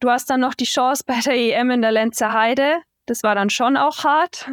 [0.00, 2.78] du hast dann noch die Chance bei der EM in der Lenzer Heide.
[3.06, 4.52] Das war dann schon auch hart,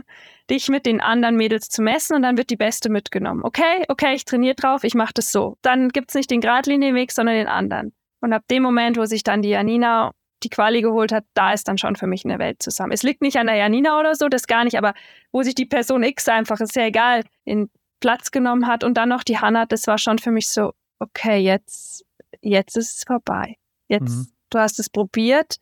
[0.49, 3.43] dich mit den anderen Mädels zu messen und dann wird die Beste mitgenommen.
[3.43, 5.57] Okay, okay, ich trainiere drauf, ich mache das so.
[5.61, 7.93] Dann gibt es nicht den Gradlinienweg, sondern den anderen.
[8.19, 10.11] Und ab dem Moment, wo sich dann die Janina
[10.43, 12.91] die Quali geholt hat, da ist dann schon für mich eine Welt zusammen.
[12.91, 14.93] Es liegt nicht an der Janina oder so, das gar nicht, aber
[15.31, 17.69] wo sich die Person X einfach, ist ja egal, den
[17.99, 21.37] Platz genommen hat und dann noch die Hanna, das war schon für mich so, okay,
[21.37, 22.05] jetzt,
[22.41, 23.57] jetzt ist es vorbei.
[23.87, 24.27] Jetzt, mhm.
[24.49, 25.57] du hast es probiert,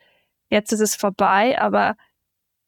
[0.50, 1.96] jetzt ist es vorbei, aber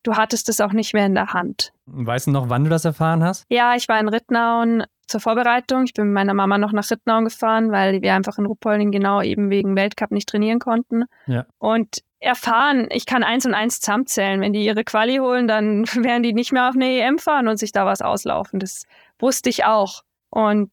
[0.04, 1.74] du hattest es auch nicht mehr in der Hand.
[1.86, 3.46] Weißt du noch, wann du das erfahren hast?
[3.50, 5.84] Ja, ich war in Rittnauen zur Vorbereitung.
[5.84, 9.22] Ich bin mit meiner Mama noch nach Rittnauen gefahren, weil wir einfach in Ruppolding genau
[9.22, 11.04] eben wegen Weltcup nicht trainieren konnten.
[11.28, 11.46] Ja.
[11.60, 14.40] Und erfahren, ich kann eins und eins zusammenzählen.
[14.42, 17.58] Wenn die ihre Quali holen, dann werden die nicht mehr auf eine EM fahren und
[17.58, 18.60] sich da was auslaufen.
[18.60, 18.86] Das
[19.20, 20.04] wusste ich auch.
[20.30, 20.72] Und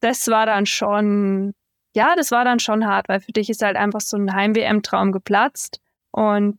[0.00, 1.54] das war dann schon,
[1.94, 5.12] ja, das war dann schon hart, weil für dich ist halt einfach so ein Heim-WM-Traum
[5.12, 5.80] geplatzt.
[6.10, 6.58] Und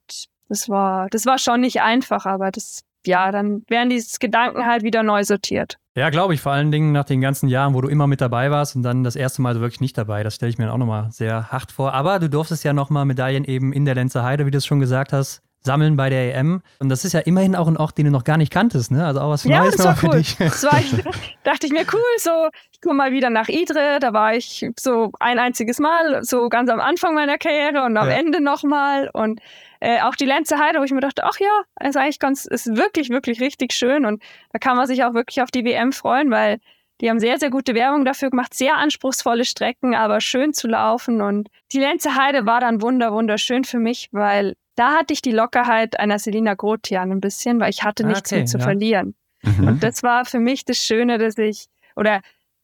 [0.49, 4.83] das war, das war schon nicht einfach, aber das, ja, dann werden die Gedanken halt
[4.83, 5.77] wieder neu sortiert.
[5.95, 8.51] Ja, glaube ich, vor allen Dingen nach den ganzen Jahren, wo du immer mit dabei
[8.51, 10.23] warst und dann das erste Mal so wirklich nicht dabei.
[10.23, 11.93] Das stelle ich mir auch nochmal sehr hart vor.
[11.93, 14.79] Aber du durftest ja nochmal Medaillen eben in der Lenzer Heide, wie du es schon
[14.79, 16.61] gesagt hast, sammeln bei der EM.
[16.79, 19.05] Und das ist ja immerhin auch ein Ort, den du noch gar nicht kanntest, ne?
[19.05, 20.17] Also auch was ja, Neues das war für cool.
[20.17, 20.37] dich.
[20.37, 20.79] Das war,
[21.43, 25.11] dachte ich mir, cool, so, ich komme mal wieder nach Idre, da war ich so
[25.19, 28.15] ein einziges Mal, so ganz am Anfang meiner Karriere und am ja.
[28.15, 29.09] Ende nochmal.
[29.13, 29.39] Und
[29.79, 32.75] äh, auch die Lenze Heide, wo ich mir dachte, ach ja, ist eigentlich ganz, ist
[32.75, 34.05] wirklich, wirklich richtig schön.
[34.05, 34.21] Und
[34.51, 36.59] da kann man sich auch wirklich auf die WM freuen, weil
[37.01, 41.21] die haben sehr, sehr gute Werbung dafür gemacht, sehr anspruchsvolle Strecken, aber schön zu laufen.
[41.21, 45.31] Und die Lenze Heide war dann wunder, wunderschön für mich, weil da hatte ich die
[45.31, 48.63] Lockerheit einer Selina Grotian ein bisschen, weil ich hatte ah, nichts okay, mehr zu ja.
[48.63, 49.15] verlieren.
[49.43, 49.67] Mhm.
[49.67, 52.21] Und das war für mich das Schöne, dass ich, oder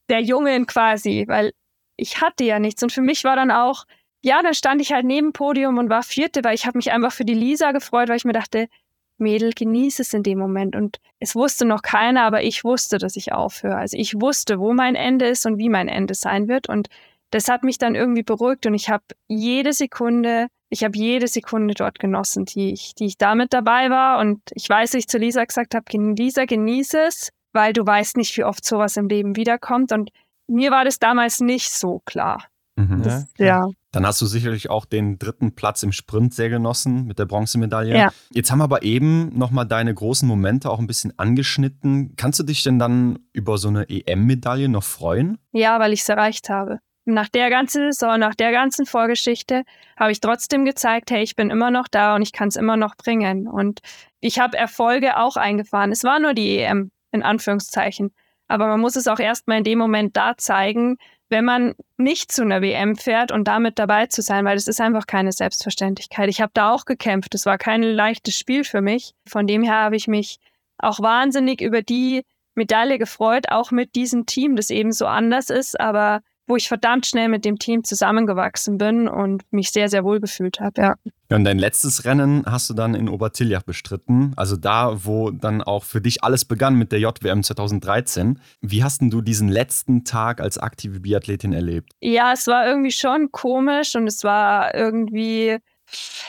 [0.10, 1.54] der Jungen quasi, weil
[1.96, 2.82] ich hatte ja nichts.
[2.82, 3.86] Und für mich war dann auch,
[4.24, 7.12] ja, dann stand ich halt neben Podium und war Vierte, weil ich habe mich einfach
[7.12, 8.70] für die Lisa gefreut, weil ich mir dachte,
[9.18, 10.76] Mädel, genieße es in dem Moment.
[10.76, 13.76] Und es wusste noch keiner, aber ich wusste, dass ich aufhöre.
[13.76, 16.70] Also ich wusste, wo mein Ende ist und wie mein Ende sein wird.
[16.70, 16.88] Und
[17.32, 21.74] das hat mich dann irgendwie beruhigt und ich habe jede Sekunde, ich habe jede Sekunde
[21.74, 24.20] dort genossen, die ich, die ich damit dabei war.
[24.20, 28.16] Und ich weiß, dass ich zu Lisa gesagt habe, Lisa, genieße es, weil du weißt
[28.16, 29.92] nicht, wie oft sowas im Leben wiederkommt.
[29.92, 30.12] Und
[30.48, 32.46] mir war das damals nicht so klar.
[32.78, 33.04] Mhm.
[33.04, 33.68] Das, ja.
[33.94, 37.96] Dann hast du sicherlich auch den dritten Platz im Sprint sehr genossen mit der Bronzemedaille.
[37.96, 38.12] Ja.
[38.32, 42.16] Jetzt haben wir aber eben nochmal deine großen Momente auch ein bisschen angeschnitten.
[42.18, 45.38] Kannst du dich denn dann über so eine EM-Medaille noch freuen?
[45.52, 46.80] Ja, weil ich es erreicht habe.
[47.06, 49.62] Nach der ganzen Saison, nach der ganzen Vorgeschichte
[49.96, 52.78] habe ich trotzdem gezeigt, hey, ich bin immer noch da und ich kann es immer
[52.78, 53.48] noch bringen.
[53.48, 53.82] Und
[54.22, 55.92] ich habe Erfolge auch eingefahren.
[55.92, 58.12] Es war nur die EM, in Anführungszeichen.
[58.48, 60.98] Aber man muss es auch erstmal in dem Moment da zeigen,
[61.30, 64.82] wenn man nicht zu einer WM fährt und damit dabei zu sein, weil das ist
[64.82, 66.30] einfach keine Selbstverständlichkeit.
[66.30, 67.34] Ich habe da auch gekämpft.
[67.34, 69.16] Es war kein leichtes Spiel für mich.
[69.28, 70.40] Von dem her habe ich mich
[70.78, 72.24] auch wahnsinnig über die
[72.56, 77.06] Medaille gefreut, auch mit diesem Team, das eben so anders ist, aber wo ich verdammt
[77.06, 80.96] schnell mit dem Team zusammengewachsen bin und mich sehr, sehr wohl gefühlt habe, ja.
[81.30, 85.84] Und dein letztes Rennen hast du dann in Obertiljach bestritten, also da, wo dann auch
[85.84, 88.40] für dich alles begann mit der JWM 2013.
[88.62, 91.92] Wie hast denn du diesen letzten Tag als aktive Biathletin erlebt?
[92.02, 95.58] Ja, es war irgendwie schon komisch und es war irgendwie,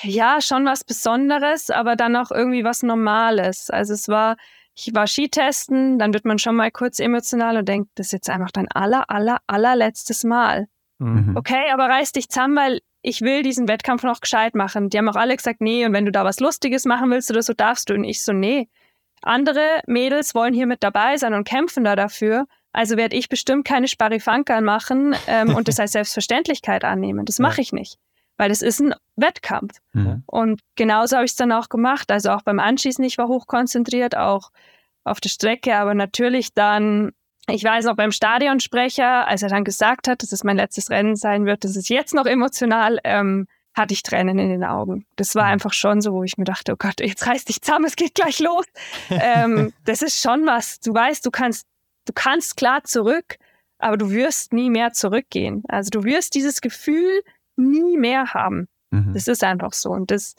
[0.02, 3.68] ja, schon was Besonderes, aber dann auch irgendwie was Normales.
[3.70, 4.36] Also es war
[4.76, 8.30] ich war Skitesten, dann wird man schon mal kurz emotional und denkt, das ist jetzt
[8.30, 10.66] einfach dein aller, aller, allerletztes Mal.
[10.98, 11.36] Mhm.
[11.36, 14.90] Okay, aber reiß dich zusammen, weil ich will diesen Wettkampf noch gescheit machen.
[14.90, 17.42] Die haben auch alle gesagt, nee, und wenn du da was Lustiges machen willst oder
[17.42, 17.94] so, darfst du.
[17.94, 18.68] Und ich so, nee.
[19.22, 22.46] Andere Mädels wollen hier mit dabei sein und kämpfen da dafür.
[22.72, 27.24] Also werde ich bestimmt keine Sparifankern machen ähm, und das als Selbstverständlichkeit annehmen.
[27.24, 27.98] Das mache ich nicht
[28.36, 29.78] weil es ist ein Wettkampf.
[29.92, 30.22] Mhm.
[30.26, 32.10] Und genauso habe ich es dann auch gemacht.
[32.10, 34.50] Also auch beim Anschießen, ich war hochkonzentriert, auch
[35.04, 37.12] auf der Strecke, aber natürlich dann,
[37.48, 41.14] ich weiß auch beim Stadionsprecher, als er dann gesagt hat, dass es mein letztes Rennen
[41.14, 45.04] sein wird, das ist jetzt noch emotional, ähm, hatte ich Tränen in den Augen.
[45.16, 45.52] Das war mhm.
[45.52, 48.14] einfach schon so, wo ich mir dachte, oh Gott, jetzt reiß dich zusammen, es geht
[48.14, 48.64] gleich los.
[49.10, 50.80] ähm, das ist schon was.
[50.80, 51.66] Du weißt, du kannst,
[52.06, 53.36] du kannst klar zurück,
[53.78, 55.64] aber du wirst nie mehr zurückgehen.
[55.68, 57.22] Also du wirst dieses Gefühl
[57.56, 58.68] nie mehr haben.
[58.90, 59.12] Mhm.
[59.14, 59.90] Das ist einfach so.
[59.90, 60.34] Und das,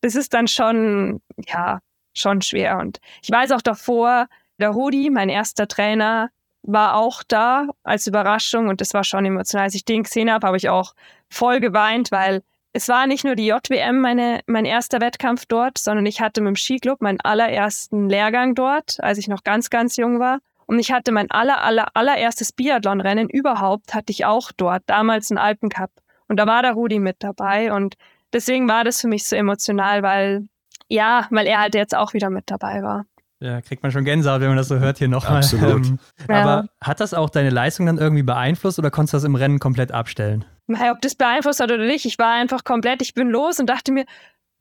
[0.00, 1.80] das ist dann schon, ja,
[2.14, 2.78] schon schwer.
[2.78, 6.30] Und ich weiß auch davor, der Rudi, mein erster Trainer,
[6.62, 9.64] war auch da als Überraschung und das war schon emotional.
[9.64, 10.94] Als ich den gesehen habe, habe ich auch
[11.30, 12.42] voll geweint, weil
[12.72, 16.48] es war nicht nur die JWM meine, mein erster Wettkampf dort, sondern ich hatte mit
[16.48, 20.40] dem Skiclub meinen allerersten Lehrgang dort, als ich noch ganz, ganz jung war.
[20.66, 25.38] Und ich hatte mein aller, aller, allererstes Biathlonrennen überhaupt, hatte ich auch dort, damals einen
[25.38, 25.90] Alpencup.
[26.28, 27.96] Und da war der Rudi mit dabei und
[28.32, 30.46] deswegen war das für mich so emotional, weil,
[30.88, 33.06] ja, weil er halt jetzt auch wieder mit dabei war.
[33.40, 35.38] Ja, kriegt man schon Gänsehaut, wenn man das so hört hier nochmal.
[35.38, 35.86] Absolut.
[35.86, 35.98] Ähm,
[36.28, 36.42] ja.
[36.42, 39.60] Aber hat das auch deine Leistung dann irgendwie beeinflusst oder konntest du das im Rennen
[39.60, 40.44] komplett abstellen?
[40.66, 43.92] Ob das beeinflusst hat oder nicht, ich war einfach komplett, ich bin los und dachte
[43.92, 44.06] mir,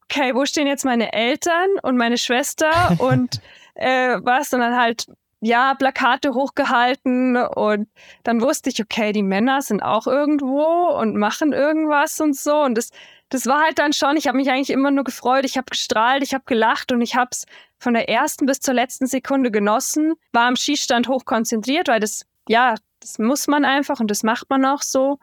[0.04, 3.42] okay, wo stehen jetzt meine Eltern und meine Schwester und
[3.74, 4.54] äh, was?
[4.54, 5.08] Und dann halt
[5.40, 7.88] ja, Plakate hochgehalten und
[8.24, 12.62] dann wusste ich, okay, die Männer sind auch irgendwo und machen irgendwas und so.
[12.64, 12.90] Und das,
[13.30, 16.24] das war halt dann schon, ich habe mich eigentlich immer nur gefreut, ich habe gestrahlt,
[16.24, 17.46] ich habe gelacht und ich habe es
[17.78, 22.76] von der ersten bis zur letzten Sekunde genossen, war am Schießstand hochkonzentriert, weil das, ja,
[23.00, 25.20] das muss man einfach und das macht man auch so.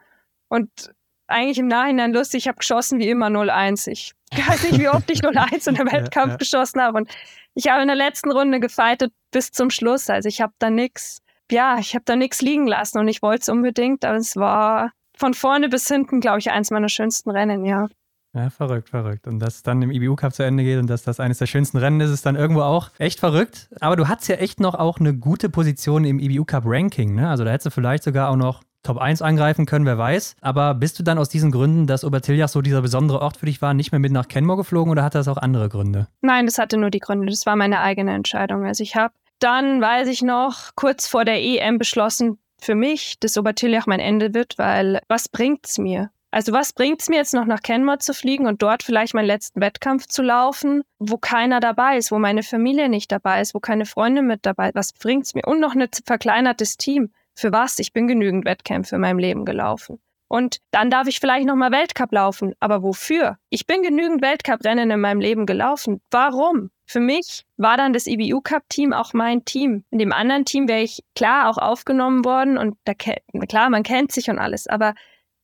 [0.47, 0.93] Und
[1.27, 3.87] eigentlich im Nachhinein lustig, ich habe geschossen wie immer 0-1.
[3.87, 6.37] Ich weiß nicht, wie oft ich 0-1 in der Wettkampf ja, ja.
[6.37, 6.97] geschossen habe.
[6.99, 7.09] Und
[7.55, 10.09] ich habe in der letzten Runde gefeitet bis zum Schluss.
[10.09, 13.41] Also ich habe da nichts, ja, ich habe da nichts liegen lassen und ich wollte
[13.41, 17.65] es unbedingt, aber es war von vorne bis hinten, glaube ich, eins meiner schönsten Rennen,
[17.65, 17.87] ja.
[18.33, 19.27] Ja, verrückt, verrückt.
[19.27, 21.77] Und dass dann im IBU Cup zu Ende geht und dass das eines der schönsten
[21.77, 23.69] Rennen ist, ist dann irgendwo auch echt verrückt.
[23.79, 27.29] Aber du hattest ja echt noch auch eine gute Position im IBU Cup Ranking, ne?
[27.29, 30.35] Also da hättest du vielleicht sogar auch noch Top 1 angreifen können, wer weiß.
[30.41, 33.61] Aber bist du dann aus diesen Gründen, dass Obertiljach so dieser besondere Ort für dich
[33.61, 36.07] war, nicht mehr mit nach Kenmore geflogen oder hatte das auch andere Gründe?
[36.21, 37.27] Nein, das hatte nur die Gründe.
[37.27, 38.65] Das war meine eigene Entscheidung.
[38.65, 43.37] Also ich habe dann, weiß ich noch, kurz vor der EM beschlossen, für mich, dass
[43.37, 46.09] Obertiljach mein Ende wird, weil was bringt's mir?
[46.31, 49.61] Also was bringt's mir jetzt noch nach Kenmore zu fliegen und dort vielleicht meinen letzten
[49.61, 53.85] Wettkampf zu laufen, wo keiner dabei ist, wo meine Familie nicht dabei ist, wo keine
[53.85, 54.75] Freunde mit dabei ist?
[54.75, 55.43] Was bringt's mir?
[55.45, 57.11] Und noch ein verkleinertes Team.
[57.35, 57.79] Für was?
[57.79, 59.99] Ich bin genügend Wettkämpfe in meinem Leben gelaufen.
[60.27, 62.53] Und dann darf ich vielleicht nochmal Weltcup laufen.
[62.59, 63.37] Aber wofür?
[63.49, 66.01] Ich bin genügend Weltcuprennen in meinem Leben gelaufen.
[66.09, 66.71] Warum?
[66.87, 69.83] Für mich war dann das IBU Cup Team auch mein Team.
[69.91, 74.11] In dem anderen Team wäre ich klar auch aufgenommen worden und da, klar, man kennt
[74.11, 74.67] sich und alles.
[74.67, 74.93] Aber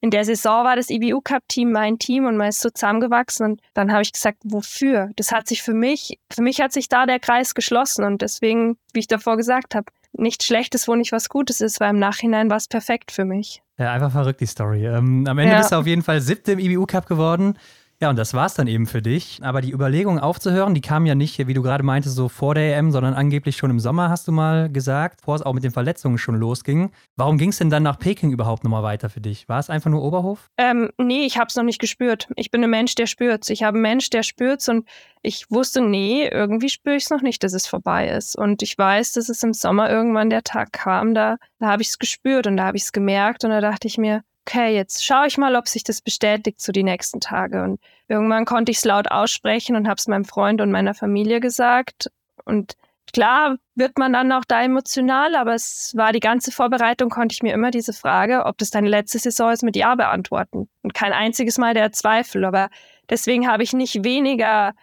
[0.02, 3.46] in der Saison war das IBU Cup Team mein Team und man ist so zusammengewachsen
[3.46, 5.12] und dann habe ich gesagt, wofür?
[5.16, 8.78] Das hat sich für mich, für mich hat sich da der Kreis geschlossen und deswegen,
[8.94, 12.50] wie ich davor gesagt habe, nichts Schlechtes, wo nicht was Gutes ist, weil im Nachhinein
[12.50, 13.62] war es perfekt für mich.
[13.78, 14.86] Ja, einfach verrückt die Story.
[14.86, 15.60] Ähm, am Ende ja.
[15.60, 17.58] bist du auf jeden Fall siebte im IBU Cup geworden.
[18.02, 19.38] Ja, und das war es dann eben für dich.
[19.44, 22.76] Aber die Überlegung aufzuhören, die kam ja nicht, wie du gerade meintest, so vor der
[22.76, 25.70] EM, sondern angeblich schon im Sommer, hast du mal gesagt, bevor es auch mit den
[25.70, 26.92] Verletzungen schon losging.
[27.16, 29.48] Warum ging es denn dann nach Peking überhaupt nochmal weiter für dich?
[29.48, 30.50] War es einfach nur Oberhof?
[30.58, 32.28] Ähm, nee, ich habe es noch nicht gespürt.
[32.38, 33.52] Ich bin ein Mensch, der spürt's.
[33.52, 34.88] Ich habe einen Mensch, der spürt's und
[35.22, 38.36] ich wusste, nee, irgendwie spüre ich es noch nicht, dass es vorbei ist.
[38.36, 41.90] Und ich weiß, dass es im Sommer irgendwann der Tag kam, da, da habe ich
[41.90, 45.06] es gespürt und da habe ich es gemerkt und da dachte ich mir, okay, jetzt
[45.06, 47.64] schaue ich mal, ob sich das bestätigt zu die nächsten Tage.
[47.64, 51.40] Und irgendwann konnte ich es laut aussprechen und habe es meinem Freund und meiner Familie
[51.40, 52.12] gesagt.
[52.46, 52.76] Und
[53.14, 57.44] klar wird man dann auch da emotional, aber es war die ganze Vorbereitung, konnte ich
[57.44, 60.70] mir immer diese Frage, ob das deine letzte Saison ist, mit Ja beantworten.
[60.82, 62.46] Und kein einziges Mal der Zweifel.
[62.46, 62.70] Aber
[63.10, 64.74] deswegen habe ich nicht weniger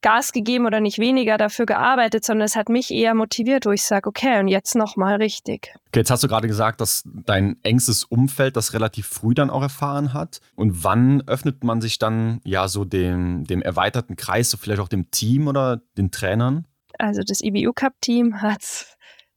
[0.00, 3.82] Gas gegeben oder nicht weniger dafür gearbeitet, sondern es hat mich eher motiviert, wo ich
[3.82, 5.74] sage, okay, und jetzt nochmal richtig.
[5.88, 9.62] Okay, jetzt hast du gerade gesagt, dass dein engstes Umfeld das relativ früh dann auch
[9.62, 10.40] erfahren hat.
[10.54, 14.88] Und wann öffnet man sich dann ja so dem, dem erweiterten Kreis, so vielleicht auch
[14.88, 16.66] dem Team oder den Trainern?
[16.98, 18.96] Also das IBU Cup Team hat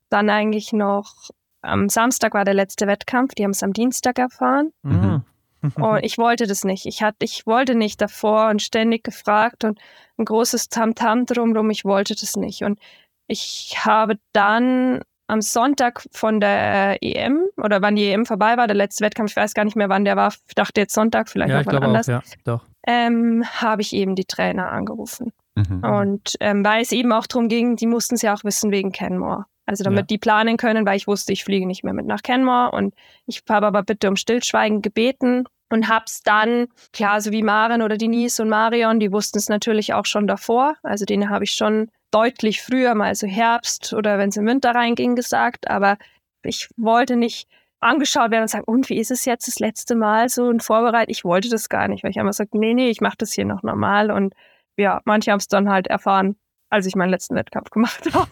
[0.10, 1.32] dann eigentlich noch
[1.62, 4.72] am Samstag war der letzte Wettkampf, die haben es am Dienstag erfahren.
[4.84, 5.24] Mhm.
[5.62, 6.86] Und ich wollte das nicht.
[6.86, 9.80] Ich, hatte, ich wollte nicht davor und ständig gefragt und
[10.18, 11.70] ein großes Tamtam drumherum.
[11.70, 12.64] Ich wollte das nicht.
[12.64, 12.80] Und
[13.28, 18.76] ich habe dann am Sonntag von der EM oder wann die EM vorbei war, der
[18.76, 20.34] letzte Wettkampf, ich weiß gar nicht mehr, wann der war.
[20.48, 22.10] Ich dachte jetzt Sonntag, vielleicht ja, noch wann anders.
[22.10, 22.66] Auch, ja, doch.
[22.86, 25.32] Ähm, habe ich eben die Trainer angerufen.
[25.56, 25.84] Mhm.
[25.84, 28.92] Und ähm, weil es eben auch darum ging, die mussten es ja auch wissen wegen
[28.92, 29.46] Kenmore.
[29.66, 30.06] Also damit ja.
[30.08, 32.94] die planen können, weil ich wusste, ich fliege nicht mehr mit nach Kenmore und
[33.26, 37.98] ich habe aber bitte um Stillschweigen gebeten und hab's dann, klar, so wie Maren oder
[37.98, 40.76] Denise und Marion, die wussten es natürlich auch schon davor.
[40.84, 44.76] Also denen habe ich schon deutlich früher, mal so Herbst oder wenn es im Winter
[44.76, 45.70] reinging, gesagt.
[45.70, 45.98] Aber
[46.44, 47.48] ich wollte nicht
[47.80, 51.10] angeschaut werden und sagen, und wie ist es jetzt das letzte Mal so und vorbereitet?
[51.10, 53.46] Ich wollte das gar nicht, weil ich immer gesagt, nee, nee, ich mache das hier
[53.46, 54.12] noch normal.
[54.12, 54.36] Und
[54.78, 56.36] ja, manche haben es dann halt erfahren,
[56.70, 58.30] als ich meinen letzten Wettkampf gemacht habe.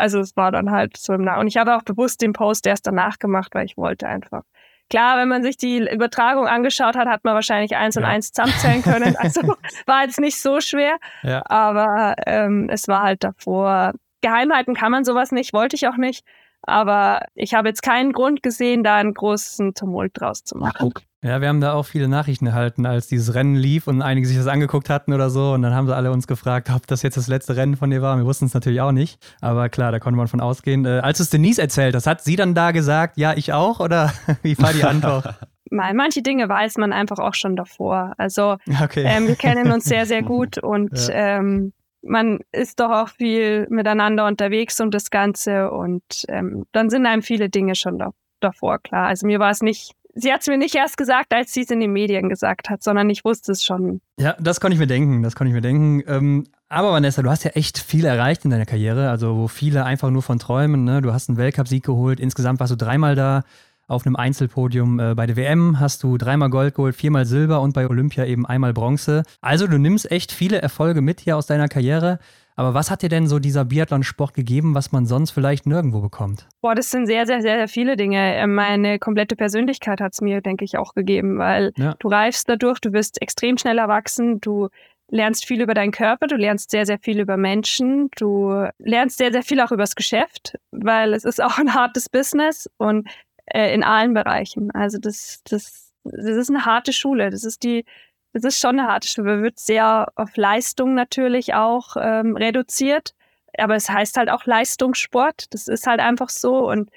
[0.00, 1.38] Also es war dann halt so im Nach.
[1.38, 4.42] Und ich habe auch bewusst den Post erst danach gemacht, weil ich wollte einfach.
[4.88, 8.02] Klar, wenn man sich die Übertragung angeschaut hat, hat man wahrscheinlich eins ja.
[8.02, 9.16] und eins zusammenzählen können.
[9.20, 9.42] Also
[9.86, 10.96] war jetzt nicht so schwer.
[11.22, 11.42] Ja.
[11.46, 13.92] Aber ähm, es war halt davor.
[14.20, 16.24] Geheimhalten kann man sowas nicht, wollte ich auch nicht.
[16.62, 20.92] Aber ich habe jetzt keinen Grund gesehen, da einen großen Tumult draus zu machen.
[21.22, 24.38] Ja, wir haben da auch viele Nachrichten erhalten, als dieses Rennen lief und einige sich
[24.38, 25.52] das angeguckt hatten oder so.
[25.52, 28.00] Und dann haben sie alle uns gefragt, ob das jetzt das letzte Rennen von dir
[28.00, 28.16] war.
[28.16, 29.18] Wir wussten es natürlich auch nicht.
[29.42, 30.86] Aber klar, da konnte man von ausgehen.
[30.86, 33.80] Äh, als es Denise erzählt, das hat sie dann da gesagt, ja, ich auch?
[33.80, 35.34] Oder wie war die Antwort?
[35.70, 38.14] Manche Dinge weiß man einfach auch schon davor.
[38.16, 39.04] Also okay.
[39.06, 41.38] ähm, wir kennen uns sehr, sehr gut und ja.
[41.38, 47.06] ähm, man ist doch auch viel miteinander unterwegs und das Ganze und ähm, dann sind
[47.06, 49.06] einem viele Dinge schon da, davor klar.
[49.06, 51.70] Also mir war es nicht, sie hat es mir nicht erst gesagt, als sie es
[51.70, 54.00] in den Medien gesagt hat, sondern ich wusste es schon.
[54.18, 56.02] Ja, das konnte ich mir denken, das konnte ich mir denken.
[56.06, 59.84] Ähm, aber Vanessa, du hast ja echt viel erreicht in deiner Karriere, also wo viele
[59.84, 60.84] einfach nur von träumen.
[60.84, 61.02] Ne?
[61.02, 63.42] Du hast einen Weltcupsieg geholt, insgesamt warst du dreimal da
[63.90, 64.98] auf einem Einzelpodium.
[64.98, 68.46] Äh, bei der WM hast du dreimal Gold geholt, viermal Silber und bei Olympia eben
[68.46, 69.24] einmal Bronze.
[69.40, 72.18] Also du nimmst echt viele Erfolge mit hier aus deiner Karriere.
[72.56, 76.46] Aber was hat dir denn so dieser Biathlon-Sport gegeben, was man sonst vielleicht nirgendwo bekommt?
[76.60, 78.36] Boah, das sind sehr, sehr, sehr viele Dinge.
[78.36, 81.94] Äh, meine komplette Persönlichkeit hat es mir, denke ich, auch gegeben, weil ja.
[81.98, 84.68] du reifst dadurch, du wirst extrem schnell erwachsen, du
[85.10, 89.32] lernst viel über deinen Körper, du lernst sehr, sehr viel über Menschen, du lernst sehr,
[89.32, 93.08] sehr viel auch über das Geschäft, weil es ist auch ein hartes Business und
[93.54, 94.70] äh, in allen Bereichen.
[94.72, 97.30] Also das, das, das ist eine harte Schule.
[97.30, 97.84] Das ist die,
[98.32, 99.42] das ist schon eine harte Schule.
[99.42, 103.14] Wird sehr auf Leistung natürlich auch ähm, reduziert.
[103.58, 105.52] Aber es heißt halt auch Leistungssport.
[105.52, 106.70] Das ist halt einfach so.
[106.70, 106.90] Und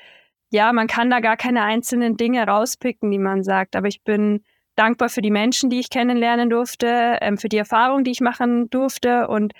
[0.51, 3.75] ja, man kann da gar keine einzelnen Dinge rauspicken, die man sagt.
[3.75, 4.43] Aber ich bin
[4.75, 8.69] dankbar für die Menschen, die ich kennenlernen durfte, ähm, für die Erfahrung, die ich machen
[8.69, 9.27] durfte.
[9.27, 9.53] Und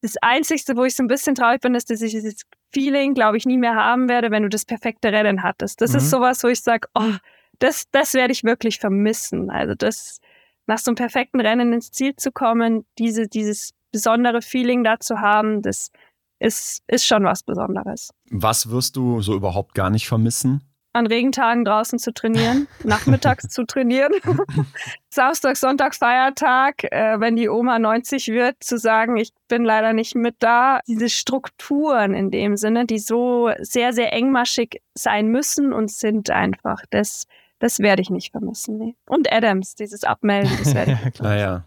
[0.00, 2.42] das Einzige, wo ich so ein bisschen traurig bin, ist, dass ich dieses
[2.72, 5.80] Feeling, glaube ich, nie mehr haben werde, wenn du das perfekte Rennen hattest.
[5.80, 5.98] Das mhm.
[5.98, 7.14] ist sowas, wo ich sage, oh,
[7.58, 9.50] das, das werde ich wirklich vermissen.
[9.50, 10.20] Also das,
[10.66, 15.20] nach so einem perfekten Rennen ins Ziel zu kommen, diese, dieses besondere Feeling da zu
[15.20, 15.90] haben, das
[16.38, 18.10] ist, ist schon was Besonderes.
[18.30, 20.62] Was wirst du so überhaupt gar nicht vermissen?
[20.92, 24.12] An Regentagen draußen zu trainieren, nachmittags zu trainieren,
[25.10, 30.14] Samstag, Sonntag, Feiertag, äh, wenn die Oma 90 wird, zu sagen, ich bin leider nicht
[30.14, 30.80] mit da.
[30.86, 36.82] Diese Strukturen in dem Sinne, die so sehr, sehr engmaschig sein müssen und sind einfach,
[36.90, 37.26] das,
[37.58, 38.78] das werde ich nicht vermissen.
[38.78, 38.94] Nee.
[39.06, 41.64] Und Adams, dieses Abmelden, das werde ich nicht Naja,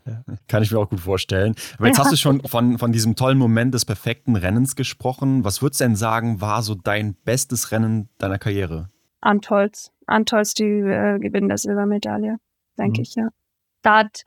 [0.48, 1.56] kann ich mir auch gut vorstellen.
[1.78, 2.04] Aber jetzt ja.
[2.04, 5.44] hast du schon von, von diesem tollen Moment des perfekten Rennens gesprochen.
[5.44, 8.90] Was würdest du denn sagen, war so dein bestes Rennen deiner Karriere?
[9.22, 9.92] Antolz.
[10.08, 12.38] Antolz, die äh, gewinnen der Silbermedaille,
[12.78, 13.04] denke mhm.
[13.04, 13.30] ich, ja.
[13.82, 14.24] Da hat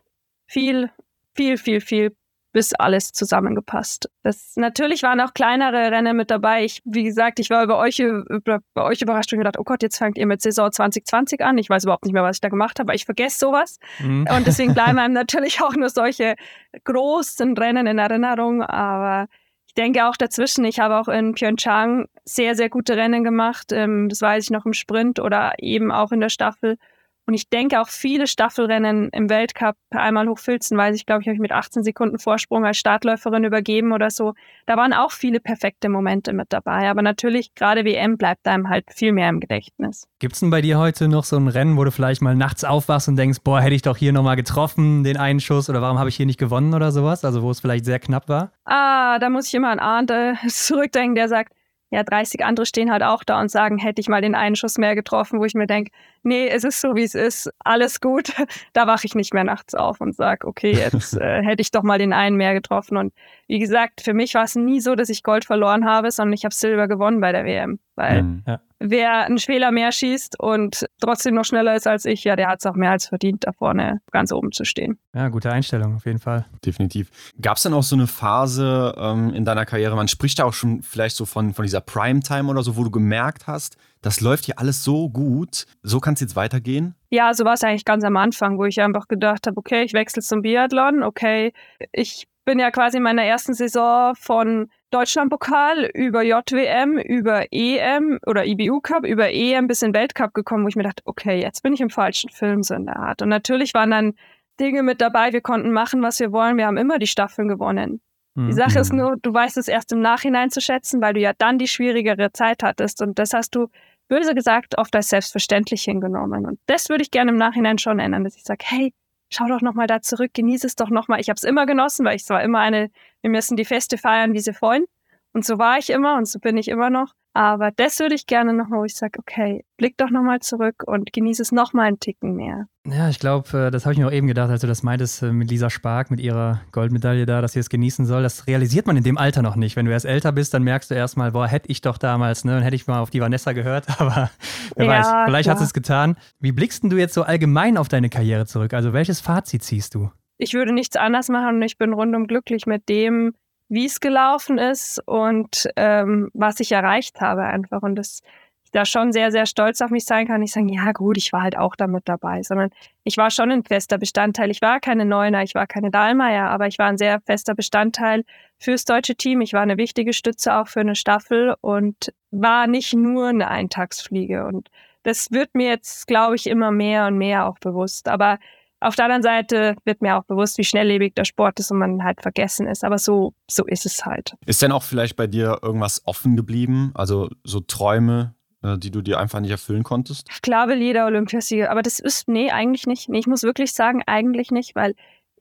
[0.46, 0.90] viel,
[1.34, 2.16] viel, viel, viel
[2.54, 4.08] bis alles zusammengepasst.
[4.22, 6.64] Das, natürlich waren auch kleinere Rennen mit dabei.
[6.64, 9.82] Ich, wie gesagt, ich war über euch, über, bei euch überrascht und gedacht, oh Gott,
[9.82, 11.58] jetzt fangt ihr mit Saison 2020 an.
[11.58, 13.80] Ich weiß überhaupt nicht mehr, was ich da gemacht habe, aber ich vergesse sowas.
[13.98, 14.28] Mhm.
[14.34, 16.36] Und deswegen bleiben einem natürlich auch nur solche
[16.84, 18.62] großen Rennen in Erinnerung.
[18.62, 19.26] Aber
[19.74, 23.72] ich denke auch dazwischen, ich habe auch in Pyeongchang sehr, sehr gute Rennen gemacht.
[23.72, 26.78] Ähm, das weiß ich noch im Sprint oder eben auch in der Staffel.
[27.26, 31.34] Und ich denke auch viele Staffelrennen im Weltcup, einmal Hochfilzen, weiß ich, glaube ich, habe
[31.34, 34.34] ich mit 18 Sekunden Vorsprung als Startläuferin übergeben oder so.
[34.66, 36.90] Da waren auch viele perfekte Momente mit dabei.
[36.90, 40.06] Aber natürlich, gerade WM bleibt einem halt viel mehr im Gedächtnis.
[40.18, 42.62] Gibt es denn bei dir heute noch so ein Rennen, wo du vielleicht mal nachts
[42.62, 45.98] aufwachst und denkst, boah, hätte ich doch hier nochmal getroffen, den einen Schuss, oder warum
[45.98, 47.24] habe ich hier nicht gewonnen oder sowas?
[47.24, 48.52] Also wo es vielleicht sehr knapp war?
[48.66, 50.12] Ah, da muss ich immer an Arndt
[50.48, 51.54] zurückdenken, der sagt,
[51.90, 54.78] ja, 30 andere stehen halt auch da und sagen, hätte ich mal den einen Schuss
[54.78, 58.32] mehr getroffen, wo ich mir denke, nee, es ist so, wie es ist, alles gut.
[58.72, 61.82] Da wache ich nicht mehr nachts auf und sage, okay, jetzt äh, hätte ich doch
[61.82, 62.96] mal den einen mehr getroffen.
[62.96, 63.12] Und
[63.46, 66.44] wie gesagt, für mich war es nie so, dass ich Gold verloren habe, sondern ich
[66.44, 67.78] habe Silber gewonnen bei der WM.
[67.96, 68.60] Weil mhm, ja.
[68.80, 72.60] wer einen Fehler mehr schießt und trotzdem noch schneller ist als ich, ja, der hat
[72.60, 74.98] es auch mehr als verdient, da vorne ganz oben zu stehen.
[75.14, 76.46] Ja, gute Einstellung auf jeden Fall.
[76.64, 77.10] Definitiv.
[77.40, 80.54] Gab es dann auch so eine Phase ähm, in deiner Karriere, man spricht da auch
[80.54, 84.44] schon vielleicht so von, von dieser Primetime oder so, wo du gemerkt hast, das läuft
[84.44, 86.94] hier alles so gut, so kann es jetzt weitergehen?
[87.10, 89.94] Ja, so war es eigentlich ganz am Anfang, wo ich einfach gedacht habe, okay, ich
[89.94, 91.52] wechsle zum Biathlon, okay,
[91.92, 98.46] ich bin ja quasi in meiner ersten Saison von Deutschlandpokal über JWM, über EM oder
[98.46, 101.72] IBU Cup, über EM bis in Weltcup gekommen, wo ich mir dachte, okay, jetzt bin
[101.72, 103.20] ich im falschen Film so in der Art.
[103.20, 104.14] Und natürlich waren dann
[104.60, 108.00] Dinge mit dabei, wir konnten machen, was wir wollen, wir haben immer die Staffeln gewonnen.
[108.36, 108.52] Die mhm.
[108.52, 111.58] Sache ist nur, du weißt es erst im Nachhinein zu schätzen, weil du ja dann
[111.58, 113.66] die schwierigere Zeit hattest und das hast du
[114.06, 116.46] böse gesagt oft als selbstverständlich hingenommen.
[116.46, 118.92] Und das würde ich gerne im Nachhinein schon ändern, dass ich sage, hey,
[119.30, 121.20] schau doch nochmal da zurück, genieße es doch nochmal.
[121.20, 122.90] Ich habe es immer genossen, weil ich war immer eine,
[123.22, 124.84] wir müssen die Feste feiern, wie sie wollen.
[125.32, 127.14] Und so war ich immer und so bin ich immer noch.
[127.36, 131.12] Aber das würde ich gerne nochmal, wo ich sage, okay, blick doch nochmal zurück und
[131.12, 132.68] genieße es nochmal einen Ticken mehr.
[132.86, 135.22] Ja, ich glaube, äh, das habe ich mir auch eben gedacht, als du das meintest
[135.22, 138.22] äh, mit Lisa Spark, mit ihrer Goldmedaille da, dass sie es genießen soll.
[138.22, 139.74] Das realisiert man in dem Alter noch nicht.
[139.74, 142.56] Wenn du erst älter bist, dann merkst du erstmal, boah, hätte ich doch damals, ne,
[142.56, 144.30] und hätte ich mal auf die Vanessa gehört, aber
[144.76, 146.16] wer ja, weiß, vielleicht hat es getan.
[146.38, 148.74] Wie blickst du jetzt so allgemein auf deine Karriere zurück?
[148.74, 150.10] Also welches Fazit ziehst du?
[150.38, 153.32] Ich würde nichts anders machen und ich bin rundum glücklich mit dem,
[153.68, 157.82] wie es gelaufen ist und ähm, was ich erreicht habe einfach.
[157.82, 158.20] Und dass
[158.64, 160.42] ich da schon sehr, sehr stolz auf mich sein kann.
[160.42, 162.70] Ich sagen, ja gut, ich war halt auch damit dabei, sondern
[163.04, 164.50] ich war schon ein fester Bestandteil.
[164.50, 168.24] Ich war keine Neuner, ich war keine Dahlmeier, aber ich war ein sehr fester Bestandteil
[168.58, 169.40] fürs deutsche Team.
[169.40, 174.44] Ich war eine wichtige Stütze auch für eine Staffel und war nicht nur eine Eintagsfliege.
[174.44, 174.70] Und
[175.04, 178.08] das wird mir jetzt, glaube ich, immer mehr und mehr auch bewusst.
[178.08, 178.38] Aber
[178.84, 182.04] auf der anderen Seite wird mir auch bewusst, wie schnelllebig der Sport ist und man
[182.04, 182.84] halt vergessen ist.
[182.84, 184.34] Aber so, so ist es halt.
[184.46, 186.92] Ist denn auch vielleicht bei dir irgendwas offen geblieben?
[186.94, 190.42] Also so Träume, äh, die du dir einfach nicht erfüllen konntest?
[190.42, 193.08] Klar will jeder Olympiasieger, aber das ist, nee, eigentlich nicht.
[193.08, 194.94] Nee, ich muss wirklich sagen, eigentlich nicht, weil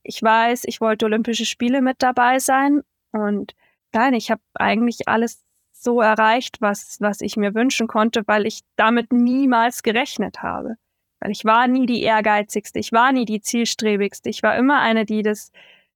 [0.03, 2.81] ich weiß, ich wollte Olympische Spiele mit dabei sein
[3.11, 3.53] und
[3.93, 8.61] nein, ich habe eigentlich alles so erreicht, was, was ich mir wünschen konnte, weil ich
[8.75, 10.75] damit niemals gerechnet habe.
[11.23, 14.29] Weil ich war nie die ehrgeizigste, ich war nie die zielstrebigste.
[14.29, 15.51] Ich war immer eine, die das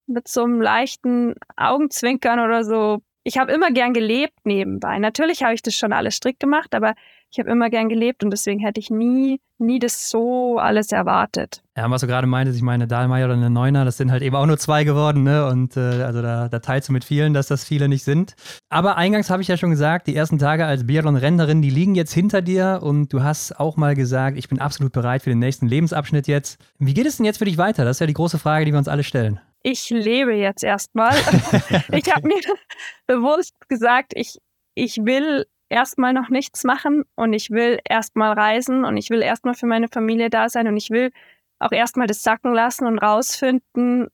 [0.06, 3.00] mit so einem leichten Augenzwinkern oder so.
[3.24, 4.98] Ich habe immer gern gelebt nebenbei.
[5.00, 6.96] Natürlich habe ich das schon alles strikt gemacht, aber
[7.30, 11.62] ich habe immer gern gelebt und deswegen hätte ich nie, nie das so alles erwartet.
[11.76, 14.36] Ja, was du gerade meintest, ich meine, Dahlmeier oder eine Neuner, das sind halt eben
[14.36, 15.46] auch nur zwei geworden, ne?
[15.48, 18.36] Und äh, also da, da teilst du mit vielen, dass das viele nicht sind.
[18.70, 22.14] Aber eingangs habe ich ja schon gesagt, die ersten Tage als Biathlon-Rennerin, die liegen jetzt
[22.14, 25.68] hinter dir und du hast auch mal gesagt, ich bin absolut bereit für den nächsten
[25.68, 26.60] Lebensabschnitt jetzt.
[26.80, 27.84] Wie geht es denn jetzt für dich weiter?
[27.84, 29.40] Das ist ja die große Frage, die wir uns alle stellen.
[29.64, 31.14] Ich lebe jetzt erstmal.
[31.92, 32.40] ich habe mir
[33.08, 34.38] bewusst gesagt, ich,
[34.76, 39.54] ich will erstmal noch nichts machen und ich will erstmal reisen und ich will erstmal
[39.54, 41.12] für meine Familie da sein und ich will
[41.60, 44.08] auch erstmal das sacken lassen und rausfinden,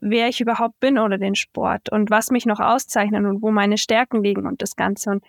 [0.00, 3.78] wer ich überhaupt bin oder den Sport und was mich noch auszeichnet und wo meine
[3.78, 5.10] Stärken liegen und das Ganze.
[5.10, 5.24] Und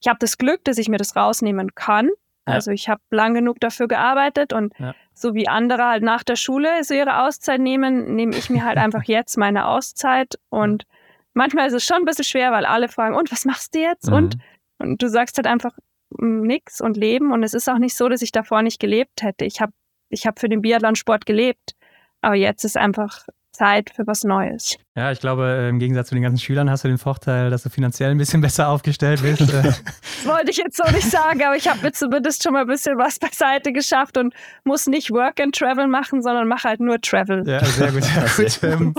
[0.00, 2.10] ich habe das Glück, dass ich mir das rausnehmen kann.
[2.46, 2.54] Ja.
[2.54, 4.94] Also ich habe lang genug dafür gearbeitet und ja.
[5.14, 8.76] so wie andere halt nach der Schule so ihre Auszeit nehmen, nehme ich mir halt
[8.78, 10.84] einfach jetzt meine Auszeit und
[11.32, 14.08] manchmal ist es schon ein bisschen schwer, weil alle fragen, und was machst du jetzt?
[14.08, 14.16] Mhm.
[14.16, 14.38] Und
[14.88, 15.76] und du sagst halt einfach
[16.10, 17.32] mm, nix und leben.
[17.32, 19.44] Und es ist auch nicht so, dass ich davor nicht gelebt hätte.
[19.44, 19.72] Ich habe
[20.10, 21.74] ich hab für den Biathlonsport gelebt.
[22.20, 24.76] Aber jetzt ist einfach Zeit für was Neues.
[24.96, 27.62] Ja, ich glaube, äh, im Gegensatz zu den ganzen Schülern hast du den Vorteil, dass
[27.62, 29.40] du finanziell ein bisschen besser aufgestellt bist.
[29.40, 29.62] Äh.
[29.62, 29.82] das
[30.26, 32.98] wollte ich jetzt so nicht sagen, aber ich habe mir zumindest schon mal ein bisschen
[32.98, 34.34] was beiseite geschafft und
[34.64, 37.42] muss nicht Work and Travel machen, sondern mache halt nur Travel.
[37.46, 38.04] Ja, sehr gut.
[38.34, 38.96] Sehr gut.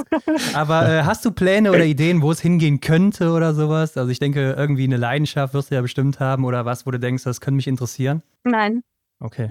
[0.54, 3.98] Aber äh, hast du Pläne oder Ideen, wo es hingehen könnte oder sowas?
[3.98, 7.00] Also ich denke, irgendwie eine Leidenschaft wirst du ja bestimmt haben oder was, wo du
[7.00, 8.24] denkst, das könnte mich interessieren?
[8.44, 8.82] Nein.
[9.20, 9.50] Okay.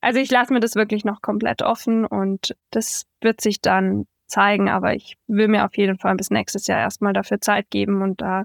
[0.00, 4.68] Also ich lasse mir das wirklich noch komplett offen und das wird sich dann zeigen,
[4.68, 8.20] aber ich will mir auf jeden Fall bis nächstes Jahr erstmal dafür Zeit geben und
[8.20, 8.44] da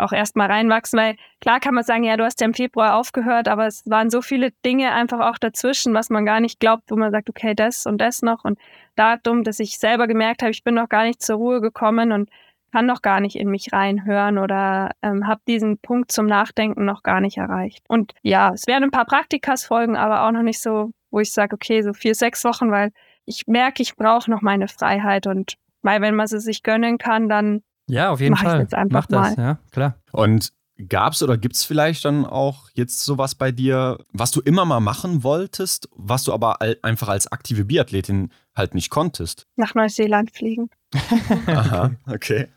[0.00, 3.48] auch erstmal reinwachsen, weil klar kann man sagen, ja, du hast ja im Februar aufgehört,
[3.48, 6.96] aber es waren so viele Dinge einfach auch dazwischen, was man gar nicht glaubt, wo
[6.96, 8.58] man sagt, okay, das und das noch und
[8.96, 12.30] Datum, dass ich selber gemerkt habe, ich bin noch gar nicht zur Ruhe gekommen und
[12.72, 17.02] kann noch gar nicht in mich reinhören oder ähm, habe diesen Punkt zum Nachdenken noch
[17.02, 17.84] gar nicht erreicht.
[17.88, 21.32] Und ja, es werden ein paar Praktikas folgen, aber auch noch nicht so, wo ich
[21.32, 22.92] sage, okay, so vier, sechs Wochen, weil
[23.26, 27.28] ich merke, ich brauche noch meine Freiheit und weil wenn man sie sich gönnen kann,
[27.28, 28.60] dann ja, auf jeden Fall.
[28.60, 29.42] Jetzt einfach Mach das, mal.
[29.42, 29.94] ja, klar.
[30.12, 30.52] Und
[30.88, 34.64] gab es oder gibt es vielleicht dann auch jetzt sowas bei dir, was du immer
[34.64, 39.46] mal machen wolltest, was du aber einfach als aktive Biathletin halt nicht konntest?
[39.56, 40.70] Nach Neuseeland fliegen.
[41.46, 42.48] Aha, okay.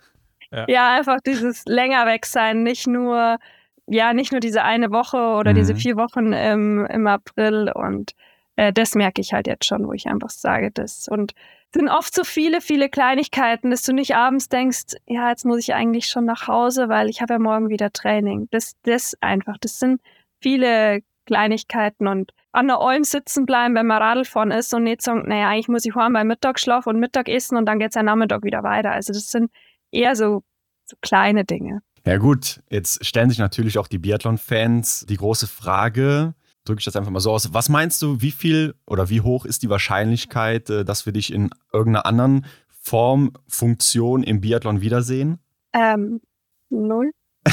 [0.51, 0.66] Ja.
[0.68, 0.95] ja.
[0.95, 3.39] einfach dieses länger weg sein, nicht nur,
[3.88, 5.55] ja, nicht nur diese eine Woche oder mhm.
[5.55, 8.14] diese vier Wochen im, im April und
[8.56, 11.08] äh, das merke ich halt jetzt schon, wo ich einfach sage, das.
[11.08, 11.34] Und
[11.74, 15.74] sind oft so viele, viele Kleinigkeiten, dass du nicht abends denkst, ja, jetzt muss ich
[15.74, 18.47] eigentlich schon nach Hause, weil ich habe ja morgen wieder Training.
[18.51, 20.01] Das, das einfach, das sind
[20.39, 25.01] viele Kleinigkeiten und an der Olm sitzen bleiben, wenn man Radl fahren ist und nicht
[25.01, 27.97] sagen, naja, eigentlich muss ich fahren beim Mittagsschlaf und Mittag essen und dann geht es
[27.97, 28.91] am Nachmittag wieder weiter.
[28.91, 29.49] Also das sind
[29.91, 30.43] eher so,
[30.86, 31.82] so kleine Dinge.
[32.06, 36.36] Ja gut, jetzt stellen sich natürlich auch die Biathlon-Fans die große Frage,
[36.66, 37.53] drücke ich das einfach mal so aus.
[37.53, 41.34] Was meinst du, wie viel oder wie hoch ist die Wahrscheinlichkeit, äh, dass wir dich
[41.34, 42.45] in irgendeiner anderen
[42.80, 45.39] Form, Funktion im Biathlon wiedersehen?
[45.74, 46.22] Ähm,
[46.70, 47.11] null.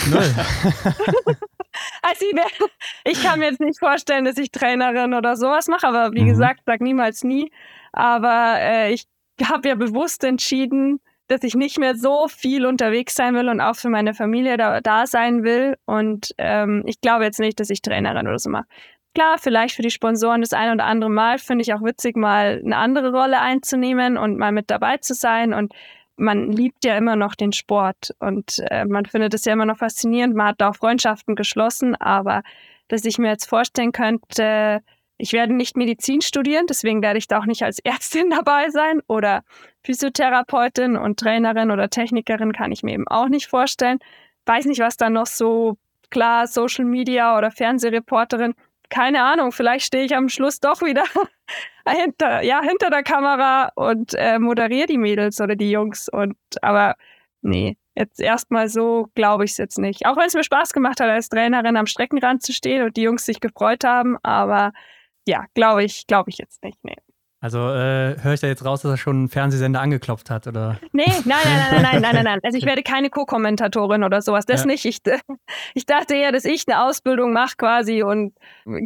[0.08, 0.22] Null.
[2.02, 2.36] also ich,
[3.04, 6.28] ich, kann mir jetzt nicht vorstellen, dass ich Trainerin oder sowas mache, aber wie mhm.
[6.28, 7.50] gesagt, sag niemals nie.
[7.92, 9.06] Aber äh, ich
[9.42, 11.00] habe ja bewusst entschieden,
[11.30, 14.80] dass ich nicht mehr so viel unterwegs sein will und auch für meine Familie da,
[14.80, 15.76] da sein will.
[15.86, 18.66] Und ähm, ich glaube jetzt nicht, dass ich Trainerin oder so mache.
[19.14, 22.62] Klar, vielleicht für die Sponsoren das ein oder andere Mal finde ich auch witzig, mal
[22.64, 25.52] eine andere Rolle einzunehmen und mal mit dabei zu sein.
[25.52, 25.72] Und
[26.16, 29.78] man liebt ja immer noch den Sport und äh, man findet es ja immer noch
[29.78, 30.36] faszinierend.
[30.36, 32.42] Man hat da auch Freundschaften geschlossen, aber
[32.86, 34.80] dass ich mir jetzt vorstellen könnte,
[35.16, 39.00] ich werde nicht Medizin studieren, deswegen werde ich da auch nicht als Ärztin dabei sein
[39.08, 39.42] oder
[39.82, 43.98] Physiotherapeutin und Trainerin oder Technikerin kann ich mir eben auch nicht vorstellen.
[44.46, 45.78] Weiß nicht, was da noch so
[46.10, 48.54] klar, Social Media oder Fernsehreporterin,
[48.90, 51.04] keine Ahnung, vielleicht stehe ich am Schluss doch wieder
[51.88, 56.08] hinter, ja, hinter der Kamera und äh, moderiere die Mädels oder die Jungs.
[56.08, 56.96] Und aber
[57.42, 60.06] nee, jetzt erstmal so glaube ich es jetzt nicht.
[60.06, 63.02] Auch wenn es mir Spaß gemacht hat, als Trainerin am Streckenrand zu stehen und die
[63.02, 64.72] Jungs sich gefreut haben, aber
[65.26, 66.78] ja, glaube ich, glaube ich jetzt nicht.
[66.84, 66.96] Nee.
[67.42, 70.78] Also äh, höre ich da jetzt raus, dass er schon einen Fernsehsender angeklopft hat, oder?
[70.92, 72.40] Nee, nein, nein, nein, nein, nein, nein, nein.
[72.42, 74.44] Also ich werde keine Co-Kommentatorin oder sowas.
[74.44, 74.66] Das ja.
[74.66, 74.84] nicht.
[74.84, 75.00] Ich,
[75.74, 78.34] ich dachte eher, dass ich eine Ausbildung mache quasi und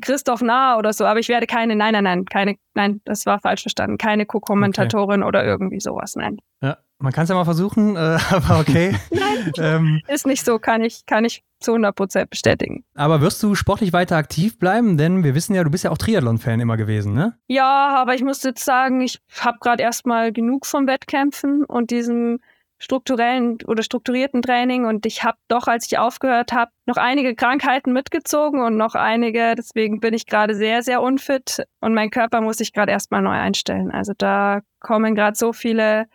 [0.02, 3.40] Christoph Nah oder so, aber ich werde keine, nein, nein, nein, keine, nein, das war
[3.40, 3.98] falsch verstanden.
[3.98, 5.28] Keine Co-Kommentatorin okay.
[5.28, 6.38] oder irgendwie sowas, nein.
[6.62, 8.96] Ja, man kann es ja mal versuchen, äh, aber okay.
[9.10, 12.84] Nein, ähm, ist nicht so, kann ich, kann ich zu 100% bestätigen.
[12.94, 14.96] Aber wirst du sportlich weiter aktiv bleiben?
[14.96, 17.38] Denn wir wissen ja, du bist ja auch Triathlon-Fan immer gewesen, ne?
[17.48, 22.38] Ja, aber ich muss jetzt sagen, ich habe gerade erstmal genug vom Wettkämpfen und diesem
[22.78, 27.92] strukturellen oder strukturierten Training und ich habe doch, als ich aufgehört habe, noch einige Krankheiten
[27.92, 32.58] mitgezogen und noch einige, deswegen bin ich gerade sehr, sehr unfit und mein Körper muss
[32.58, 33.90] sich gerade erstmal neu einstellen.
[33.90, 36.06] Also da kommen gerade so viele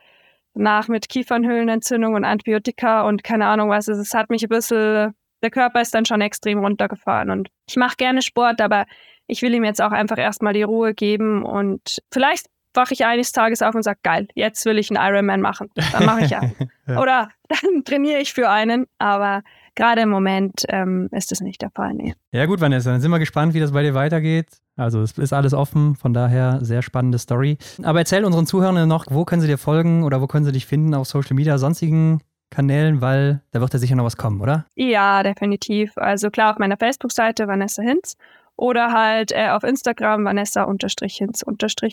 [0.53, 3.87] nach mit Kiefernhöhlenentzündung und Antibiotika und keine Ahnung was.
[3.87, 7.95] Es hat mich ein bisschen, der Körper ist dann schon extrem runtergefahren und ich mache
[7.97, 8.85] gerne Sport, aber
[9.27, 13.31] ich will ihm jetzt auch einfach erstmal die Ruhe geben und vielleicht wache ich eines
[13.31, 15.69] Tages auf und sage, geil, jetzt will ich einen Ironman machen.
[15.91, 16.55] Dann mache ich einen.
[16.87, 16.99] ja.
[16.99, 19.43] Oder dann trainiere ich für einen, aber
[19.75, 21.93] gerade im Moment ähm, ist das nicht der Fall.
[21.93, 22.13] Nee.
[22.31, 24.47] Ja gut, Vanessa, dann sind wir gespannt, wie das bei dir weitergeht.
[24.75, 27.57] Also es ist alles offen, von daher sehr spannende Story.
[27.83, 30.65] Aber erzähl unseren Zuhörern noch, wo können sie dir folgen oder wo können sie dich
[30.65, 34.65] finden auf Social Media, sonstigen Kanälen, weil da wird ja sicher noch was kommen, oder?
[34.75, 35.97] Ja, definitiv.
[35.97, 38.15] Also klar, auf meiner Facebook-Seite Vanessa Hinz
[38.59, 41.45] oder halt äh, auf Instagram Vanessa-Hinz,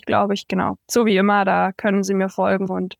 [0.05, 0.79] glaube ich, genau.
[0.91, 2.97] So wie immer, da können sie mir folgen und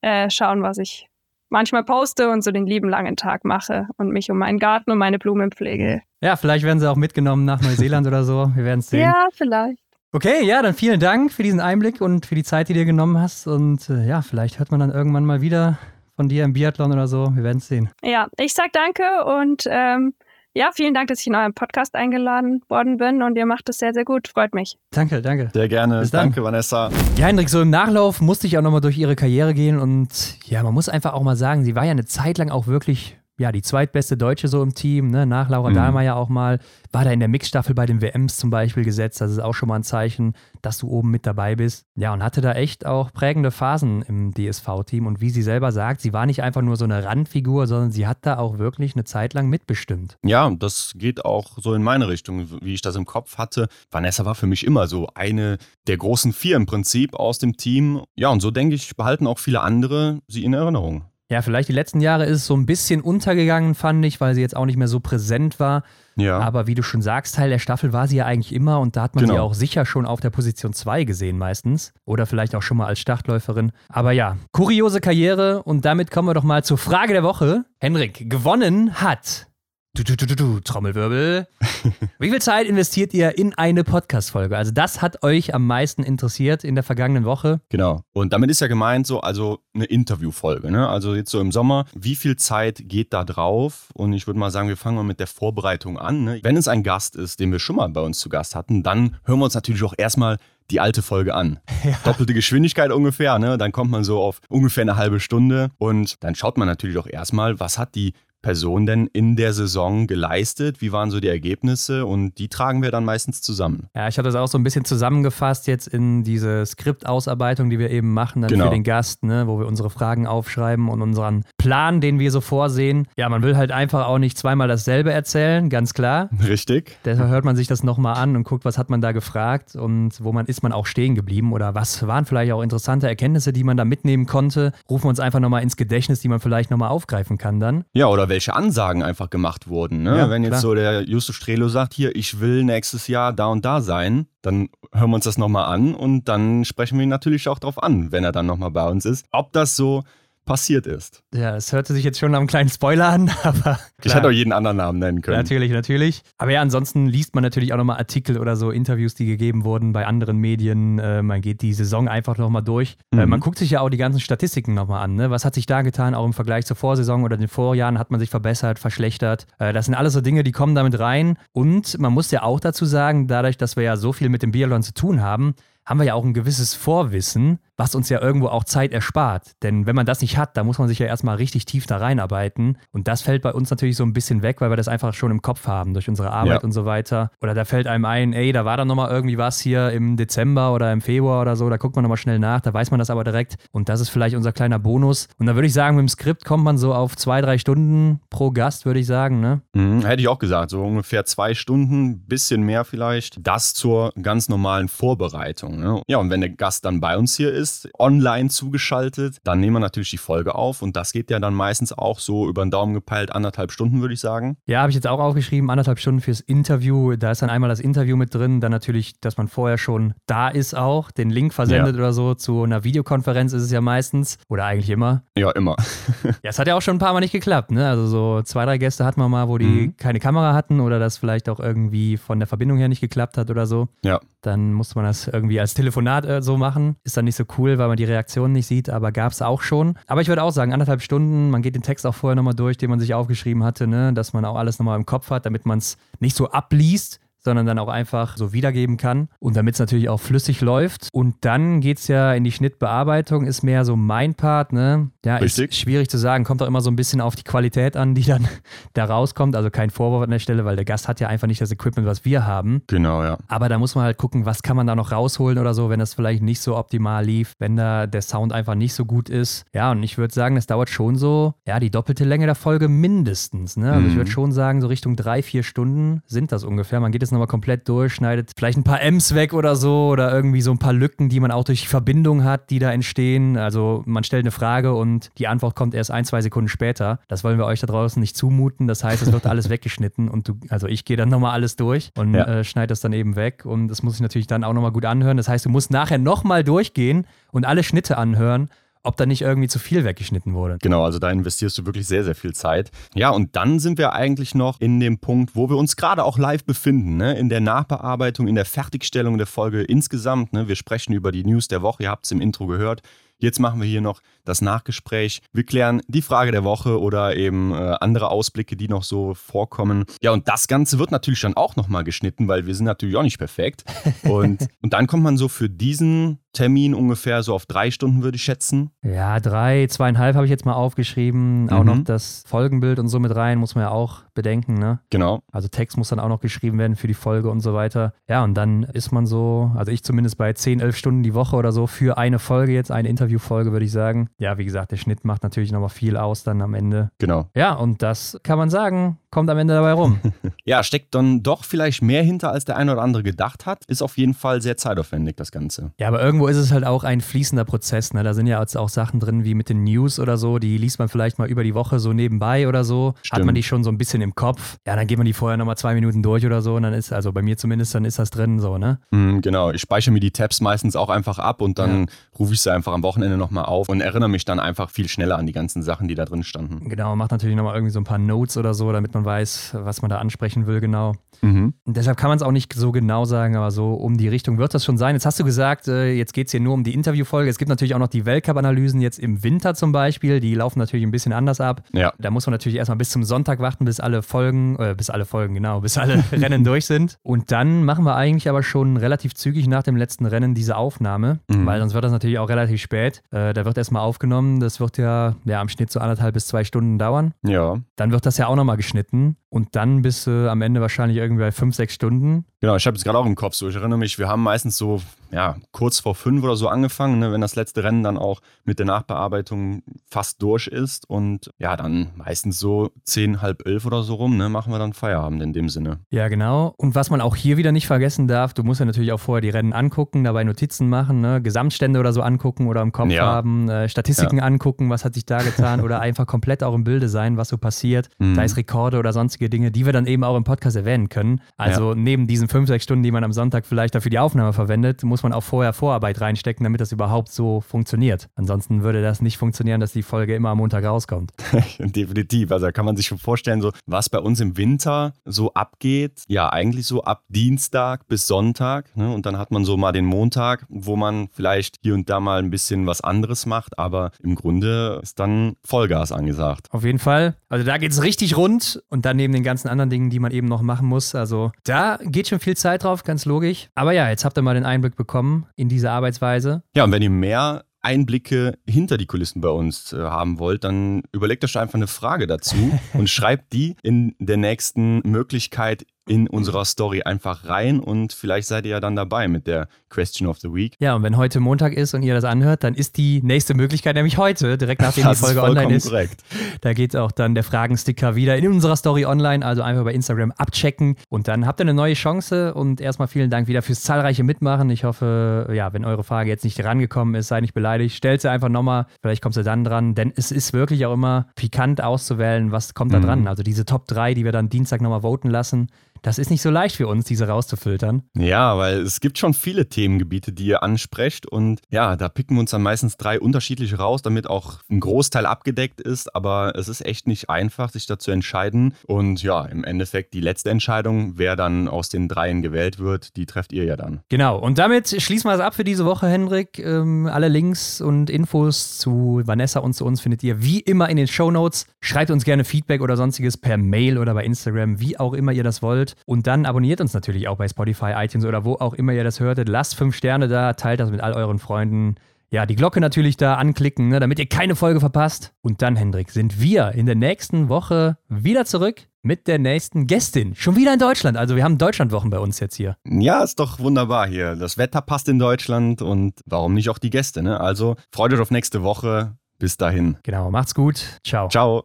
[0.00, 1.09] äh, schauen, was ich
[1.50, 4.98] manchmal poste und so den lieben langen Tag mache und mich um meinen Garten und
[4.98, 6.02] meine Blumen pflege.
[6.20, 8.50] Ja, vielleicht werden sie auch mitgenommen nach Neuseeland oder so.
[8.54, 9.00] Wir werden es sehen.
[9.00, 9.78] Ja, vielleicht.
[10.12, 12.84] Okay, ja, dann vielen Dank für diesen Einblick und für die Zeit, die du dir
[12.84, 13.46] genommen hast.
[13.46, 15.78] Und äh, ja, vielleicht hört man dann irgendwann mal wieder
[16.16, 17.32] von dir im Biathlon oder so.
[17.34, 17.90] Wir werden es sehen.
[18.02, 20.14] Ja, ich sag danke und ähm,
[20.60, 23.78] ja, vielen Dank, dass ich in eurem Podcast eingeladen worden bin und ihr macht es
[23.78, 24.28] sehr, sehr gut.
[24.28, 24.76] Freut mich.
[24.90, 25.48] Danke, danke.
[25.54, 26.06] Sehr gerne.
[26.12, 26.90] Danke, Vanessa.
[27.16, 30.62] Ja, Hendrik, so im Nachlauf musste ich auch nochmal durch ihre Karriere gehen und ja,
[30.62, 33.52] man muss einfach auch mal sagen, sie war ja eine Zeit lang auch wirklich ja,
[33.52, 35.24] die zweitbeste Deutsche so im Team, ne?
[35.24, 35.74] nach Laura mhm.
[35.74, 36.58] Dahlmeier auch mal,
[36.92, 39.22] war da in der Mixstaffel bei den WMs zum Beispiel gesetzt.
[39.22, 41.86] Das ist auch schon mal ein Zeichen, dass du oben mit dabei bist.
[41.96, 45.06] Ja, und hatte da echt auch prägende Phasen im DSV-Team.
[45.06, 48.06] Und wie sie selber sagt, sie war nicht einfach nur so eine Randfigur, sondern sie
[48.06, 50.18] hat da auch wirklich eine Zeit lang mitbestimmt.
[50.22, 53.68] Ja, das geht auch so in meine Richtung, wie ich das im Kopf hatte.
[53.90, 58.02] Vanessa war für mich immer so eine der großen vier im Prinzip aus dem Team.
[58.16, 61.04] Ja, und so denke ich, behalten auch viele andere sie in Erinnerung.
[61.30, 64.40] Ja, vielleicht die letzten Jahre ist es so ein bisschen untergegangen, fand ich, weil sie
[64.40, 65.84] jetzt auch nicht mehr so präsent war.
[66.16, 66.40] Ja.
[66.40, 69.02] Aber wie du schon sagst, Teil der Staffel war sie ja eigentlich immer und da
[69.02, 69.34] hat man genau.
[69.34, 71.92] sie auch sicher schon auf der Position 2 gesehen meistens.
[72.04, 73.70] Oder vielleicht auch schon mal als Startläuferin.
[73.88, 77.64] Aber ja, kuriose Karriere und damit kommen wir doch mal zur Frage der Woche.
[77.78, 79.46] Henrik, gewonnen hat
[79.92, 81.48] Du, du, du, du, Trommelwirbel.
[82.20, 84.56] Wie viel Zeit investiert ihr in eine Podcast-Folge?
[84.56, 87.60] Also, das hat euch am meisten interessiert in der vergangenen Woche.
[87.70, 88.04] Genau.
[88.12, 90.70] Und damit ist ja gemeint, so, also eine Interviewfolge.
[90.70, 90.88] Ne?
[90.88, 93.88] Also, jetzt so im Sommer, wie viel Zeit geht da drauf?
[93.92, 96.22] Und ich würde mal sagen, wir fangen mal mit der Vorbereitung an.
[96.22, 96.40] Ne?
[96.44, 99.16] Wenn es ein Gast ist, den wir schon mal bei uns zu Gast hatten, dann
[99.24, 100.36] hören wir uns natürlich auch erstmal
[100.70, 101.58] die alte Folge an.
[101.82, 101.96] Ja.
[102.04, 103.56] Doppelte Geschwindigkeit ungefähr, ne?
[103.56, 107.06] Dann kommt man so auf ungefähr eine halbe Stunde und dann schaut man natürlich auch
[107.06, 108.12] erstmal, was hat die
[108.42, 110.80] Person denn in der Saison geleistet?
[110.80, 112.06] Wie waren so die Ergebnisse?
[112.06, 113.88] Und die tragen wir dann meistens zusammen.
[113.94, 117.90] Ja, ich habe das auch so ein bisschen zusammengefasst jetzt in diese Skriptausarbeitung, die wir
[117.90, 118.66] eben machen, dann genau.
[118.66, 122.40] für den Gast, ne, wo wir unsere Fragen aufschreiben und unseren Plan, den wir so
[122.40, 123.06] vorsehen.
[123.16, 126.30] Ja, man will halt einfach auch nicht zweimal dasselbe erzählen, ganz klar.
[126.46, 126.98] Richtig.
[127.04, 130.22] Deshalb hört man sich das nochmal an und guckt, was hat man da gefragt und
[130.22, 133.64] wo man ist man auch stehen geblieben oder was waren vielleicht auch interessante Erkenntnisse, die
[133.64, 134.72] man da mitnehmen konnte.
[134.88, 137.84] Rufen wir uns einfach nochmal ins Gedächtnis, die man vielleicht nochmal aufgreifen kann dann.
[137.92, 140.02] Ja, oder welche Ansagen einfach gemacht wurden.
[140.02, 140.16] Ne?
[140.16, 140.60] Ja, Wenn jetzt klar.
[140.62, 144.70] so der Justus Strelo sagt, hier, ich will nächstes Jahr da und da sein, dann
[144.94, 148.10] hören wir uns das nochmal an und dann sprechen wir ihn natürlich auch drauf an,
[148.10, 149.26] wenn er dann nochmal bei uns ist.
[149.32, 150.04] Ob das so
[150.44, 151.22] passiert ist.
[151.34, 153.78] Ja, es hörte sich jetzt schon einem kleinen Spoiler an, aber.
[154.02, 155.36] Ich hätte auch jeden anderen Namen nennen können.
[155.36, 156.22] Natürlich, natürlich.
[156.38, 159.92] Aber ja, ansonsten liest man natürlich auch nochmal Artikel oder so, Interviews, die gegeben wurden
[159.92, 160.98] bei anderen Medien.
[160.98, 162.96] Äh, man geht die Saison einfach nochmal durch.
[163.12, 163.22] Äh, mhm.
[163.22, 165.14] Äh, man guckt sich ja auch die ganzen Statistiken nochmal an.
[165.14, 165.30] Ne?
[165.30, 167.98] Was hat sich da getan, auch im Vergleich zur Vorsaison oder den Vorjahren?
[167.98, 169.46] Hat man sich verbessert, verschlechtert?
[169.58, 171.36] Äh, das sind alles so Dinge, die kommen damit rein.
[171.52, 174.52] Und man muss ja auch dazu sagen, dadurch, dass wir ja so viel mit dem
[174.52, 175.54] Biathlon zu tun haben,
[175.90, 179.52] haben wir ja auch ein gewisses Vorwissen, was uns ja irgendwo auch Zeit erspart.
[179.62, 181.96] Denn wenn man das nicht hat, da muss man sich ja erstmal richtig tief da
[181.96, 182.76] reinarbeiten.
[182.92, 185.30] Und das fällt bei uns natürlich so ein bisschen weg, weil wir das einfach schon
[185.30, 186.62] im Kopf haben durch unsere Arbeit ja.
[186.62, 187.30] und so weiter.
[187.40, 190.74] Oder da fällt einem ein, ey, da war dann nochmal irgendwie was hier im Dezember
[190.74, 193.08] oder im Februar oder so, da guckt man nochmal schnell nach, da weiß man das
[193.08, 193.56] aber direkt.
[193.72, 195.28] Und das ist vielleicht unser kleiner Bonus.
[195.38, 198.20] Und da würde ich sagen, mit dem Skript kommt man so auf zwei, drei Stunden
[198.28, 199.40] pro Gast, würde ich sagen.
[199.40, 199.62] Ne?
[199.72, 203.38] Mhm, hätte ich auch gesagt, so ungefähr zwei Stunden, bisschen mehr vielleicht.
[203.40, 205.80] Das zur ganz normalen Vorbereitung.
[205.80, 206.02] Ne?
[206.08, 209.80] Ja, und wenn der Gast dann bei uns hier ist, online zugeschaltet, dann nehmen wir
[209.80, 212.94] natürlich die Folge auf und das geht ja dann meistens auch so über den Daumen
[212.94, 214.56] gepeilt, anderthalb Stunden, würde ich sagen.
[214.66, 217.16] Ja, habe ich jetzt auch aufgeschrieben, anderthalb Stunden fürs Interview.
[217.16, 220.48] Da ist dann einmal das Interview mit drin, dann natürlich, dass man vorher schon da
[220.48, 222.00] ist auch, den Link versendet ja.
[222.00, 222.34] oder so.
[222.34, 225.22] Zu einer Videokonferenz ist es ja meistens oder eigentlich immer.
[225.36, 225.76] Ja, immer.
[226.24, 227.88] ja, es hat ja auch schon ein paar Mal nicht geklappt, ne?
[227.88, 229.96] Also so zwei, drei Gäste hatten wir mal, wo die mhm.
[229.96, 233.50] keine Kamera hatten oder das vielleicht auch irgendwie von der Verbindung her nicht geklappt hat
[233.50, 233.88] oder so.
[234.04, 234.20] Ja.
[234.42, 236.96] Dann musste man das irgendwie als Telefonat äh, so machen.
[237.04, 239.62] Ist dann nicht so cool, weil man die Reaktion nicht sieht, aber gab es auch
[239.62, 239.96] schon.
[240.06, 242.76] Aber ich würde auch sagen, anderthalb Stunden, man geht den Text auch vorher nochmal durch,
[242.76, 244.12] den man sich aufgeschrieben hatte, ne?
[244.12, 247.66] dass man auch alles nochmal im Kopf hat, damit man es nicht so abliest, sondern
[247.66, 251.08] dann auch einfach so wiedergeben kann und damit es natürlich auch flüssig läuft.
[251.12, 255.10] Und dann geht es ja in die Schnittbearbeitung, ist mehr so mein Part, ne?
[255.24, 255.70] Ja, Richtig.
[255.70, 258.22] ist schwierig zu sagen, kommt auch immer so ein bisschen auf die Qualität an, die
[258.22, 258.46] dann
[258.94, 259.56] da rauskommt.
[259.56, 262.06] Also kein Vorwurf an der Stelle, weil der Gast hat ja einfach nicht das Equipment,
[262.06, 262.82] was wir haben.
[262.86, 263.38] Genau, ja.
[263.48, 266.00] Aber da muss man halt gucken, was kann man da noch rausholen oder so, wenn
[266.00, 269.64] das vielleicht nicht so optimal lief, wenn da der Sound einfach nicht so gut ist.
[269.74, 272.88] Ja, und ich würde sagen, das dauert schon so, ja, die doppelte Länge der Folge
[272.88, 273.92] mindestens, ne?
[273.92, 274.08] Also mhm.
[274.08, 277.00] ich würde schon sagen, so Richtung drei, vier Stunden sind das ungefähr.
[277.00, 280.32] Man geht jetzt nochmal komplett durch, schneidet vielleicht ein paar M's weg oder so oder
[280.32, 283.56] irgendwie so ein paar Lücken, die man auch durch die Verbindung hat, die da entstehen.
[283.56, 287.20] Also man stellt eine Frage und die Antwort kommt erst ein, zwei Sekunden später.
[287.28, 288.86] Das wollen wir euch da draußen nicht zumuten.
[288.88, 292.10] Das heißt, es wird alles weggeschnitten und du, also ich gehe dann nochmal alles durch
[292.16, 292.44] und ja.
[292.44, 295.04] äh, schneide das dann eben weg und das muss ich natürlich dann auch nochmal gut
[295.04, 295.36] anhören.
[295.36, 298.68] Das heißt, du musst nachher nochmal durchgehen und alle Schnitte anhören
[299.02, 300.78] ob da nicht irgendwie zu viel weggeschnitten wurde.
[300.82, 302.90] Genau, also da investierst du wirklich sehr, sehr viel Zeit.
[303.14, 306.38] Ja, und dann sind wir eigentlich noch in dem Punkt, wo wir uns gerade auch
[306.38, 307.38] live befinden, ne?
[307.38, 310.52] in der Nachbearbeitung, in der Fertigstellung der Folge insgesamt.
[310.52, 310.68] Ne?
[310.68, 313.02] Wir sprechen über die News der Woche, ihr habt es im Intro gehört.
[313.40, 315.40] Jetzt machen wir hier noch das Nachgespräch.
[315.52, 320.04] Wir klären die Frage der Woche oder eben äh, andere Ausblicke, die noch so vorkommen.
[320.20, 323.22] Ja, und das Ganze wird natürlich dann auch nochmal geschnitten, weil wir sind natürlich auch
[323.22, 323.84] nicht perfekt.
[324.24, 328.36] Und, und dann kommt man so für diesen Termin ungefähr so auf drei Stunden, würde
[328.36, 328.90] ich schätzen.
[329.02, 331.64] Ja, drei, zweieinhalb habe ich jetzt mal aufgeschrieben.
[331.64, 331.70] Mhm.
[331.70, 335.00] Auch noch das Folgenbild und so mit rein, muss man ja auch bedenken, ne?
[335.10, 335.40] Genau.
[335.52, 338.14] Also Text muss dann auch noch geschrieben werden für die Folge und so weiter.
[338.28, 341.56] Ja, und dann ist man so, also ich zumindest bei zehn, elf Stunden die Woche
[341.56, 344.28] oder so für eine Folge jetzt, eine Interviewfolge, würde ich sagen.
[344.38, 347.10] Ja, wie gesagt, der Schnitt macht natürlich nochmal viel aus dann am Ende.
[347.18, 347.48] Genau.
[347.54, 350.18] Ja, und das kann man sagen, kommt am Ende dabei rum.
[350.64, 353.84] ja, steckt dann doch vielleicht mehr hinter, als der eine oder andere gedacht hat.
[353.86, 355.92] Ist auf jeden Fall sehr zeitaufwendig, das Ganze.
[355.98, 358.12] Ja, aber irgendwo ist es halt auch ein fließender Prozess.
[358.12, 358.22] Ne?
[358.22, 360.98] Da sind ja jetzt auch Sachen drin wie mit den News oder so, die liest
[360.98, 363.14] man vielleicht mal über die Woche so nebenbei oder so.
[363.22, 363.40] Stimmt.
[363.40, 364.78] Hat man die schon so ein bisschen im Kopf.
[364.86, 367.12] Ja, dann geht man die vorher nochmal zwei Minuten durch oder so und dann ist,
[367.12, 368.98] also bei mir zumindest, dann ist das drin so, ne?
[369.10, 372.06] Mm, genau, ich speichere mir die Tabs meistens auch einfach ab und dann ja.
[372.38, 375.38] rufe ich sie einfach am Wochenende nochmal auf und erinnere mich dann einfach viel schneller
[375.38, 376.88] an die ganzen Sachen, die da drin standen.
[376.88, 380.02] Genau, macht natürlich nochmal irgendwie so ein paar Notes oder so, damit man weiß, was
[380.02, 381.12] man da ansprechen will, genau.
[381.42, 381.74] Mhm.
[381.86, 384.74] deshalb kann man es auch nicht so genau sagen, aber so um die Richtung wird
[384.74, 385.14] das schon sein.
[385.14, 387.48] Jetzt hast du gesagt, äh, jetzt geht es hier nur um die Interviewfolge.
[387.48, 390.40] Es gibt natürlich auch noch die Weltcup-Analysen jetzt im Winter zum Beispiel.
[390.40, 391.82] Die laufen natürlich ein bisschen anders ab.
[391.92, 392.12] Ja.
[392.18, 395.24] Da muss man natürlich erstmal bis zum Sonntag warten, bis alle Folgen, äh, bis alle
[395.24, 397.18] Folgen, genau, bis alle Rennen durch sind.
[397.22, 401.40] Und dann machen wir eigentlich aber schon relativ zügig nach dem letzten Rennen diese Aufnahme,
[401.48, 401.66] mhm.
[401.66, 403.22] weil sonst wird das natürlich auch relativ spät.
[403.30, 404.60] Äh, da wird erstmal aufgenommen.
[404.60, 407.34] Das wird ja, ja am Schnitt so anderthalb bis zwei Stunden dauern.
[407.42, 407.78] Ja.
[407.96, 409.36] Dann wird das ja auch nochmal geschnitten.
[409.50, 412.46] Und dann bist du am Ende wahrscheinlich irgendwie bei fünf, sechs Stunden.
[412.60, 413.68] Genau, ich habe jetzt gerade auch im Kopf so.
[413.68, 415.00] Ich erinnere mich, wir haben meistens so
[415.32, 418.78] ja, kurz vor fünf oder so angefangen, ne, wenn das letzte Rennen dann auch mit
[418.78, 421.08] der Nachbearbeitung fast durch ist.
[421.08, 424.92] Und ja, dann meistens so zehn, halb elf oder so rum, ne, machen wir dann
[424.92, 426.00] Feierabend in dem Sinne.
[426.10, 426.74] Ja, genau.
[426.76, 429.40] Und was man auch hier wieder nicht vergessen darf, du musst ja natürlich auch vorher
[429.40, 433.24] die Rennen angucken, dabei Notizen machen, ne, Gesamtstände oder so angucken oder im Kopf ja.
[433.24, 434.44] haben, äh, Statistiken ja.
[434.44, 437.56] angucken, was hat sich da getan oder einfach komplett auch im Bilde sein, was so
[437.56, 438.34] passiert, mhm.
[438.34, 441.08] sei es Rekorde oder sonst lustige Dinge, die wir dann eben auch im Podcast erwähnen
[441.08, 441.40] können.
[441.56, 441.94] Also ja.
[441.94, 445.22] neben diesen fünf, sechs Stunden, die man am Sonntag vielleicht dafür die Aufnahme verwendet, muss
[445.22, 448.28] man auch vorher Vorarbeit reinstecken, damit das überhaupt so funktioniert.
[448.34, 451.32] Ansonsten würde das nicht funktionieren, dass die Folge immer am Montag rauskommt.
[451.78, 452.50] Definitiv.
[452.52, 456.22] Also da kann man sich schon vorstellen, so was bei uns im Winter so abgeht.
[456.28, 458.94] Ja, eigentlich so ab Dienstag bis Sonntag.
[458.96, 459.12] Ne?
[459.12, 462.40] Und dann hat man so mal den Montag, wo man vielleicht hier und da mal
[462.40, 463.78] ein bisschen was anderes macht.
[463.78, 466.66] Aber im Grunde ist dann Vollgas angesagt.
[466.70, 467.36] Auf jeden Fall.
[467.48, 468.82] Also da geht es richtig rund.
[468.88, 471.14] Und dann neben den ganzen anderen Dingen, die man eben noch machen muss.
[471.14, 473.68] Also da geht schon viel Zeit drauf, ganz logisch.
[473.74, 476.62] Aber ja, jetzt habt ihr mal den Einblick bekommen in diese Arbeitsweise.
[476.74, 481.02] Ja, und wenn ihr mehr Einblicke hinter die Kulissen bei uns äh, haben wollt, dann
[481.12, 482.56] überlegt euch einfach eine Frage dazu
[482.92, 488.64] und schreibt die in der nächsten Möglichkeit in unserer Story einfach rein und vielleicht seid
[488.64, 490.74] ihr ja dann dabei mit der Question of the Week.
[490.80, 493.94] Ja, und wenn heute Montag ist und ihr das anhört, dann ist die nächste Möglichkeit
[493.94, 495.88] nämlich heute, direkt nachdem das die Folge ist online ist.
[495.88, 496.24] Korrekt.
[496.62, 500.32] Da geht auch dann der Fragensticker wieder in unserer Story online, also einfach bei Instagram
[500.32, 504.24] abchecken und dann habt ihr eine neue Chance und erstmal vielen Dank wieder fürs zahlreiche
[504.24, 504.68] Mitmachen.
[504.70, 508.28] Ich hoffe, ja, wenn eure Frage jetzt nicht rangekommen ist, seid nicht beleidigt, stellt sie
[508.28, 512.50] einfach nochmal, vielleicht kommt sie dann dran, denn es ist wirklich auch immer pikant auszuwählen,
[512.50, 513.04] was kommt da mhm.
[513.04, 513.28] dran.
[513.28, 515.68] Also diese Top 3, die wir dann Dienstag nochmal voten lassen,
[516.02, 518.02] das ist nicht so leicht für uns, diese rauszufiltern.
[518.16, 522.40] Ja, weil es gibt schon viele Themengebiete, die ihr ansprecht und ja, da picken wir
[522.40, 526.84] uns dann meistens drei unterschiedliche raus, damit auch ein Großteil abgedeckt ist, aber es ist
[526.84, 531.36] echt nicht einfach, sich da zu entscheiden und ja, im Endeffekt die letzte Entscheidung, wer
[531.36, 534.00] dann aus den dreien gewählt wird, die trefft ihr ja dann.
[534.08, 536.58] Genau, und damit schließen wir es ab für diese Woche, Hendrik.
[536.58, 540.96] Ähm, alle Links und Infos zu Vanessa und zu uns findet ihr wie immer in
[540.96, 541.66] den Show Notes.
[541.80, 545.44] Schreibt uns gerne Feedback oder sonstiges per Mail oder bei Instagram, wie auch immer ihr
[545.44, 546.02] das wollt wollt.
[546.06, 549.20] Und dann abonniert uns natürlich auch bei Spotify, iTunes oder wo auch immer ihr das
[549.20, 549.48] hörtet.
[549.48, 551.96] Lasst fünf Sterne da, teilt das mit all euren Freunden.
[552.32, 555.32] Ja, die Glocke natürlich da anklicken, ne, damit ihr keine Folge verpasst.
[555.42, 560.36] Und dann, Hendrik, sind wir in der nächsten Woche wieder zurück mit der nächsten Gästin.
[560.36, 561.16] Schon wieder in Deutschland.
[561.16, 562.76] Also wir haben Deutschlandwochen bei uns jetzt hier.
[562.86, 564.36] Ja, ist doch wunderbar hier.
[564.36, 567.40] Das Wetter passt in Deutschland und warum nicht auch die Gäste, ne?
[567.40, 569.16] Also freut euch auf nächste Woche.
[569.40, 569.96] Bis dahin.
[570.04, 571.00] Genau, macht's gut.
[571.02, 571.28] Ciao.
[571.30, 571.64] Ciao.